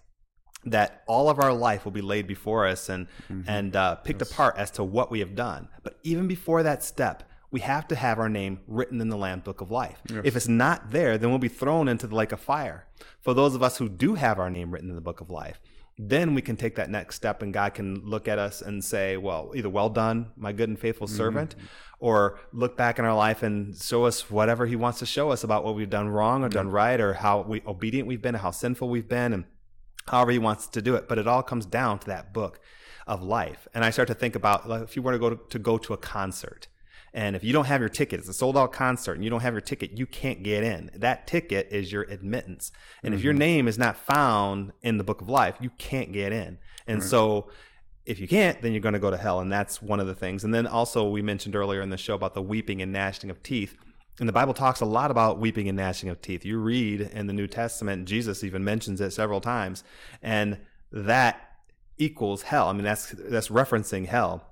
that 0.65 1.03
all 1.07 1.31
of 1.31 1.39
our 1.39 1.53
life 1.53 1.85
will 1.85 1.93
be 1.93 2.03
laid 2.03 2.27
before 2.27 2.67
us 2.67 2.89
and 2.89 3.07
and 3.49 3.75
uh, 3.77 3.97
picked 3.97 4.23
apart 4.23 4.57
as 4.59 4.71
to 4.73 4.85
what 4.85 5.11
we 5.11 5.21
have 5.21 5.35
done. 5.35 5.69
But 5.83 5.99
even 6.03 6.27
before 6.29 6.63
that 6.63 6.85
step, 6.85 7.23
we 7.51 7.61
have 7.61 7.89
to 7.89 7.97
have 7.97 8.19
our 8.19 8.29
name 8.29 8.61
written 8.67 9.01
in 9.01 9.09
the 9.09 9.17
Lamb 9.17 9.41
Book 9.41 9.61
of 9.61 9.71
Life. 9.71 10.01
If 10.25 10.37
it's 10.37 10.49
not 10.49 10.91
there, 10.91 11.19
then 11.19 11.31
we'll 11.31 11.39
be 11.39 11.49
thrown 11.49 11.89
into 11.89 12.07
the 12.07 12.15
lake 12.15 12.33
of 12.33 12.41
fire. 12.41 12.87
For 13.21 13.35
those 13.35 13.55
of 13.55 13.63
us 13.63 13.79
who 13.79 13.89
do 13.89 14.15
have 14.15 14.39
our 14.39 14.51
name 14.51 14.71
written 14.71 14.89
in 14.91 14.95
the 14.95 15.01
Book 15.01 15.21
of 15.21 15.31
Life, 15.31 15.61
then 16.09 16.35
we 16.35 16.41
can 16.41 16.57
take 16.57 16.77
that 16.77 16.89
next 16.89 17.17
step 17.17 17.43
and 17.43 17.53
God 17.53 17.75
can 17.75 18.03
look 18.07 18.27
at 18.27 18.39
us 18.39 18.63
and 18.63 18.83
say, 18.83 19.19
well, 19.19 19.53
either 19.55 19.69
well 19.69 19.91
done, 19.91 20.31
my 20.35 20.51
good 20.53 20.71
and 20.71 20.79
faithful 20.79 21.07
mm-hmm. 21.07 21.17
servant, 21.17 21.55
or 21.99 22.39
look 22.55 22.75
back 22.75 22.99
in 22.99 23.05
our 23.05 23.15
life 23.15 23.43
and 23.43 23.77
show 23.77 24.07
us 24.07 24.31
whatever 24.31 24.65
he 24.65 24.77
wants 24.77 25.01
to 25.01 25.07
show 25.07 25.31
us 25.31 25.45
about 25.45 25.63
what 25.63 25.75
we've 25.75 25.91
done 25.91 26.09
wrong 26.09 26.43
or 26.43 26.49
done 26.49 26.71
right 26.71 27.01
or 27.01 27.13
how 27.13 27.43
we, 27.43 27.63
obedient 27.67 28.09
we've 28.09 28.23
been, 28.23 28.35
how 28.35 28.51
sinful 28.51 28.89
we've 28.89 29.09
been, 29.09 29.35
and 29.35 29.45
however 30.09 30.31
he 30.31 30.39
wants 30.39 30.67
to 30.69 30.81
do 30.81 30.95
it. 30.95 31.07
But 31.07 31.19
it 31.19 31.29
all 31.29 31.43
comes 31.43 31.67
down 31.67 31.99
to 31.99 32.07
that 32.07 32.33
book 32.33 32.61
of 33.07 33.23
life. 33.23 33.69
And 33.75 33.85
I 33.85 33.91
start 33.91 34.09
to 34.09 34.15
think 34.15 34.35
about 34.35 34.67
like, 34.67 34.83
if 34.83 34.97
you 34.97 35.03
were 35.03 35.13
to 35.13 35.19
go 35.19 35.31
to, 35.31 35.41
to 35.51 35.59
go 35.59 35.77
to 35.77 35.93
a 35.93 35.99
concert, 35.99 36.69
and 37.13 37.35
if 37.35 37.43
you 37.43 37.53
don't 37.53 37.67
have 37.67 37.81
your 37.81 37.89
ticket, 37.89 38.21
it's 38.21 38.29
a 38.29 38.33
sold 38.33 38.57
out 38.57 38.73
concert, 38.73 39.15
and 39.15 39.25
you 39.25 39.31
don't 39.31 39.41
have 39.41 39.55
your 39.55 39.61
ticket, 39.61 39.99
you 39.99 40.07
can't 40.07 40.43
get 40.43 40.63
in. 40.63 40.91
That 40.95 41.27
ticket 41.27 41.69
is 41.71 41.91
your 41.91 42.03
admittance. 42.03 42.71
And 43.03 43.15
if 43.15 43.23
your 43.23 43.33
mm-hmm. 43.33 43.39
name 43.39 43.69
is 43.69 43.79
not 43.79 43.97
found 43.97 44.73
in 44.83 44.99
the 44.99 45.05
book 45.05 45.21
of 45.21 45.29
life, 45.29 45.57
you 45.61 45.71
can't 45.79 46.13
get 46.13 46.33
in. 46.33 46.59
And 46.87 47.03
so 47.03 47.51
if 48.07 48.19
you 48.19 48.27
can't, 48.27 48.61
then 48.63 48.73
you're 48.73 48.81
going 48.81 48.95
to 48.95 48.99
go 48.99 49.11
to 49.11 49.17
hell. 49.17 49.41
And 49.41 49.53
that's 49.53 49.81
one 49.81 50.01
of 50.01 50.07
the 50.07 50.15
things. 50.15 50.43
And 50.45 50.53
then 50.53 50.67
also, 50.67 51.09
we 51.09 51.23
mentioned 51.23 51.55
earlier 51.55 51.81
in 51.81 51.91
the 51.91 51.97
show 51.97 52.15
about 52.15 52.35
the 52.35 52.43
weeping 52.43 52.83
and 52.83 52.93
gnashing 52.93 53.31
of 53.31 53.43
teeth. 53.43 53.77
And 54.19 54.29
the 54.29 54.33
Bible 54.33 54.55
talks 54.55 54.81
a 54.81 54.87
lot 54.87 55.11
about 55.11 55.39
weeping 55.39 55.69
and 55.69 55.77
gnashing 55.77 56.09
of 56.09 56.21
teeth. 56.21 56.45
You 56.45 56.59
read 56.59 57.01
in 57.01 57.27
the 57.27 57.33
New 57.33 57.47
Testament, 57.47 58.09
Jesus 58.09 58.43
even 58.43 58.65
mentions 58.65 59.01
it 59.01 59.13
several 59.13 59.41
times. 59.41 59.85
And 60.23 60.59
that 60.93 61.41
equals 61.99 62.43
hell. 62.43 62.69
I 62.69 62.73
mean, 62.73 62.85
that's 62.85 63.11
that's 63.11 63.49
referencing 63.49 64.07
hell. 64.07 64.50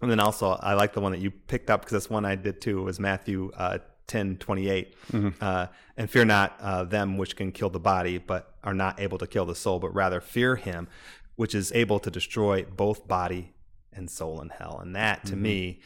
And 0.00 0.10
then 0.10 0.20
also, 0.20 0.50
I 0.50 0.74
like 0.74 0.92
the 0.92 1.00
one 1.00 1.12
that 1.12 1.20
you 1.20 1.30
picked 1.30 1.70
up 1.70 1.80
because 1.80 1.92
that's 1.92 2.10
one 2.10 2.24
I 2.24 2.36
did 2.36 2.60
too. 2.60 2.80
It 2.80 2.82
was 2.82 3.00
Matthew 3.00 3.50
uh, 3.56 3.78
10 4.06 4.36
28. 4.38 4.94
Uh, 5.40 5.66
and 5.96 6.10
fear 6.10 6.24
not 6.24 6.56
uh, 6.60 6.84
them 6.84 7.16
which 7.18 7.36
can 7.36 7.52
kill 7.52 7.70
the 7.70 7.80
body, 7.80 8.18
but 8.18 8.54
are 8.64 8.74
not 8.74 9.00
able 9.00 9.18
to 9.18 9.26
kill 9.26 9.44
the 9.44 9.54
soul, 9.54 9.78
but 9.78 9.94
rather 9.94 10.20
fear 10.20 10.56
him 10.56 10.88
which 11.36 11.54
is 11.54 11.70
able 11.72 12.00
to 12.00 12.10
destroy 12.10 12.64
both 12.64 13.06
body 13.06 13.52
and 13.92 14.10
soul 14.10 14.40
in 14.40 14.48
hell. 14.48 14.80
And 14.82 14.96
that, 14.96 15.24
to 15.26 15.36
me, 15.36 15.78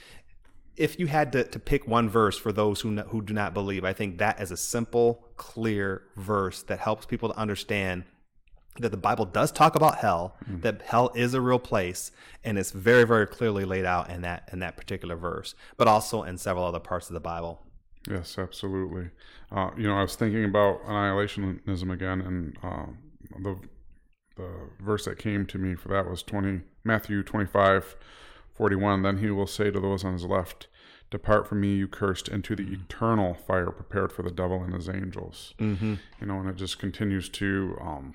if 0.76 0.98
you 0.98 1.06
had 1.06 1.32
to, 1.32 1.44
to 1.44 1.58
pick 1.58 1.86
one 1.86 2.08
verse 2.08 2.38
for 2.38 2.52
those 2.52 2.80
who, 2.80 2.90
no, 2.90 3.02
who 3.02 3.20
do 3.20 3.34
not 3.34 3.52
believe, 3.52 3.84
I 3.84 3.92
think 3.92 4.16
that 4.18 4.40
is 4.40 4.50
a 4.50 4.56
simple, 4.56 5.26
clear 5.36 6.04
verse 6.16 6.62
that 6.62 6.78
helps 6.78 7.04
people 7.04 7.28
to 7.28 7.36
understand 7.36 8.04
that 8.80 8.90
the 8.90 8.96
Bible 8.96 9.26
does 9.26 9.52
talk 9.52 9.74
about 9.74 9.98
hell, 9.98 10.36
that 10.46 10.82
hell 10.82 11.10
is 11.14 11.34
a 11.34 11.40
real 11.40 11.58
place, 11.58 12.10
and 12.42 12.58
it's 12.58 12.70
very, 12.70 13.04
very 13.04 13.26
clearly 13.26 13.64
laid 13.64 13.84
out 13.84 14.10
in 14.10 14.22
that 14.22 14.48
in 14.52 14.60
that 14.60 14.76
particular 14.76 15.16
verse, 15.16 15.54
but 15.76 15.88
also 15.88 16.22
in 16.22 16.38
several 16.38 16.64
other 16.64 16.80
parts 16.80 17.10
of 17.10 17.14
the 17.14 17.20
Bible. 17.20 17.60
Yes, 18.08 18.38
absolutely. 18.38 19.10
Uh, 19.50 19.70
you 19.76 19.84
know, 19.84 19.96
I 19.96 20.02
was 20.02 20.16
thinking 20.16 20.44
about 20.44 20.82
annihilationism 20.84 21.92
again, 21.92 22.20
and 22.20 22.56
uh, 22.62 22.86
the 23.42 23.56
the 24.36 24.50
verse 24.80 25.04
that 25.04 25.18
came 25.18 25.44
to 25.46 25.58
me 25.58 25.74
for 25.74 25.88
that 25.88 26.08
was 26.08 26.22
twenty 26.22 26.62
Matthew 26.84 27.22
twenty 27.22 27.46
five 27.46 27.96
forty 28.54 28.76
one. 28.76 29.02
Then 29.02 29.18
he 29.18 29.30
will 29.30 29.46
say 29.46 29.70
to 29.70 29.80
those 29.80 30.04
on 30.04 30.14
his 30.14 30.24
left, 30.24 30.68
"Depart 31.10 31.46
from 31.46 31.60
me, 31.60 31.74
you 31.74 31.88
cursed, 31.88 32.28
into 32.28 32.56
the 32.56 32.72
eternal 32.72 33.34
fire 33.34 33.70
prepared 33.70 34.12
for 34.12 34.22
the 34.22 34.30
devil 34.30 34.62
and 34.62 34.72
his 34.72 34.88
angels." 34.88 35.54
Mm-hmm. 35.58 35.94
You 36.20 36.26
know, 36.26 36.40
and 36.40 36.48
it 36.48 36.56
just 36.56 36.78
continues 36.78 37.28
to 37.28 37.76
um, 37.80 38.14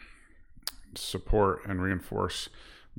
support 0.97 1.62
and 1.65 1.81
reinforce 1.81 2.49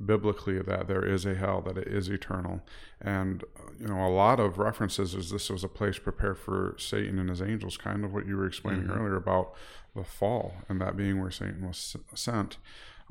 biblically 0.03 0.61
that 0.61 0.87
there 0.87 1.05
is 1.05 1.25
a 1.25 1.35
hell, 1.35 1.61
that 1.61 1.77
it 1.77 1.87
is 1.87 2.07
eternal. 2.07 2.61
And, 3.01 3.43
you 3.79 3.87
know, 3.87 4.05
a 4.05 4.09
lot 4.09 4.39
of 4.39 4.57
references 4.57 5.13
is 5.13 5.29
this 5.29 5.49
was 5.49 5.63
a 5.63 5.69
place 5.69 5.99
prepared 5.99 6.37
for 6.37 6.75
Satan 6.77 7.19
and 7.19 7.29
his 7.29 7.41
angels, 7.41 7.77
kind 7.77 8.05
of 8.05 8.13
what 8.13 8.25
you 8.25 8.37
were 8.37 8.47
explaining 8.47 8.89
earlier 8.89 9.15
about 9.15 9.53
the 9.95 10.03
fall 10.03 10.53
and 10.69 10.79
that 10.79 10.95
being 10.95 11.19
where 11.19 11.31
Satan 11.31 11.67
was 11.67 11.97
sent. 12.13 12.57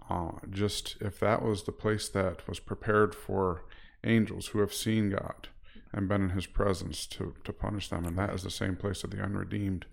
Uh, 0.09 0.31
just 0.51 0.97
if 1.01 1.21
that 1.21 1.43
was 1.43 1.65
the 1.65 1.73
place 1.73 2.09
that 2.09 2.47
was 2.49 2.61
prepared 2.61 3.15
for 3.15 3.65
angels 4.05 4.49
who 4.49 4.61
have 4.61 4.73
seen 4.73 5.11
God 5.11 5.49
and 5.93 6.09
been 6.09 6.23
in 6.23 6.31
his 6.31 6.47
presence 6.47 7.07
to, 7.07 7.35
to 7.45 7.53
punish 7.53 7.89
them, 7.89 8.05
and 8.05 8.17
that 8.17 8.33
is 8.35 8.43
the 8.43 8.51
same 8.51 8.77
place 8.77 9.03
that 9.03 9.11
the 9.11 9.23
unredeemed 9.23 9.87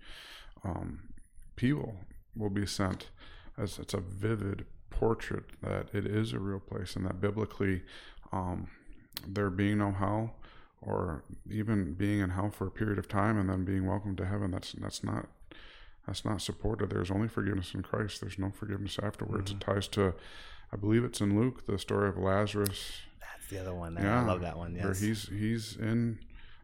um, 0.64 1.10
people 1.56 1.96
will 2.36 2.50
be 2.50 2.66
sent 2.66 3.10
as 3.58 3.80
it's 3.80 3.94
a 3.94 4.00
vivid 4.00 4.66
portrait 5.00 5.44
that 5.62 5.88
it 5.94 6.06
is 6.06 6.34
a 6.34 6.40
real 6.40 6.60
place 6.60 6.96
and 6.96 7.06
that 7.06 7.20
biblically 7.22 7.82
um, 8.32 8.68
there 9.28 9.50
being 9.50 9.78
no 9.80 9.92
hell 9.92 10.36
or 10.82 11.24
even 11.50 11.94
being 11.94 12.20
in 12.20 12.30
hell 12.32 12.50
for 12.50 12.68
a 12.68 12.72
period 12.72 12.98
of 13.00 13.08
time 13.08 13.38
and 13.40 13.50
then 13.50 13.64
being 13.66 13.86
welcomed 13.88 14.18
to 14.18 14.26
heaven 14.26 14.52
that's 14.52 14.74
that's 14.74 15.04
not 15.04 15.28
that's 16.06 16.24
not 16.26 16.42
supported 16.42 16.90
there's 16.90 17.10
only 17.12 17.28
forgiveness 17.28 17.74
in 17.74 17.82
christ 17.82 18.22
there's 18.22 18.38
no 18.38 18.52
forgiveness 18.52 19.00
afterwards 19.02 19.52
it 19.52 19.60
ties 19.60 19.88
to 19.88 20.14
i 20.72 20.76
believe 20.76 21.04
it's 21.04 21.22
in 21.22 21.38
luke 21.40 21.66
the 21.66 21.78
story 21.80 22.08
of 22.10 22.18
lazarus 22.18 23.00
That's 23.20 23.48
the 23.50 23.60
other 23.60 23.74
one. 23.74 23.96
yeah, 24.00 24.22
I 24.22 24.26
love 24.26 24.42
that 24.42 24.58
one. 24.58 24.76
where 24.76 24.94
he's 24.94 25.28
he's 25.30 25.76
in 25.78 26.20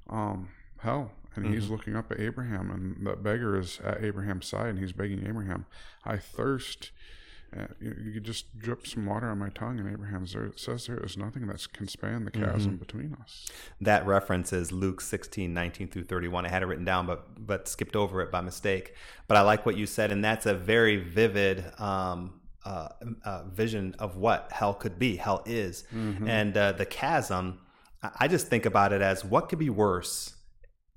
um, 0.10 0.50
hell 0.80 1.12
and 1.36 1.46
he's 1.46 1.64
Mm-hmm. 1.64 1.72
looking 1.74 1.96
up 1.96 2.12
at 2.12 2.20
Abraham, 2.20 2.70
and 2.70 3.08
that 3.08 3.24
beggar 3.24 3.58
is 3.58 3.80
at 3.86 4.04
Abraham's 4.04 4.46
side, 4.48 4.68
and 4.72 4.80
he's 4.80 4.92
begging 4.92 5.26
Abraham, 5.26 5.66
"I 6.04 6.18
thirst." 6.18 6.92
Uh, 7.58 7.66
you, 7.82 7.96
you 8.14 8.20
just 8.22 8.58
drip 8.58 8.88
some 8.88 9.06
water 9.06 9.28
on 9.30 9.38
my 9.38 9.50
tongue, 9.50 9.78
and 9.80 9.92
Abraham 9.92 10.26
says 10.56 10.86
there 10.88 11.04
is 11.04 11.18
nothing 11.18 11.48
that 11.48 11.68
can 11.74 11.88
span 11.88 12.24
the 12.24 12.32
chasm 12.32 12.72
Mm-hmm. 12.72 12.76
between 12.78 13.18
us. 13.22 13.50
that 13.82 14.06
reference 14.08 14.54
is 14.54 14.72
Luke 14.72 15.02
16, 15.02 15.54
19 15.54 15.90
through 15.90 16.04
31. 16.06 16.46
I 16.46 16.50
had 16.50 16.64
it 16.64 16.68
written 16.68 16.86
down, 16.86 17.06
but 17.08 17.46
but 17.46 17.68
skipped 17.68 17.96
over 17.96 18.22
it 18.22 18.32
by 18.32 18.40
mistake. 18.42 18.96
But 19.28 19.36
I 19.38 19.42
like 19.42 19.66
what 19.66 19.76
you 19.76 19.86
said, 19.86 20.12
and 20.14 20.24
that's 20.24 20.46
a 20.46 20.54
very 20.54 20.96
vivid 20.98 21.66
um, 21.80 22.40
uh, 22.66 22.90
uh, 23.26 23.44
vision 23.52 23.96
of 24.00 24.16
what 24.16 24.50
hell 24.54 24.74
could 24.74 24.98
be, 24.98 25.18
hell 25.18 25.44
is. 25.46 25.84
And 25.92 26.56
uh, 26.56 26.72
the 26.74 26.86
chasm, 26.86 27.60
I 28.02 28.12
I 28.22 28.28
just 28.30 28.48
think 28.48 28.66
about 28.66 28.94
it 28.94 29.02
as 29.02 29.26
what 29.26 29.50
could 29.50 29.60
be 29.60 29.70
worse 29.70 30.36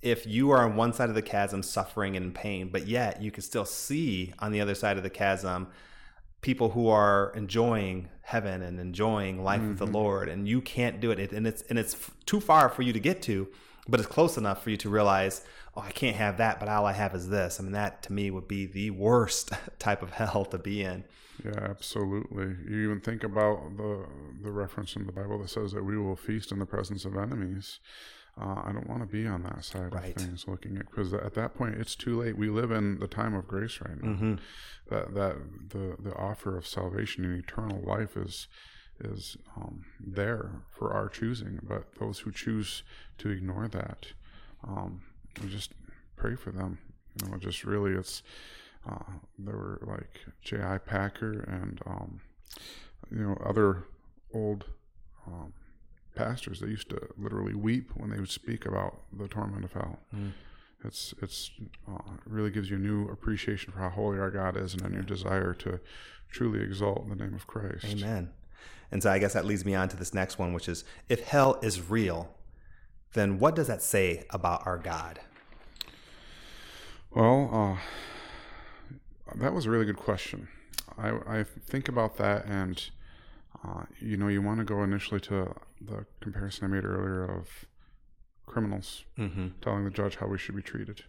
if 0.03 0.27
you 0.27 0.51
are 0.51 0.65
on 0.65 0.77
one 0.77 0.93
side 0.93 1.09
of 1.09 1.15
the 1.15 1.23
chasm 1.23 1.63
suffering 1.63 2.15
and 2.17 2.27
in 2.27 2.33
pain, 2.33 2.69
but 2.71 2.87
yet 2.87 3.23
you 3.23 3.31
can 3.31 3.43
still 3.43 3.65
see 3.65 4.33
on 4.39 4.53
the 4.53 4.61
other 4.61 4.75
side 4.75 4.99
of 4.99 5.03
the 5.03 5.11
chasm 5.11 5.67
people 6.45 6.69
who 6.69 6.89
are 6.89 7.33
enjoying 7.35 8.07
heaven 8.21 8.61
and 8.61 8.79
enjoying 8.79 9.43
life 9.43 9.63
with 9.63 9.79
the 9.79 9.87
mm-hmm. 9.87 9.95
Lord, 9.95 10.29
and 10.29 10.47
you 10.47 10.61
can't 10.61 11.01
do 11.01 11.11
it. 11.11 11.19
it 11.19 11.33
and 11.33 11.47
it's 11.47 11.63
and 11.71 11.79
it's 11.79 12.11
too 12.27 12.39
far 12.39 12.69
for 12.69 12.83
you 12.83 12.93
to 12.93 13.01
get 13.01 13.23
to, 13.23 13.49
but 13.89 13.99
it's 13.99 14.09
close 14.09 14.37
enough 14.37 14.63
for 14.63 14.69
you 14.69 14.77
to 14.77 14.91
realize, 14.91 15.41
oh, 15.75 15.81
I 15.81 15.91
can't 15.91 16.17
have 16.17 16.37
that, 16.37 16.61
but 16.61 16.69
all 16.69 16.85
I 16.85 16.93
have 16.93 17.15
is 17.15 17.31
this. 17.31 17.59
I 17.59 17.63
mean, 17.63 17.73
that 17.73 18.03
to 18.05 18.13
me 18.13 18.31
would 18.31 18.47
be 18.47 18.67
the 18.67 18.91
worst 18.91 19.53
type 19.79 20.03
of 20.03 20.11
hell 20.11 20.45
to 20.45 20.59
be 20.59 20.83
in. 20.83 21.05
Yeah, 21.43 21.59
absolutely. 21.63 22.55
You 22.69 22.85
even 22.85 23.01
think 23.01 23.25
about 23.25 23.79
the 23.79 24.05
the 24.43 24.53
reference 24.53 24.97
in 24.97 25.07
the 25.07 25.13
Bible 25.13 25.39
that 25.39 25.49
says 25.49 25.73
that 25.73 25.83
we 25.83 25.97
will 25.97 26.15
feast 26.15 26.53
in 26.53 26.59
the 26.59 26.67
presence 26.67 27.07
of 27.07 27.17
enemies. 27.17 27.81
Uh, 28.41 28.63
I 28.65 28.73
don't 28.73 28.89
want 28.89 29.01
to 29.03 29.07
be 29.07 29.27
on 29.29 29.43
that 29.45 29.65
side 29.65 29.95
Right. 29.95 30.17
of 30.17 30.23
things, 30.23 30.47
looking 30.49 30.77
at 30.77 30.87
because 30.91 31.13
at 31.15 31.35
that 31.35 31.55
point 31.55 31.77
it's 31.77 31.95
too 31.95 32.21
late. 32.21 32.37
We 32.37 32.49
live 32.51 32.73
in 32.73 32.99
the 32.99 33.07
time 33.07 33.35
of 33.35 33.47
grace 33.47 33.81
right 33.81 34.03
now. 34.03 34.39
That 34.91 35.15
that 35.15 35.37
the 35.71 35.97
the 36.01 36.15
offer 36.17 36.57
of 36.57 36.67
salvation 36.67 37.25
and 37.25 37.39
eternal 37.39 37.81
life 37.87 38.17
is 38.17 38.49
is 39.01 39.37
um, 39.57 39.85
there 40.01 40.63
for 40.77 40.93
our 40.93 41.09
choosing. 41.09 41.61
But 41.63 41.95
those 42.01 42.21
who 42.21 42.33
choose 42.33 42.83
to 43.19 43.29
ignore 43.31 43.69
that, 43.69 44.07
um, 44.67 45.03
we 45.41 45.49
just 45.49 45.73
pray 46.17 46.35
for 46.35 46.51
them. 46.51 46.79
You 47.23 47.31
know, 47.31 47.39
just 47.39 47.63
really, 47.65 47.93
it's 47.93 48.23
uh, 48.89 49.13
there 49.39 49.57
were 49.57 49.79
like 49.87 50.21
J.I. 50.43 50.79
Packer 50.79 51.41
and 51.47 51.81
um, 51.87 52.21
you 53.13 53.19
know 53.23 53.39
other 53.45 53.85
old 54.35 54.65
um, 55.27 55.53
pastors 56.15 56.61
they 56.61 56.69
used 56.69 56.91
to 56.91 57.09
literally 57.19 57.55
weep 57.55 57.91
when 57.95 58.11
they 58.11 58.19
would 58.19 58.31
speak 58.31 58.67
about 58.67 59.01
the 59.13 59.29
torment 59.29 59.65
of 59.65 59.73
hell. 59.73 59.99
it's 60.85 61.15
it's 61.23 61.51
uh, 61.89 62.13
it 62.15 62.21
really 62.27 62.51
gives 62.51 62.71
you 62.71 62.77
a 62.77 62.81
new 62.81 63.09
appreciation 63.09 63.73
for 63.73 63.79
how 63.81 63.91
holy 63.91 64.19
our 64.19 64.31
God 64.31 64.57
is, 64.57 64.75
and 64.75 64.83
a 64.83 64.89
new 64.89 65.03
desire 65.03 65.55
to 65.55 65.81
truly 66.31 66.63
exalt 66.63 67.09
the 67.09 67.17
name 67.17 67.35
of 67.35 67.47
Christ. 67.47 67.87
Amen. 67.87 68.31
And 68.91 69.03
so 69.03 69.11
I 69.11 69.19
guess 69.19 69.33
that 69.33 69.45
leads 69.45 69.65
me 69.65 69.75
on 69.75 69.89
to 69.89 69.97
this 69.97 70.15
next 70.15 70.39
one, 70.39 70.53
which 70.53 70.69
is 70.69 70.85
if 71.09 71.25
hell 71.25 71.59
is 71.63 71.91
real, 71.91 72.35
then 73.15 73.39
what 73.39 73.57
does 73.57 73.67
that 73.67 73.83
say 73.83 74.25
about 74.31 74.67
our 74.67 74.79
God? 74.79 75.21
Well, 77.11 77.79
uh, 77.79 79.35
that 79.37 79.55
was 79.55 79.67
a 79.67 79.71
really 79.71 79.85
good 79.85 79.97
question. 79.97 80.49
I, 80.99 81.11
I 81.27 81.45
think 81.45 81.89
about 81.89 82.17
that, 82.19 82.45
and 82.47 82.91
uh, 83.67 83.85
you 84.01 84.17
know, 84.17 84.29
you 84.29 84.43
want 84.43 84.59
to 84.59 84.65
go 84.65 84.83
initially 84.83 85.21
to 85.21 85.55
the 85.81 86.07
comparison 86.21 86.65
I 86.65 86.69
made 86.69 86.85
earlier 86.85 87.25
of 87.25 87.67
criminals 88.47 89.05
Mm-hmm. 89.19 89.49
telling 89.63 89.85
the 89.85 89.91
judge 89.91 90.17
how 90.17 90.27
we 90.27 90.39
should 90.39 90.55
be 90.57 90.63
treated, 90.63 91.05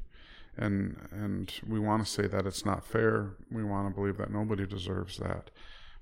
and 0.58 0.95
and 1.12 1.51
we 1.68 1.80
want 1.80 2.06
to 2.06 2.10
say 2.12 2.28
that 2.28 2.45
it's 2.45 2.66
not 2.66 2.86
fair. 2.86 3.32
We 3.51 3.64
want 3.64 3.89
to 3.89 3.93
believe 3.93 4.18
that 4.18 4.32
nobody 4.32 4.66
deserves 4.66 5.18
that, 5.18 5.49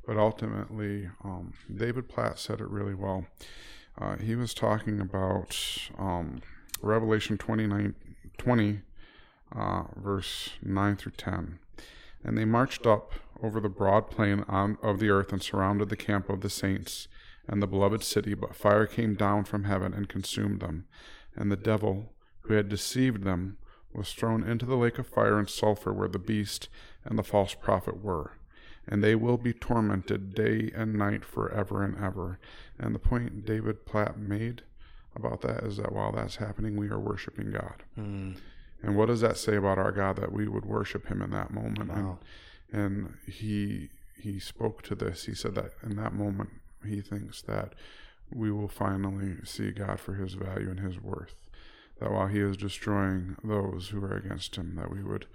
but 0.06 0.18
ultimately, 0.18 1.10
um, 1.24 1.54
David 1.74 2.08
Platt 2.10 2.38
said 2.39 2.60
it 2.62 2.70
really 2.70 2.93
well. 2.93 3.26
Uh, 3.99 4.18
he 4.18 4.36
was 4.36 4.54
talking 4.54 4.99
about 4.99 5.56
um, 5.97 6.41
Revelation 6.82 7.38
29, 7.38 7.93
20, 8.39 8.80
uh, 9.56 9.84
verse 9.95 10.49
9 10.64 10.95
through 10.95 11.12
10. 11.12 11.60
And 12.24 12.38
they 12.38 12.45
marched 12.45 12.86
up 12.86 13.13
over 13.41 13.59
the 13.59 13.69
broad 13.69 14.09
plain 14.09 14.45
on, 14.47 14.78
of 14.82 14.99
the 14.99 15.09
earth 15.09 15.34
and 15.34 15.41
surrounded 15.41 15.89
the 15.89 15.97
camp 15.97 16.30
of 16.30 16.41
the 16.41 16.49
saints 16.49 17.07
and 17.47 17.61
the 17.61 17.67
beloved 17.67 18.03
city. 18.03 18.34
But 18.34 18.55
fire 18.55 18.86
came 18.86 19.15
down 19.15 19.43
from 19.43 19.65
heaven 19.65 19.93
and 19.93 20.07
consumed 20.07 20.61
them. 20.61 20.86
And 21.36 21.51
the 21.51 21.57
devil, 21.57 22.13
who 22.41 22.53
had 22.53 22.69
deceived 22.69 23.24
them, 23.24 23.57
was 23.93 24.13
thrown 24.13 24.43
into 24.43 24.65
the 24.65 24.78
lake 24.78 24.97
of 24.97 25.07
fire 25.07 25.38
and 25.38 25.49
sulfur 25.49 25.93
where 25.93 26.07
the 26.07 26.19
beast 26.19 26.69
and 27.03 27.17
the 27.17 27.24
false 27.24 27.53
prophet 27.53 28.03
were. 28.03 28.38
And 28.88 29.03
they 29.03 29.15
will 29.15 29.38
be 29.38 29.53
tormented 29.53 30.34
day 30.34 30.71
and 30.76 30.95
night 30.95 31.24
forever 31.24 31.84
and 31.84 31.97
ever. 31.97 32.39
And 32.78 32.93
the 32.93 32.99
point 32.99 33.45
David 33.45 33.86
Platt 33.86 34.17
made 34.17 34.63
about 35.15 35.41
that 35.41 35.63
is 35.63 35.78
that 35.78 35.91
while 35.91 36.11
that's 36.11 36.38
happening, 36.38 36.76
we 36.76 36.89
are 36.89 36.99
worshiping 36.99 37.51
God. 37.51 37.84
Mm. 37.97 38.38
And 38.84 38.97
what 38.97 39.07
does 39.07 39.21
that 39.21 39.38
say 39.38 39.55
about 39.55 39.77
our 39.77 39.91
God 39.91 40.17
that 40.17 40.34
we 40.34 40.47
would 40.47 40.65
worship 40.65 41.07
Him 41.07 41.21
in 41.21 41.31
that 41.31 41.51
moment? 41.51 41.89
Wow. 41.89 42.19
And, 42.71 42.81
and 42.81 43.17
he 43.25 43.89
he 44.21 44.39
spoke 44.39 44.81
to 44.84 44.95
this. 44.95 45.25
He 45.25 45.34
said 45.34 45.55
that 45.55 45.71
in 45.84 45.95
that 45.95 46.13
moment 46.13 46.49
he 46.86 47.01
thinks 47.01 47.41
that 47.43 47.73
we 48.34 48.51
will 48.51 48.67
finally 48.67 49.36
see 49.43 49.71
God 49.71 49.99
for 49.99 50.15
His 50.15 50.34
value 50.34 50.69
and 50.69 50.79
His 50.79 50.99
worth. 50.99 51.36
That 51.99 52.11
while 52.11 52.27
He 52.27 52.39
is 52.39 52.57
destroying 52.57 53.38
those 53.43 53.89
who 53.89 54.03
are 54.03 54.15
against 54.15 54.55
Him, 54.55 54.75
that 54.75 54.91
we 54.91 55.03
would 55.03 55.27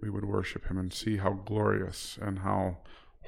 we 0.00 0.10
would 0.10 0.24
worship 0.24 0.66
Him 0.68 0.78
and 0.78 0.92
see 0.92 1.18
how 1.18 1.32
glorious 1.32 2.18
and 2.20 2.40
how 2.40 2.78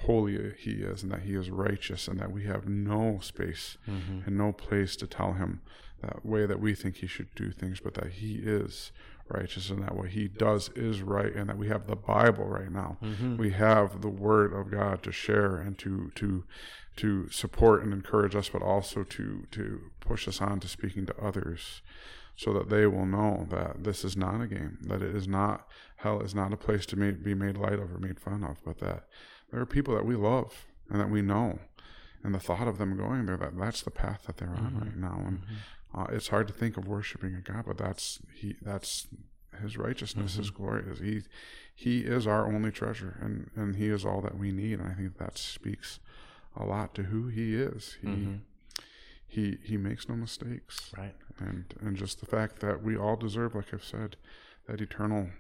holy 0.05 0.55
He 0.59 0.73
is, 0.73 1.03
and 1.03 1.13
that 1.13 1.23
He 1.23 1.35
is 1.35 1.51
righteous, 1.51 2.09
and 2.09 2.19
that 2.19 2.33
we 2.33 2.45
have 2.45 2.67
no 2.67 3.19
space 3.23 3.77
mm-hmm. 3.89 4.27
and 4.27 4.37
no 4.37 4.53
place 4.53 4.97
to 4.97 5.07
tell 5.07 5.35
Him 5.35 5.61
that 6.01 6.27
way 6.27 6.47
that 6.47 6.61
we 6.61 6.75
think 6.75 6.97
He 6.97 7.07
should 7.07 7.35
do 7.35 7.51
things, 7.53 7.81
but 7.81 7.95
that 7.95 8.13
He 8.15 8.37
is 8.37 8.91
righteous 9.29 9.71
and 9.71 9.83
that 9.83 9.95
what 9.95 10.11
he 10.11 10.29
does 10.29 10.71
is 10.75 11.03
right 11.03 11.35
and 11.35 11.49
that 11.49 11.59
we 11.59 11.69
have 11.69 11.87
the 11.87 11.97
bible 11.97 12.45
right 12.45 12.71
now. 12.71 12.99
Mm-hmm. 13.03 13.37
We 13.37 13.51
have 13.51 14.01
the 14.01 14.09
word 14.09 14.53
of 14.53 14.71
god 14.71 15.03
to 15.05 15.13
share 15.13 15.57
and 15.57 15.79
to 15.79 16.11
to 16.17 16.45
to 16.97 17.31
support 17.31 17.83
and 17.83 17.93
encourage 17.93 18.35
us 18.35 18.49
but 18.49 18.63
also 18.63 19.03
to 19.05 19.47
to 19.51 19.81
push 20.01 20.29
us 20.29 20.41
on 20.41 20.61
to 20.61 20.69
speaking 20.69 21.07
to 21.07 21.17
others 21.21 21.83
so 22.37 22.53
that 22.53 22.69
they 22.69 22.87
will 22.87 23.07
know 23.07 23.47
that 23.51 23.85
this 23.85 24.05
is 24.05 24.17
not 24.17 24.41
a 24.41 24.47
game 24.47 24.79
that 24.83 25.03
it 25.03 25.15
is 25.15 25.29
not 25.29 25.67
hell 25.97 26.21
is 26.21 26.35
not 26.35 26.53
a 26.53 26.57
place 26.57 26.87
to 26.87 26.97
ma- 26.97 27.11
be 27.11 27.35
made 27.35 27.57
light 27.57 27.79
of 27.79 27.93
or 27.93 27.99
made 27.99 28.21
fun 28.21 28.45
of 28.45 28.57
but 28.65 28.79
that 28.79 29.05
there 29.51 29.61
are 29.61 29.67
people 29.67 29.95
that 29.95 30.07
we 30.07 30.17
love 30.17 30.67
and 30.91 31.01
that 31.01 31.11
we 31.11 31.23
know 31.23 31.59
and 32.25 32.35
the 32.35 32.41
thought 32.41 32.69
of 32.69 32.79
them 32.79 32.97
going 32.97 33.27
there 33.27 33.37
that 33.37 33.59
that's 33.59 33.83
the 33.83 33.91
path 33.91 34.25
that 34.27 34.37
they're 34.37 34.51
on 34.51 34.73
mm-hmm. 34.73 34.79
right 34.81 34.97
now 34.97 35.23
and 35.27 35.39
mm-hmm. 35.39 35.55
Uh, 35.95 36.07
it's 36.11 36.29
hard 36.29 36.49
to 36.49 36.55
think 36.55 36.77
of 36.77 36.87
worshiping 36.87 37.35
a 37.35 37.41
God, 37.41 37.65
but 37.67 37.79
that's 37.79 38.21
he 38.35 38.57
that's 38.63 39.07
his 39.61 39.77
righteousness, 39.77 40.37
his 40.37 40.51
glory 40.51 40.85
is 40.91 40.99
he 41.01 41.23
he 41.75 42.01
is 42.01 42.27
our 42.27 42.47
only 42.47 42.71
treasure 42.71 43.19
and 43.21 43.51
and 43.55 43.77
he 43.77 43.89
is 43.89 44.05
all 44.05 44.21
that 44.23 44.39
we 44.39 44.51
need 44.53 44.81
and 44.81 44.89
I 44.89 44.95
think 44.95 45.19
that 45.19 45.37
speaks 45.39 46.01
a 46.57 46.65
lot 46.65 46.95
to 46.95 47.05
who 47.05 47.29
he 47.29 47.55
is. 47.55 47.97
He 48.01 48.09
he 49.27 49.59
he 49.63 49.77
makes 49.77 50.09
no 50.09 50.17
mistakes. 50.17 50.93
Right. 50.97 51.15
And 51.39 51.75
and 51.81 51.97
just 51.97 52.21
the 52.21 52.27
fact 52.27 52.61
that 52.61 52.83
we 52.83 52.97
all 52.97 53.17
deserve, 53.17 53.55
like 53.55 53.73
I've 53.73 53.85
said, 53.85 54.17
that 54.67 54.81
eternal 54.81 55.31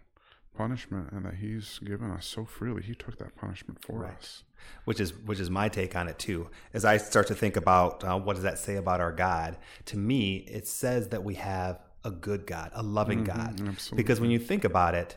punishment 0.57 1.11
and 1.13 1.25
that 1.25 1.35
he's 1.35 1.79
given 1.81 2.11
us 2.11 2.27
so 2.27 2.45
freely. 2.45 2.83
He 2.83 2.95
took 2.95 3.19
that 3.19 3.35
punishment 3.37 3.85
for 3.85 4.01
Right. 4.01 4.17
us. 4.17 4.45
which 4.85 5.01
is 5.01 5.13
which 5.15 5.41
is 5.41 5.51
my 5.51 5.69
take 5.69 5.97
on 5.97 6.07
it 6.09 6.19
too. 6.19 6.49
As 6.73 6.85
I 6.85 6.97
start 6.97 7.27
to 7.29 7.35
think 7.35 7.57
about 7.57 8.05
uh, 8.05 8.19
what 8.19 8.35
does 8.35 8.43
that 8.45 8.59
say 8.59 8.77
about 8.77 9.01
our 9.01 9.13
God, 9.13 9.57
to 9.87 9.97
me 9.97 10.37
it 10.49 10.67
says 10.69 11.09
that 11.09 11.25
we 11.25 11.35
have 11.35 11.81
a 12.05 12.11
good 12.11 12.47
God, 12.47 12.71
a 12.75 12.83
loving 12.83 13.25
God. 13.25 13.61
absolutely. 13.67 13.97
Because 14.03 14.21
when 14.21 14.31
you 14.31 14.39
think 14.39 14.65
about 14.65 14.95
it, 14.95 15.17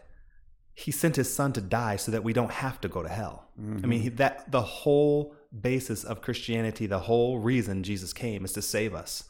He 0.73 0.91
sent 0.91 1.15
His 1.15 1.31
Son 1.33 1.51
to 1.53 1.61
die 1.61 1.95
so 1.95 2.11
that 2.11 2.23
we 2.23 2.33
don't 2.33 2.51
have 2.51 2.79
to 2.81 2.87
go 2.87 3.01
to 3.03 3.09
hell. 3.09 3.47
I 3.57 3.85
mean, 3.87 4.01
he, 4.01 4.09
that 4.09 4.51
the 4.51 4.61
whole 4.61 5.33
basis 5.61 6.03
of 6.03 6.21
Christianity, 6.21 6.85
the 6.87 6.99
whole 6.99 7.39
reason 7.39 7.83
Jesus 7.83 8.11
came 8.13 8.43
is 8.45 8.51
to 8.53 8.61
save 8.61 8.93
us 8.93 9.23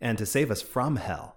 and 0.00 0.16
to 0.18 0.24
save 0.26 0.50
us 0.50 0.62
from 0.62 0.96
hell. 0.96 1.36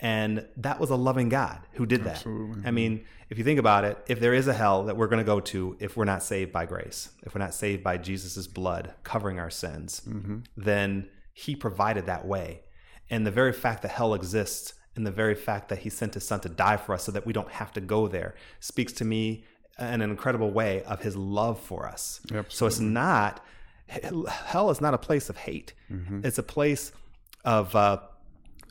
And 0.00 0.46
that 0.58 0.78
was 0.78 0.90
a 0.90 0.96
loving 0.96 1.28
God 1.28 1.60
who 1.72 1.86
did 1.86 2.04
that. 2.04 2.16
Absolutely. 2.16 2.62
I 2.66 2.70
mean, 2.70 3.04
if 3.30 3.38
you 3.38 3.44
think 3.44 3.58
about 3.58 3.84
it, 3.84 3.98
if 4.06 4.20
there 4.20 4.34
is 4.34 4.46
a 4.46 4.52
hell 4.52 4.84
that 4.84 4.96
we're 4.96 5.06
going 5.06 5.18
to 5.18 5.24
go 5.24 5.40
to 5.40 5.76
if 5.80 5.96
we're 5.96 6.04
not 6.04 6.22
saved 6.22 6.52
by 6.52 6.66
grace, 6.66 7.10
if 7.22 7.34
we're 7.34 7.40
not 7.40 7.54
saved 7.54 7.82
by 7.82 7.96
Jesus' 7.96 8.46
blood 8.46 8.94
covering 9.04 9.38
our 9.38 9.50
sins, 9.50 10.02
then 10.56 11.08
he 11.32 11.56
provided 11.56 12.06
that 12.06 12.26
way. 12.26 12.62
And 13.08 13.26
the 13.26 13.30
very 13.30 13.52
fact 13.52 13.82
that 13.82 13.92
hell 13.92 14.14
exists 14.14 14.74
and 14.96 15.06
the 15.06 15.10
very 15.10 15.34
fact 15.34 15.68
that 15.70 15.78
he 15.80 15.90
sent 15.90 16.14
his 16.14 16.26
son 16.26 16.40
to 16.40 16.48
die 16.48 16.76
for 16.76 16.94
us 16.94 17.04
so 17.04 17.12
that 17.12 17.26
we 17.26 17.32
don't 17.32 17.50
have 17.50 17.72
to 17.74 17.80
go 17.80 18.08
there 18.08 18.34
speaks 18.60 18.92
to 18.94 19.04
me 19.04 19.44
in 19.78 20.00
an 20.00 20.02
incredible 20.02 20.50
way 20.50 20.82
of 20.84 21.00
his 21.02 21.16
love 21.16 21.58
for 21.60 21.86
us. 21.86 22.20
So 22.48 22.66
it's 22.66 22.80
not, 22.80 23.44
hell 23.88 24.70
is 24.70 24.80
not 24.80 24.94
a 24.94 24.98
place 24.98 25.28
of 25.30 25.36
hate, 25.36 25.72
it's 26.24 26.38
a 26.38 26.42
place 26.42 26.92
of, 27.44 27.74
uh, 27.76 27.98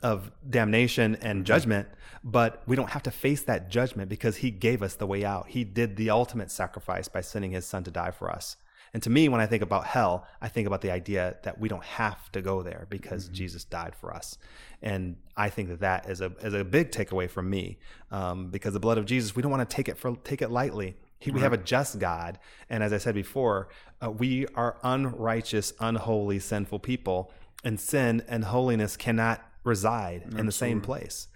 of 0.02 0.30
damnation 0.48 1.16
and 1.16 1.44
judgment, 1.44 1.88
but 2.22 2.62
we 2.66 2.76
don't 2.76 2.90
have 2.90 3.02
to 3.04 3.10
face 3.10 3.42
that 3.42 3.70
judgment 3.70 4.08
because 4.08 4.36
he 4.38 4.50
gave 4.50 4.82
us 4.82 4.94
the 4.94 5.06
way 5.06 5.24
out. 5.24 5.48
He 5.48 5.64
did 5.64 5.96
the 5.96 6.10
ultimate 6.10 6.50
sacrifice 6.50 7.08
by 7.08 7.20
sending 7.20 7.52
his 7.52 7.66
son 7.66 7.84
to 7.84 7.90
die 7.90 8.10
for 8.10 8.30
us. 8.30 8.56
And 8.94 9.02
to 9.02 9.10
me, 9.10 9.28
when 9.28 9.40
I 9.40 9.46
think 9.46 9.62
about 9.62 9.84
hell, 9.84 10.26
I 10.40 10.48
think 10.48 10.66
about 10.66 10.80
the 10.80 10.90
idea 10.90 11.36
that 11.42 11.60
we 11.60 11.68
don't 11.68 11.84
have 11.84 12.30
to 12.32 12.40
go 12.40 12.62
there 12.62 12.86
because 12.88 13.28
Jesus 13.28 13.64
died 13.64 13.94
for 13.94 14.14
us. 14.14 14.38
And 14.80 15.16
I 15.36 15.50
think 15.50 15.68
that 15.68 15.80
that 15.80 16.08
is 16.08 16.20
a, 16.20 16.32
is 16.40 16.54
a 16.54 16.64
big 16.64 16.92
takeaway 16.92 17.28
from 17.28 17.50
me 17.50 17.78
um, 18.10 18.48
because 18.48 18.72
the 18.72 18.80
blood 18.80 18.96
of 18.96 19.04
Jesus, 19.04 19.36
we 19.36 19.42
don't 19.42 19.50
want 19.50 19.68
to 19.68 19.76
take 19.76 19.88
it 19.88 19.98
for 19.98 20.16
take 20.24 20.40
it 20.40 20.50
lightly. 20.50 20.96
He, 21.18 21.30
we 21.30 21.40
have 21.40 21.54
a 21.54 21.58
just 21.58 21.98
God, 21.98 22.38
and 22.68 22.82
as 22.82 22.92
I 22.92 22.98
said 22.98 23.14
before, 23.14 23.68
uh, 24.02 24.10
we 24.10 24.46
are 24.54 24.76
unrighteous, 24.82 25.72
unholy, 25.80 26.38
sinful 26.38 26.80
people, 26.80 27.32
and 27.64 27.80
sin 27.80 28.22
and 28.28 28.44
holiness 28.44 28.96
cannot 28.96 29.42
reside 29.66 30.22
in 30.38 30.46
the 30.46 30.52
same 30.52 30.80
place. 30.80 31.28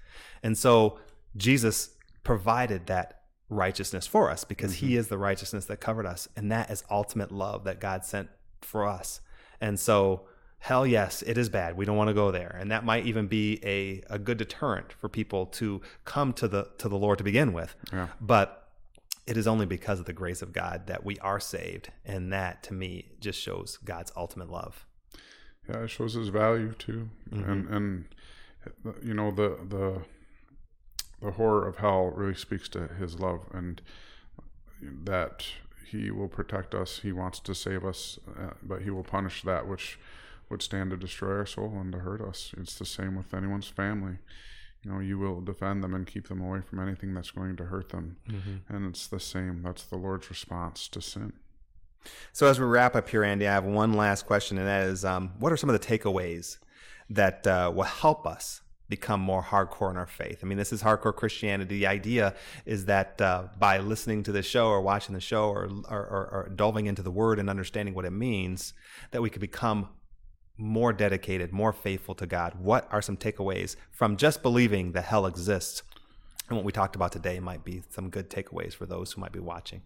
And 0.42 0.56
so 0.56 0.98
Jesus 1.36 1.90
provided 2.22 2.86
that 2.86 3.22
righteousness 3.48 4.06
for 4.06 4.30
us 4.30 4.44
because 4.44 4.74
he 4.74 4.90
mm-hmm. 4.90 4.98
is 4.98 5.08
the 5.08 5.18
righteousness 5.18 5.66
that 5.66 5.78
covered 5.80 6.06
us. 6.06 6.28
And 6.36 6.50
that 6.52 6.70
is 6.70 6.84
ultimate 6.90 7.32
love 7.32 7.64
that 7.64 7.80
God 7.80 8.04
sent 8.04 8.30
for 8.62 8.86
us. 8.86 9.20
And 9.60 9.78
so, 9.78 10.22
hell 10.60 10.86
yes, 10.86 11.22
it 11.22 11.36
is 11.36 11.48
bad. 11.48 11.76
We 11.76 11.84
don't 11.84 11.96
want 11.96 12.08
to 12.08 12.14
go 12.14 12.30
there. 12.30 12.56
And 12.58 12.70
that 12.70 12.84
might 12.84 13.04
even 13.06 13.26
be 13.26 13.60
a, 13.64 14.02
a 14.08 14.18
good 14.18 14.38
deterrent 14.38 14.92
for 14.92 15.08
people 15.08 15.46
to 15.46 15.80
come 16.04 16.32
to 16.34 16.48
the 16.48 16.68
to 16.78 16.88
the 16.88 16.96
Lord 16.96 17.18
to 17.18 17.24
begin 17.24 17.52
with. 17.52 17.74
Yeah. 17.92 18.08
But 18.20 18.68
it 19.26 19.36
is 19.36 19.46
only 19.46 19.66
because 19.66 20.00
of 20.00 20.06
the 20.06 20.12
grace 20.12 20.42
of 20.42 20.52
God 20.52 20.86
that 20.86 21.04
we 21.04 21.18
are 21.18 21.40
saved. 21.40 21.90
And 22.04 22.32
that 22.32 22.62
to 22.64 22.74
me 22.74 23.12
just 23.20 23.40
shows 23.40 23.78
God's 23.78 24.12
ultimate 24.16 24.50
love. 24.50 24.86
Yeah, 25.70 25.84
it 25.84 25.90
shows 25.90 26.14
his 26.14 26.28
value 26.28 26.72
too, 26.72 27.08
and 27.30 27.68
and 27.68 28.04
you 29.02 29.14
know 29.14 29.30
the 29.30 29.56
the 29.68 30.02
the 31.22 31.32
horror 31.32 31.68
of 31.68 31.76
hell 31.76 32.06
really 32.16 32.34
speaks 32.34 32.68
to 32.70 32.88
his 32.88 33.20
love 33.20 33.40
and 33.52 33.80
that 35.04 35.44
he 35.86 36.10
will 36.10 36.28
protect 36.28 36.74
us. 36.74 37.00
He 37.00 37.12
wants 37.12 37.40
to 37.40 37.54
save 37.54 37.84
us, 37.84 38.18
uh, 38.38 38.54
but 38.62 38.82
he 38.82 38.90
will 38.90 39.04
punish 39.04 39.42
that 39.42 39.68
which 39.68 39.98
would 40.48 40.62
stand 40.62 40.90
to 40.90 40.96
destroy 40.96 41.36
our 41.36 41.46
soul 41.46 41.76
and 41.80 41.92
to 41.92 41.98
hurt 41.98 42.20
us. 42.20 42.52
It's 42.56 42.76
the 42.78 42.86
same 42.86 43.14
with 43.16 43.34
anyone's 43.34 43.68
family. 43.68 44.16
You 44.82 44.90
know, 44.92 44.98
you 45.00 45.18
will 45.18 45.42
defend 45.42 45.84
them 45.84 45.94
and 45.94 46.06
keep 46.06 46.28
them 46.28 46.40
away 46.40 46.62
from 46.62 46.80
anything 46.80 47.12
that's 47.12 47.30
going 47.32 47.56
to 47.56 47.64
hurt 47.66 47.90
them, 47.90 48.16
and 48.68 48.86
it's 48.88 49.06
the 49.06 49.20
same. 49.20 49.62
That's 49.62 49.82
the 49.84 49.96
Lord's 49.98 50.30
response 50.30 50.88
to 50.88 51.00
sin. 51.02 51.34
So 52.32 52.46
as 52.46 52.58
we 52.58 52.66
wrap 52.66 52.96
up 52.96 53.08
here, 53.08 53.24
Andy, 53.24 53.46
I 53.46 53.52
have 53.52 53.64
one 53.64 53.92
last 53.92 54.26
question, 54.26 54.58
and 54.58 54.66
that 54.66 54.84
is, 54.84 55.04
um, 55.04 55.32
what 55.38 55.52
are 55.52 55.56
some 55.56 55.70
of 55.70 55.78
the 55.78 55.86
takeaways 55.86 56.58
that 57.10 57.46
uh, 57.46 57.72
will 57.74 57.82
help 57.82 58.26
us 58.26 58.62
become 58.90 59.20
more 59.20 59.42
hardcore 59.42 59.90
in 59.90 59.96
our 59.96 60.06
faith. 60.06 60.40
I 60.42 60.46
mean, 60.46 60.58
this 60.58 60.72
is 60.72 60.82
hardcore 60.82 61.14
Christianity. 61.14 61.78
The 61.78 61.86
idea 61.86 62.34
is 62.66 62.86
that 62.86 63.20
uh, 63.20 63.44
by 63.58 63.78
listening 63.78 64.24
to 64.24 64.32
the 64.32 64.42
show 64.42 64.66
or 64.66 64.82
watching 64.82 65.14
the 65.14 65.20
show 65.20 65.44
or, 65.44 65.70
or, 65.88 65.98
or, 65.98 66.28
or 66.32 66.52
delving 66.54 66.86
into 66.86 67.00
the 67.00 67.10
word 67.10 67.38
and 67.38 67.48
understanding 67.48 67.94
what 67.94 68.04
it 68.04 68.10
means, 68.10 68.74
that 69.12 69.22
we 69.22 69.30
could 69.30 69.40
become 69.40 69.88
more 70.58 70.92
dedicated, 70.92 71.52
more 71.52 71.72
faithful 71.72 72.14
to 72.16 72.26
God. 72.26 72.54
What 72.58 72.86
are 72.90 73.00
some 73.00 73.16
takeaways 73.16 73.76
from 73.92 74.16
just 74.16 74.42
believing 74.42 74.92
that 74.92 75.04
hell 75.04 75.24
exists? 75.24 75.82
And 76.48 76.56
what 76.56 76.66
we 76.66 76.72
talked 76.72 76.96
about 76.96 77.12
today 77.12 77.38
might 77.38 77.64
be 77.64 77.82
some 77.90 78.10
good 78.10 78.28
takeaways 78.28 78.74
for 78.74 78.84
those 78.84 79.12
who 79.12 79.20
might 79.20 79.32
be 79.32 79.38
watching. 79.38 79.82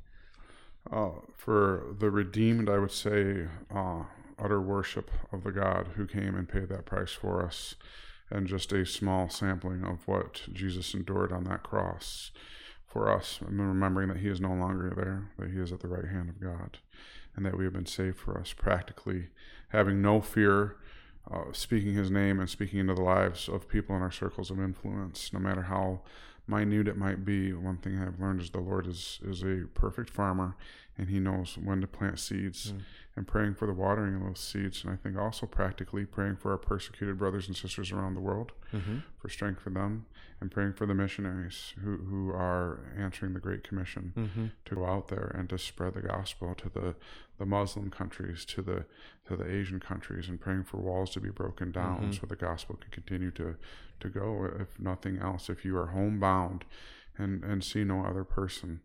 Uh, 0.90 1.10
for 1.34 1.94
the 1.98 2.10
redeemed, 2.10 2.68
I 2.68 2.78
would 2.78 2.92
say 2.92 3.48
uh, 3.74 4.04
utter 4.38 4.60
worship 4.60 5.10
of 5.32 5.42
the 5.44 5.52
God 5.52 5.88
who 5.96 6.06
came 6.06 6.34
and 6.34 6.48
paid 6.48 6.68
that 6.68 6.84
price 6.84 7.12
for 7.12 7.44
us 7.44 7.74
and 8.30 8.46
just 8.46 8.72
a 8.72 8.84
small 8.84 9.28
sampling 9.28 9.84
of 9.84 10.06
what 10.06 10.42
Jesus 10.52 10.94
endured 10.94 11.32
on 11.32 11.44
that 11.44 11.62
cross 11.62 12.32
for 12.86 13.10
us, 13.10 13.40
remembering 13.42 14.08
that 14.08 14.18
He 14.18 14.28
is 14.28 14.40
no 14.40 14.52
longer 14.52 14.92
there, 14.94 15.30
that 15.38 15.52
He 15.52 15.60
is 15.60 15.72
at 15.72 15.80
the 15.80 15.88
right 15.88 16.06
hand 16.06 16.28
of 16.28 16.40
God, 16.40 16.78
and 17.34 17.44
that 17.44 17.56
we 17.56 17.64
have 17.64 17.72
been 17.72 17.86
saved 17.86 18.18
for 18.18 18.38
us 18.38 18.52
practically, 18.52 19.28
having 19.68 20.00
no 20.00 20.20
fear, 20.20 20.76
uh, 21.30 21.52
speaking 21.52 21.94
His 21.94 22.10
name 22.10 22.38
and 22.38 22.48
speaking 22.48 22.78
into 22.78 22.94
the 22.94 23.02
lives 23.02 23.48
of 23.48 23.68
people 23.68 23.96
in 23.96 24.02
our 24.02 24.12
circles 24.12 24.50
of 24.50 24.60
influence, 24.60 25.32
no 25.32 25.40
matter 25.40 25.62
how 25.62 26.02
minute 26.46 26.88
it 26.88 26.96
might 26.96 27.24
be. 27.24 27.52
One 27.52 27.78
thing 27.78 27.98
I've 27.98 28.20
learned 28.20 28.40
is 28.40 28.50
the 28.50 28.60
Lord 28.60 28.86
is 28.86 29.20
is 29.24 29.42
a 29.42 29.66
perfect 29.74 30.10
farmer, 30.10 30.56
and 30.96 31.08
He 31.08 31.20
knows 31.20 31.58
when 31.62 31.80
to 31.80 31.86
plant 31.86 32.18
seeds. 32.18 32.72
Mm 32.72 32.80
and 33.16 33.28
praying 33.28 33.54
for 33.54 33.66
the 33.66 33.72
watering 33.72 34.16
of 34.16 34.22
those 34.22 34.40
seeds. 34.40 34.82
And 34.82 34.92
I 34.92 34.96
think 34.96 35.16
also 35.16 35.46
practically 35.46 36.04
praying 36.04 36.36
for 36.36 36.50
our 36.50 36.58
persecuted 36.58 37.18
brothers 37.18 37.46
and 37.46 37.56
sisters 37.56 37.92
around 37.92 38.14
the 38.14 38.20
world 38.20 38.52
mm-hmm. 38.72 38.98
for 39.18 39.28
strength 39.28 39.60
for 39.60 39.70
them, 39.70 40.06
and 40.40 40.50
praying 40.50 40.72
for 40.72 40.84
the 40.84 40.94
missionaries 40.94 41.74
who, 41.82 41.96
who 41.96 42.30
are 42.30 42.80
answering 42.98 43.32
the 43.32 43.40
Great 43.40 43.62
Commission 43.62 44.12
mm-hmm. 44.16 44.46
to 44.64 44.74
go 44.74 44.84
out 44.84 45.08
there 45.08 45.34
and 45.38 45.48
to 45.50 45.58
spread 45.58 45.94
the 45.94 46.02
gospel 46.02 46.54
to 46.56 46.68
the, 46.68 46.96
the 47.38 47.46
Muslim 47.46 47.90
countries, 47.90 48.44
to 48.46 48.62
the 48.62 48.84
to 49.28 49.36
the 49.36 49.48
Asian 49.48 49.80
countries, 49.80 50.28
and 50.28 50.40
praying 50.40 50.64
for 50.64 50.78
walls 50.78 51.10
to 51.10 51.20
be 51.20 51.30
broken 51.30 51.70
down 51.70 52.00
mm-hmm. 52.00 52.12
so 52.12 52.26
the 52.26 52.36
gospel 52.36 52.76
can 52.76 52.90
continue 52.90 53.30
to 53.30 53.54
to 54.00 54.08
go. 54.08 54.50
If 54.58 54.78
nothing 54.80 55.18
else, 55.18 55.48
if 55.48 55.64
you 55.64 55.76
are 55.78 55.86
homebound 55.86 56.64
and 57.16 57.44
and 57.44 57.62
see 57.62 57.84
no 57.84 58.04
other 58.04 58.24
person 58.24 58.80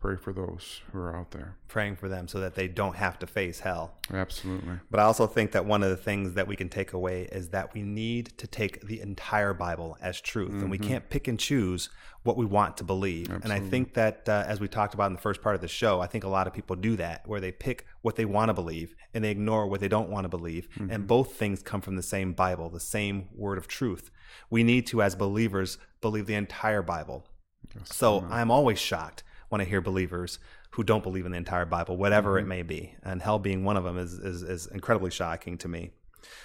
pray 0.00 0.16
for 0.16 0.32
those 0.32 0.80
who 0.92 0.98
are 0.98 1.14
out 1.14 1.30
there. 1.30 1.56
Praying 1.68 1.96
for 1.96 2.08
them 2.08 2.26
so 2.26 2.40
that 2.40 2.54
they 2.54 2.66
don't 2.66 2.96
have 2.96 3.18
to 3.18 3.26
face 3.26 3.60
hell. 3.60 3.98
Absolutely. 4.12 4.80
But 4.90 5.00
I 5.00 5.04
also 5.04 5.26
think 5.26 5.52
that 5.52 5.66
one 5.66 5.82
of 5.82 5.90
the 5.90 5.96
things 5.96 6.34
that 6.34 6.48
we 6.48 6.56
can 6.56 6.68
take 6.68 6.92
away 6.92 7.28
is 7.30 7.50
that 7.50 7.74
we 7.74 7.82
need 7.82 8.36
to 8.38 8.46
take 8.46 8.86
the 8.86 9.00
entire 9.00 9.52
Bible 9.52 9.98
as 10.00 10.20
truth, 10.20 10.50
mm-hmm. 10.50 10.60
and 10.60 10.70
we 10.70 10.78
mm-hmm. 10.78 10.88
can't 10.88 11.10
pick 11.10 11.28
and 11.28 11.38
choose 11.38 11.90
what 12.22 12.36
we 12.36 12.44
want 12.44 12.76
to 12.78 12.84
believe. 12.84 13.30
Absolutely. 13.30 13.50
And 13.50 13.66
I 13.66 13.68
think 13.68 13.94
that, 13.94 14.28
uh, 14.28 14.44
as 14.46 14.58
we 14.58 14.68
talked 14.68 14.94
about 14.94 15.06
in 15.06 15.12
the 15.12 15.20
first 15.20 15.42
part 15.42 15.54
of 15.54 15.60
the 15.60 15.68
show, 15.68 16.00
I 16.00 16.06
think 16.06 16.24
a 16.24 16.28
lot 16.28 16.46
of 16.46 16.52
people 16.52 16.76
do 16.76 16.96
that, 16.96 17.26
where 17.26 17.40
they 17.40 17.52
pick 17.52 17.86
what 18.02 18.16
they 18.16 18.24
want 18.24 18.48
to 18.48 18.54
believe 18.54 18.94
and 19.14 19.22
they 19.22 19.30
ignore 19.30 19.66
what 19.66 19.80
they 19.80 19.88
don't 19.88 20.10
want 20.10 20.24
to 20.24 20.28
believe. 20.28 20.68
Mm-hmm. 20.70 20.90
And 20.90 21.06
both 21.06 21.34
things 21.34 21.62
come 21.62 21.80
from 21.80 21.96
the 21.96 22.02
same 22.02 22.32
Bible, 22.32 22.70
the 22.70 22.80
same 22.80 23.28
word 23.34 23.58
of 23.58 23.68
truth. 23.68 24.10
We 24.48 24.64
need 24.64 24.86
to, 24.88 25.02
as 25.02 25.14
believers, 25.14 25.78
believe 26.00 26.26
the 26.26 26.34
entire 26.34 26.82
Bible. 26.82 27.26
Yes, 27.74 27.94
so 27.94 28.26
I'm 28.30 28.50
always 28.50 28.78
shocked 28.78 29.22
when 29.50 29.60
I 29.60 29.64
hear 29.64 29.80
believers 29.80 30.38
who 30.70 30.82
don't 30.82 31.02
believe 31.02 31.26
in 31.26 31.32
the 31.32 31.38
entire 31.38 31.66
Bible, 31.66 31.96
whatever 31.96 32.36
mm-hmm. 32.36 32.46
it 32.46 32.48
may 32.48 32.62
be. 32.62 32.94
And 33.02 33.20
hell 33.20 33.38
being 33.38 33.64
one 33.64 33.76
of 33.76 33.84
them 33.84 33.98
is, 33.98 34.14
is, 34.14 34.42
is 34.42 34.66
incredibly 34.68 35.10
shocking 35.10 35.58
to 35.58 35.68
me. 35.68 35.90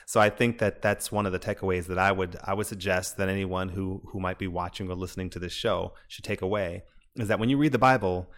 So 0.05 0.19
I 0.19 0.29
think 0.29 0.57
that 0.59 0.81
that's 0.81 1.11
one 1.11 1.25
of 1.25 1.31
the 1.31 1.39
takeaways 1.39 1.87
that 1.87 1.99
I 1.99 2.11
would 2.11 2.37
I 2.43 2.53
would 2.53 2.65
suggest 2.65 3.17
that 3.17 3.27
anyone 3.27 3.69
who 3.69 4.01
who 4.07 4.19
might 4.19 4.37
be 4.37 4.47
watching 4.47 4.89
or 4.89 4.95
listening 4.95 5.29
to 5.31 5.39
this 5.39 5.51
show 5.53 5.93
should 6.07 6.23
take 6.23 6.41
away 6.41 6.83
is 7.15 7.27
that 7.27 7.39
when 7.39 7.49
you 7.49 7.57
read 7.57 7.73
the 7.73 7.77
Bible, 7.77 8.29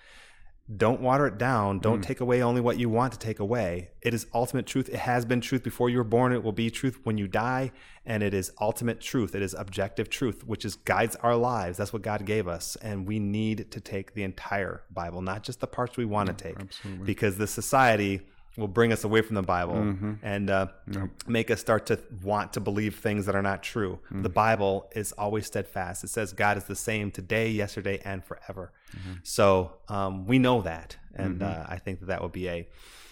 don't 0.75 0.99
water 0.99 1.27
it 1.27 1.37
down. 1.37 1.79
Don't 1.79 1.99
mm. 1.99 2.03
take 2.03 2.19
away 2.19 2.41
only 2.41 2.59
what 2.59 2.77
you 2.77 2.89
want 2.89 3.13
to 3.13 3.19
take 3.19 3.39
away. 3.39 3.91
It 4.01 4.13
is 4.13 4.27
ultimate 4.33 4.65
truth. 4.65 4.89
It 4.89 4.99
has 4.99 5.23
been 5.23 5.39
truth 5.39 5.63
before 5.63 5.89
you 5.89 5.97
were 5.97 6.03
born. 6.03 6.33
It 6.33 6.43
will 6.43 6.51
be 6.51 6.69
truth 6.69 6.99
when 7.03 7.17
you 7.17 7.27
die. 7.27 7.71
And 8.05 8.21
it 8.21 8.33
is 8.33 8.51
ultimate 8.59 8.99
truth. 8.99 9.33
It 9.33 9.41
is 9.41 9.53
objective 9.53 10.09
truth, 10.09 10.45
which 10.45 10.65
is 10.65 10.75
guides 10.75 11.15
our 11.17 11.37
lives. 11.37 11.77
That's 11.77 11.93
what 11.93 12.01
God 12.01 12.25
gave 12.25 12.49
us. 12.49 12.75
And 12.81 13.07
we 13.07 13.17
need 13.17 13.71
to 13.71 13.79
take 13.79 14.13
the 14.13 14.23
entire 14.23 14.83
Bible, 14.91 15.21
not 15.21 15.43
just 15.43 15.61
the 15.61 15.67
parts 15.67 15.95
we 15.95 16.05
want 16.05 16.27
to 16.27 16.33
take. 16.33 16.59
Absolutely. 16.59 17.05
Because 17.05 17.37
the 17.37 17.47
society 17.47 18.21
will 18.57 18.67
bring 18.67 18.91
us 18.91 19.03
away 19.03 19.21
from 19.21 19.35
the 19.35 19.43
Bible 19.43 19.75
mm-hmm. 19.75 20.13
and 20.23 20.49
uh, 20.49 20.67
yep. 20.91 21.09
make 21.27 21.51
us 21.51 21.61
start 21.61 21.85
to 21.85 21.99
want 22.23 22.53
to 22.53 22.59
believe 22.59 22.95
things 22.95 23.25
that 23.27 23.35
are 23.35 23.41
not 23.41 23.63
true. 23.63 23.99
Mm-hmm. 24.05 24.23
The 24.23 24.29
Bible 24.29 24.89
is 24.95 25.11
always 25.13 25.45
steadfast. 25.45 26.03
It 26.03 26.09
says 26.09 26.33
God 26.33 26.57
is 26.57 26.65
the 26.65 26.75
same 26.75 27.11
today, 27.11 27.49
yesterday, 27.49 28.01
and 28.03 28.25
forever. 28.25 28.73
Mm-hmm. 28.91 29.13
So 29.23 29.73
um, 29.87 30.25
we 30.25 30.39
know 30.39 30.61
that, 30.63 30.97
and 31.15 31.39
mm-hmm. 31.39 31.61
uh, 31.61 31.65
I 31.67 31.77
think 31.77 31.99
that 31.99 32.07
that 32.07 32.21
would 32.21 32.33
be 32.33 32.49
a 32.49 32.67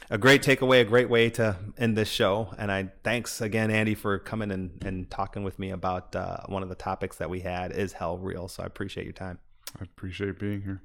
a 0.10 0.18
great 0.18 0.44
takeaway, 0.44 0.82
a 0.82 0.84
great 0.86 1.10
way 1.10 1.30
to 1.32 1.58
end 1.78 1.98
this 1.98 2.10
show. 2.10 2.54
And 2.58 2.72
I 2.72 2.90
thanks 3.04 3.42
again, 3.42 3.72
Andy, 3.72 3.96
for 3.96 4.20
coming 4.20 4.52
and, 4.52 4.84
and 4.86 5.10
talking 5.10 5.44
with 5.44 5.58
me 5.58 5.72
about 5.72 6.16
uh, 6.16 6.38
one 6.46 6.62
of 6.64 6.70
the 6.70 6.76
topics 6.76 7.18
that 7.18 7.30
we 7.30 7.40
had 7.40 7.72
is 7.72 7.94
hell 7.94 8.18
real. 8.18 8.48
So 8.48 8.62
I 8.62 8.66
appreciate 8.68 9.06
your 9.06 9.14
time. 9.14 9.40
I 9.80 9.84
appreciate 9.84 10.40
being 10.40 10.62
here. 10.62 10.82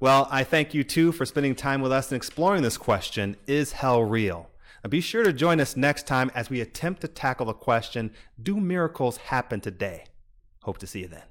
Well, 0.00 0.28
I 0.30 0.44
thank 0.44 0.74
you 0.74 0.84
too 0.84 1.12
for 1.12 1.26
spending 1.26 1.54
time 1.54 1.80
with 1.80 1.90
us 1.90 2.10
and 2.10 2.16
exploring 2.16 2.62
this 2.62 2.78
question 2.78 3.36
Is 3.46 3.72
hell 3.72 4.02
real? 4.04 4.48
Now 4.84 4.90
be 4.90 5.00
sure 5.00 5.24
to 5.24 5.32
join 5.32 5.60
us 5.60 5.76
next 5.76 6.06
time 6.06 6.30
as 6.34 6.50
we 6.50 6.60
attempt 6.60 7.00
to 7.00 7.08
tackle 7.08 7.46
the 7.46 7.54
question 7.54 8.12
Do 8.40 8.60
miracles 8.60 9.16
happen 9.16 9.60
today? 9.60 10.04
Hope 10.62 10.78
to 10.78 10.86
see 10.86 11.00
you 11.00 11.08
then. 11.08 11.24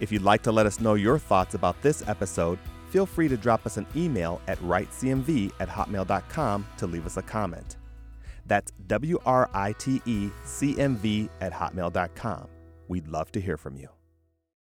If 0.00 0.10
you'd 0.12 0.22
like 0.22 0.42
to 0.42 0.52
let 0.52 0.66
us 0.66 0.80
know 0.80 0.94
your 0.94 1.18
thoughts 1.18 1.54
about 1.54 1.80
this 1.82 2.06
episode, 2.08 2.58
feel 2.90 3.06
free 3.06 3.28
to 3.28 3.36
drop 3.36 3.66
us 3.66 3.76
an 3.76 3.86
email 3.96 4.40
at 4.48 4.58
writecmv 4.58 5.52
at 5.60 5.68
hotmail.com 5.68 6.66
to 6.76 6.86
leave 6.86 7.06
us 7.06 7.16
a 7.16 7.22
comment. 7.22 7.76
That's 8.46 8.72
W 8.86 9.18
R 9.24 9.48
I 9.54 9.72
T 9.72 10.02
E 10.04 10.30
C 10.44 10.78
M 10.78 10.96
V 10.96 11.28
at 11.40 11.52
hotmail.com. 11.52 12.48
We'd 12.88 13.08
love 13.08 13.32
to 13.32 13.40
hear 13.40 13.56
from 13.56 13.76
you. 13.76 13.88